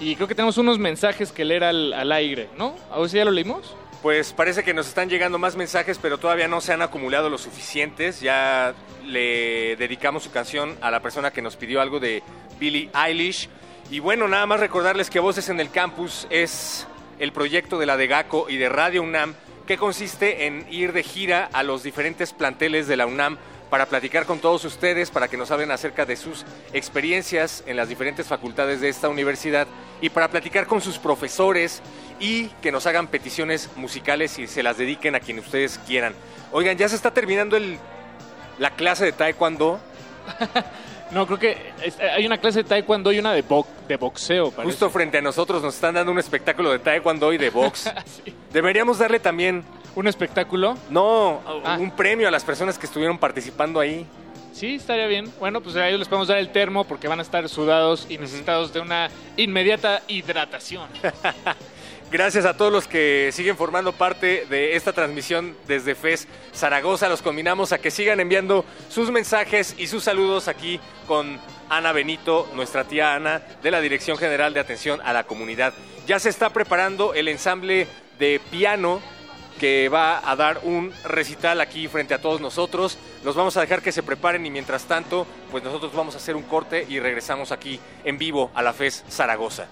[0.00, 2.74] Y creo que tenemos unos mensajes que leer al, al aire, ¿no?
[2.90, 3.76] ¿A ver si ya lo leímos?
[4.02, 7.42] Pues parece que nos están llegando más mensajes, pero todavía no se han acumulado los
[7.42, 8.20] suficientes.
[8.20, 8.74] Ya
[9.04, 12.22] le dedicamos su canción a la persona que nos pidió algo de
[12.58, 13.48] Billie Eilish.
[13.90, 16.86] Y bueno, nada más recordarles que Voces en el Campus es
[17.18, 19.34] el proyecto de la de GACO y de Radio UNAM,
[19.66, 23.36] que consiste en ir de gira a los diferentes planteles de la UNAM
[23.68, 27.88] para platicar con todos ustedes, para que nos hablen acerca de sus experiencias en las
[27.88, 29.66] diferentes facultades de esta universidad
[30.00, 31.82] y para platicar con sus profesores
[32.20, 36.14] y que nos hagan peticiones musicales y se las dediquen a quien ustedes quieran.
[36.52, 37.76] Oigan, ya se está terminando el,
[38.60, 39.80] la clase de taekwondo.
[41.12, 44.50] No, creo que es- hay una clase de taekwondo y una de, bo- de boxeo.
[44.50, 44.70] parece.
[44.70, 47.90] Justo frente a nosotros nos están dando un espectáculo de taekwondo y de box.
[48.52, 49.64] Deberíamos darle también...
[49.96, 50.76] ¿Un espectáculo?
[50.88, 51.76] No, Ah.
[51.80, 54.06] un premio a las personas que estuvieron participando ahí.
[54.52, 55.32] Sí, estaría bien.
[55.40, 58.18] Bueno, pues a ellos les podemos dar el termo porque van a estar sudados y
[58.18, 60.88] necesitados de una inmediata hidratación.
[62.10, 67.08] Gracias a todos los que siguen formando parte de esta transmisión desde FES Zaragoza.
[67.08, 71.38] Los combinamos a que sigan enviando sus mensajes y sus saludos aquí con
[71.68, 75.72] Ana Benito, nuestra tía Ana, de la Dirección General de Atención a la Comunidad.
[76.08, 77.86] Ya se está preparando el ensamble
[78.18, 79.00] de piano
[79.60, 82.98] que va a dar un recital aquí frente a todos nosotros.
[83.22, 86.34] Los vamos a dejar que se preparen y mientras tanto, pues nosotros vamos a hacer
[86.34, 89.68] un corte y regresamos aquí en vivo a la FES Zaragoza.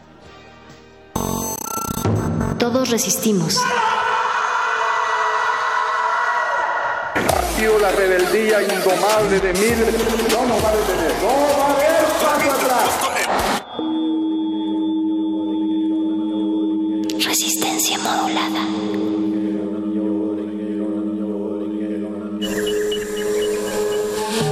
[2.90, 3.56] Resistimos.
[7.14, 9.94] Ha sido la rebeldía indomable de miles.
[10.32, 11.12] No nos va a detener.
[11.20, 11.28] No
[11.58, 12.88] va a haber paso atrás.
[17.26, 18.66] Resistencia modulada.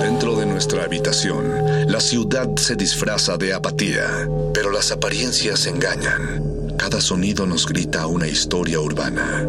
[0.03, 6.56] Dentro de nuestra habitación, la ciudad se disfraza de apatía, pero las apariencias engañan.
[6.87, 9.45] Cada sonido nos grita una historia urbana.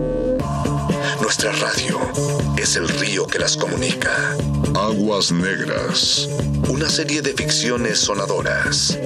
[1.22, 2.00] Nuestra radio
[2.58, 4.36] es el río que las comunica.
[4.74, 6.28] Aguas Negras.
[6.68, 8.98] Una serie de ficciones sonadoras.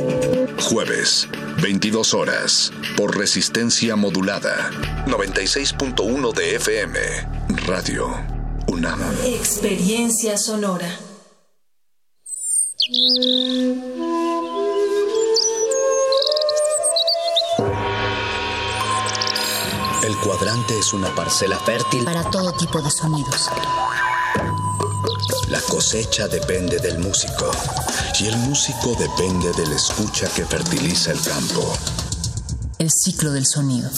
[0.61, 1.27] Jueves,
[1.61, 4.71] 22 horas, por resistencia modulada.
[5.07, 6.99] 96.1 de FM.
[7.67, 8.15] Radio
[8.67, 9.01] UNAM.
[9.25, 10.87] Experiencia sonora.
[20.41, 22.03] Cuadrante es una parcela fértil.
[22.03, 23.47] Para todo tipo de sonidos.
[25.49, 27.51] La cosecha depende del músico.
[28.19, 31.71] Y el músico depende del escucha que fertiliza el campo.
[32.79, 33.91] El ciclo del sonido.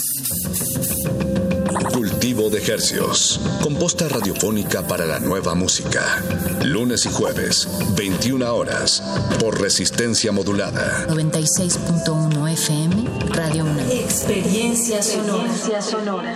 [2.34, 3.40] De Hercios.
[3.62, 6.20] Composta radiofónica para la nueva música.
[6.64, 9.00] Lunes y jueves, 21 horas,
[9.38, 11.06] por resistencia modulada.
[11.06, 13.80] 96.1 FM, Radio 1.
[13.92, 16.34] Experiencia sonora.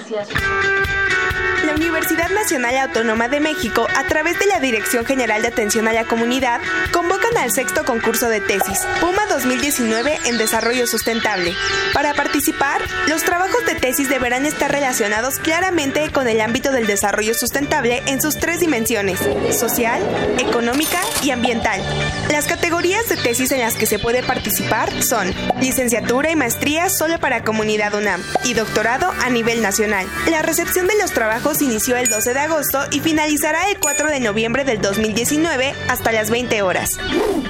[1.65, 5.93] La Universidad Nacional Autónoma de México, a través de la Dirección General de Atención a
[5.93, 6.61] la Comunidad,
[6.93, 11.55] convocan al sexto concurso de tesis, PUMA 2019 en Desarrollo Sustentable.
[11.93, 17.35] Para participar, los trabajos de tesis deberán estar relacionados claramente con el ámbito del desarrollo
[17.35, 19.19] sustentable en sus tres dimensiones,
[19.51, 20.01] social,
[20.39, 21.83] económica y ambiental.
[22.31, 27.19] Las categorías de tesis en las que se puede participar son licenciatura y maestría solo
[27.19, 30.07] para Comunidad UNAM y doctorado a nivel nacional.
[30.31, 34.21] La recepción de los trabajos inició el 12 de agosto y finalizará el 4 de
[34.21, 36.97] noviembre del 2019 hasta las 20 horas.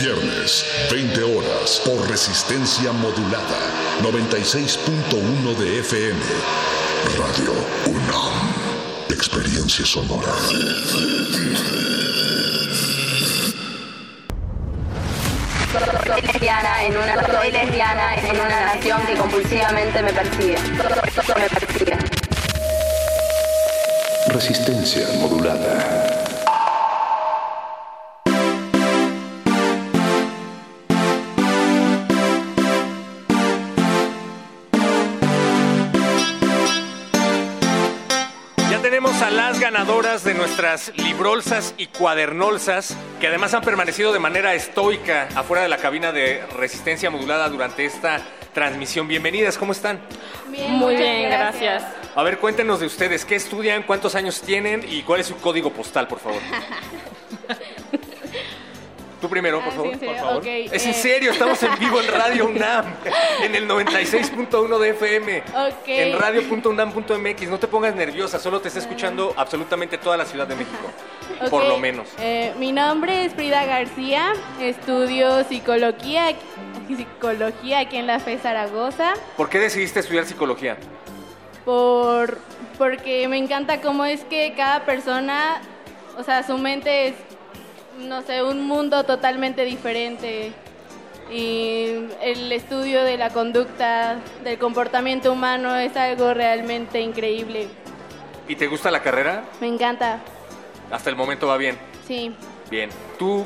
[0.00, 3.58] Viernes, 20 horas, por resistencia modulada.
[4.00, 6.18] 96.1 de FM.
[7.18, 7.52] Radio
[7.84, 8.54] UNAM.
[9.10, 10.32] Experiencia sonora.
[16.06, 20.56] Soy lesbiana en una soy lesbiana en una nación que compulsivamente me persigue.
[21.36, 21.98] Me persigue.
[24.28, 26.09] Resistencia modulada.
[39.72, 45.68] Ganadoras de nuestras librolsas y cuadernolsas, que además han permanecido de manera estoica afuera de
[45.68, 48.20] la cabina de resistencia modulada durante esta
[48.52, 49.06] transmisión.
[49.06, 50.00] Bienvenidas, ¿cómo están?
[50.48, 51.84] Muy bien, gracias.
[52.16, 55.72] A ver, cuéntenos de ustedes, ¿qué estudian, cuántos años tienen y cuál es su código
[55.72, 56.40] postal, por favor?
[59.20, 59.92] Tú primero, por Ah, favor.
[59.92, 60.46] en serio, por favor.
[60.48, 62.86] es en serio, estamos en vivo en Radio UNAM,
[63.42, 65.88] en el 96.1 de FM, Ok.
[65.88, 67.48] en radio.unam.mx.
[67.48, 70.90] No te pongas nerviosa, solo te está escuchando absolutamente toda la Ciudad de México,
[71.50, 72.08] por lo menos.
[72.18, 76.32] eh, mi nombre es Frida García, estudio psicología,
[76.96, 80.78] psicología aquí en la FE Zaragoza, ¿Por qué decidiste estudiar psicología?
[81.66, 82.38] por,
[82.78, 85.60] porque me encanta cómo es que cada persona,
[86.16, 87.14] o sea, su mente es,
[88.02, 90.52] no sé, un mundo totalmente diferente.
[91.30, 97.68] Y el estudio de la conducta, del comportamiento humano es algo realmente increíble.
[98.48, 99.44] ¿Y te gusta la carrera?
[99.60, 100.18] Me encanta,
[100.90, 101.78] Hasta el momento va bien.
[102.06, 102.34] sí.
[102.70, 102.88] Bien.
[103.18, 103.44] ¿Tú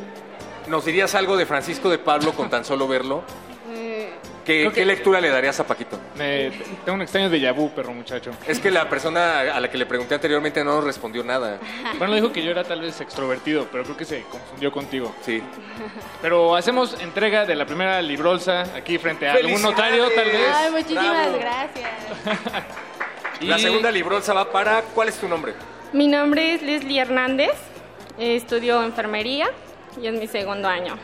[0.67, 3.23] nos dirías algo de Francisco de Pablo con tan solo verlo?
[3.71, 4.11] Eh,
[4.45, 5.99] ¿Qué, Creo qué que- lectura le darías a Paquito?
[6.17, 6.51] Me-
[6.85, 8.31] tengo un extraño de vu, perro muchacho.
[8.47, 11.59] Es que la persona a la que le pregunté anteriormente no nos respondió nada.
[11.99, 15.15] Bueno, dijo que yo era tal vez extrovertido, pero creo que se confundió contigo.
[15.23, 15.43] Sí.
[16.21, 20.49] Pero hacemos entrega de la primera librolsa aquí frente a algún notario, tal vez.
[20.55, 21.39] Ay, muchísimas Bravo.
[21.39, 21.91] gracias.
[23.41, 24.81] La segunda librolsa va para...
[24.95, 25.55] ¿Cuál es tu nombre?
[25.93, 27.51] Mi nombre es Leslie Hernández,
[28.19, 29.49] eh, estudio enfermería
[30.01, 30.97] y es mi segundo año.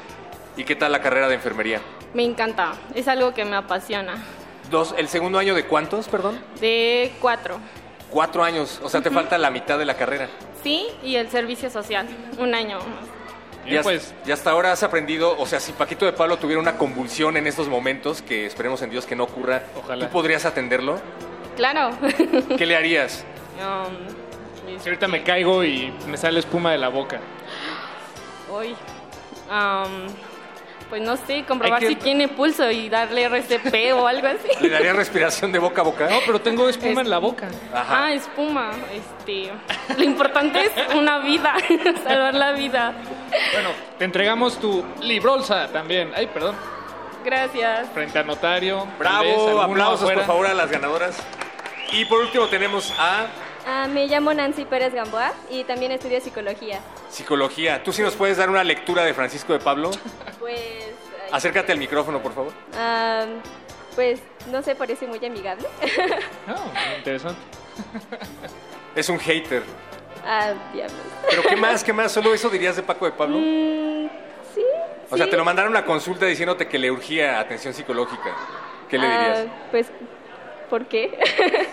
[0.57, 1.81] ¿Y qué tal la carrera de enfermería?
[2.15, 4.15] Me encanta, es algo que me apasiona.
[4.71, 6.41] Dos, ¿El segundo año de cuántos, perdón?
[6.61, 7.59] De cuatro,
[8.11, 10.29] Cuatro años, o sea, te falta la mitad de la carrera.
[10.65, 12.07] sí, y el servicio social,
[12.39, 13.67] un año más.
[13.67, 13.93] Y, hasta,
[14.27, 17.47] y hasta ahora has aprendido, o sea, si Paquito de Pablo tuviera una convulsión en
[17.47, 20.07] estos momentos, que esperemos en Dios que no ocurra, Ojalá.
[20.07, 20.99] ¿tú podrías atenderlo?
[21.57, 21.91] Claro.
[22.59, 23.25] ¿Qué le harías?
[23.61, 27.21] Um, Si ahorita me caigo y me sale espuma de la boca.
[28.51, 28.75] Uy,
[29.51, 30.07] um,
[30.91, 34.49] pues no sé, comprobar que- si tiene pulso y darle RCP o algo así.
[34.61, 36.09] ¿Le darías respiración de boca a boca?
[36.11, 37.49] No, pero tengo espuma en la boca.
[37.73, 38.05] Ajá.
[38.07, 38.73] Ah, espuma.
[38.93, 39.51] Este,
[39.97, 41.55] lo importante es una vida,
[42.05, 42.93] salvar la vida.
[43.53, 46.13] Bueno, te entregamos tu librolsa también.
[46.15, 46.57] Ay, perdón.
[47.25, 47.89] Gracias.
[47.95, 48.85] Frente al notario.
[48.87, 50.19] vez, Bravo, alguno aplausos afuera.
[50.21, 51.17] por favor a las ganadoras.
[51.93, 53.27] Y por último tenemos a
[53.67, 56.81] Ah, me llamo Nancy Pérez Gamboa y también estudio psicología.
[57.11, 57.83] Psicología.
[57.83, 59.91] ¿Tú sí nos puedes dar una lectura de Francisco de Pablo?
[60.41, 60.87] Pues,
[61.31, 62.53] Acércate al micrófono, por favor.
[62.77, 63.25] ah,
[63.95, 64.21] pues,
[64.51, 65.67] no sé, parece muy amigable.
[66.49, 66.57] Ah,
[66.97, 67.39] interesante.
[68.97, 69.63] Es un hater.
[70.27, 70.97] ah, diablos.
[71.29, 71.85] ¿Pero qué más?
[71.85, 72.11] ¿Qué más?
[72.11, 73.37] ¿Solo eso dirías de Paco de Pablo?
[73.39, 74.09] Mm,
[74.55, 74.63] sí.
[75.11, 78.35] O sea, te lo mandaron a consulta diciéndote que le urgía atención psicológica.
[78.89, 79.47] ¿Qué le Ah, dirías?
[79.71, 79.87] pues,
[80.71, 81.19] ¿por qué?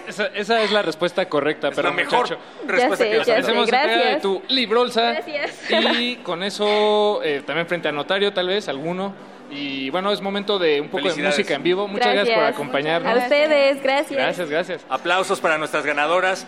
[0.07, 2.39] Esa, esa es la respuesta correcta, pero la mejor muchacho.
[2.65, 4.21] respuesta sé, que a ya sé, entrega de gracias.
[4.21, 5.11] tu librolsa.
[5.13, 5.71] Gracias.
[5.99, 9.13] Y con eso, eh, también frente al notario, tal vez, alguno.
[9.49, 11.87] Y bueno, es momento de un poco de música en vivo.
[11.87, 13.13] Muchas gracias, por acompañarnos.
[13.13, 14.19] A ustedes, gracias.
[14.19, 14.85] Gracias, gracias.
[14.89, 16.45] Aplausos para nuestras ganadoras.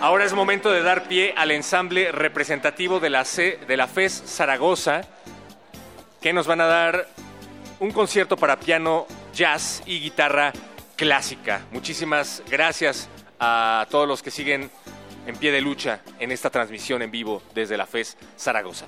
[0.00, 4.22] Ahora es momento de dar pie al ensamble representativo de la, C, de la FES
[4.26, 5.02] Zaragoza,
[6.22, 7.06] que nos van a dar
[7.80, 10.52] un concierto para piano, jazz y guitarra
[11.00, 11.62] clásica.
[11.72, 13.08] Muchísimas gracias
[13.38, 14.70] a todos los que siguen
[15.26, 18.84] en pie de lucha en esta transmisión en vivo desde la FES Zaragoza.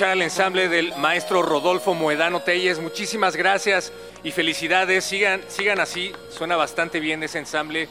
[0.00, 2.78] Escuchar al ensamble del maestro Rodolfo Moedano Telles.
[2.78, 3.92] Muchísimas gracias
[4.24, 5.04] y felicidades.
[5.04, 6.10] Sigan, sigan así.
[6.30, 7.86] Suena bastante bien ese ensamble.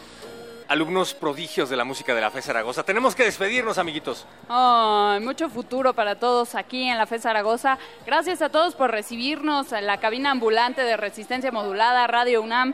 [0.70, 2.82] Alumnos prodigios de la música de la FE Zaragoza.
[2.82, 4.26] Tenemos que despedirnos, amiguitos.
[4.48, 7.78] Ay, mucho futuro para todos aquí en la FE Zaragoza.
[8.08, 12.74] Gracias a todos por recibirnos en la cabina ambulante de Resistencia Modulada, Radio UNAM.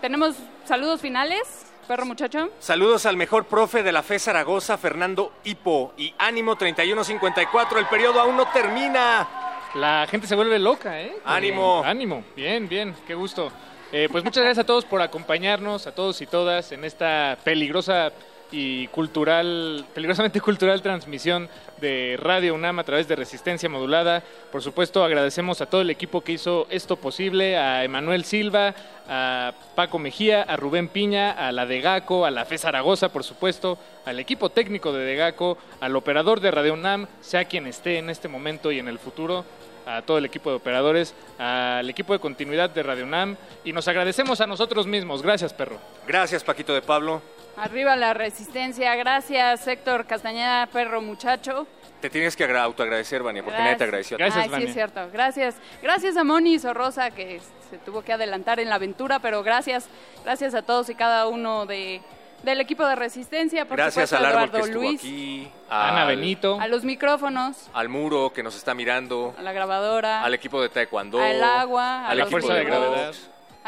[0.00, 2.50] Tenemos saludos finales, perro muchacho.
[2.60, 5.92] Saludos al mejor profe de la FE Zaragoza, Fernando Hipo.
[5.96, 9.26] Y ánimo 3154, el periodo aún no termina.
[9.74, 11.16] La gente se vuelve loca, ¿eh?
[11.24, 11.82] Ánimo.
[11.84, 12.22] Ánimo.
[12.36, 13.50] Bien, bien, qué gusto.
[13.90, 18.12] Eh, pues muchas gracias a todos por acompañarnos, a todos y todas, en esta peligrosa
[18.52, 21.48] y cultural, peligrosamente cultural transmisión
[21.80, 24.22] de Radio UNAM a través de Resistencia Modulada.
[24.50, 28.74] Por supuesto, agradecemos a todo el equipo que hizo esto posible, a Emanuel Silva,
[29.08, 33.24] a Paco Mejía, a Rubén Piña, a la de Gaco, a la FE Zaragoza, por
[33.24, 38.10] supuesto, al equipo técnico de Degaco, al operador de Radio UNAM, sea quien esté en
[38.10, 39.44] este momento y en el futuro,
[39.86, 43.88] a todo el equipo de operadores, al equipo de continuidad de Radio UNAM y nos
[43.88, 45.22] agradecemos a nosotros mismos.
[45.22, 45.78] Gracias, perro.
[46.06, 47.22] Gracias, Paquito de Pablo.
[47.56, 48.94] Arriba la resistencia.
[48.96, 51.66] Gracias, Héctor Castañeda, perro muchacho.
[52.00, 54.16] Te tienes que agra- autoagradecer, Vania, porque nadie te agradeció.
[54.20, 55.10] Ay, sí, es cierto.
[55.12, 55.56] Gracias.
[55.82, 57.40] Gracias a Moni Sorrosa, que
[57.70, 59.88] se tuvo que adelantar en la aventura, pero gracias.
[60.24, 62.00] Gracias a todos y cada uno de,
[62.42, 63.66] del equipo de Resistencia.
[63.66, 66.68] Por Gracias supuesto, al a árbol Eduardo que estuvo Luis, aquí, Ana al- Benito, a
[66.68, 71.20] los micrófonos, al muro que nos está mirando, a la grabadora, al equipo de Taekwondo,
[71.22, 73.14] al agua, a equipo fuerza de gravedad.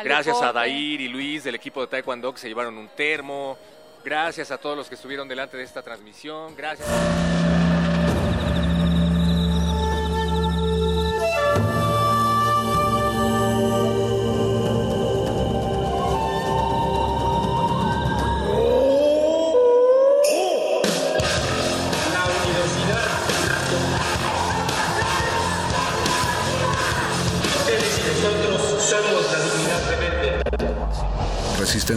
[0.02, 0.54] Gracias a.
[0.54, 3.58] Dair y Luis del equipo de Taekwondo que se llevaron un termo.
[4.04, 6.54] Gracias a todos los que estuvieron delante de esta transmisión.
[6.56, 6.88] Gracias.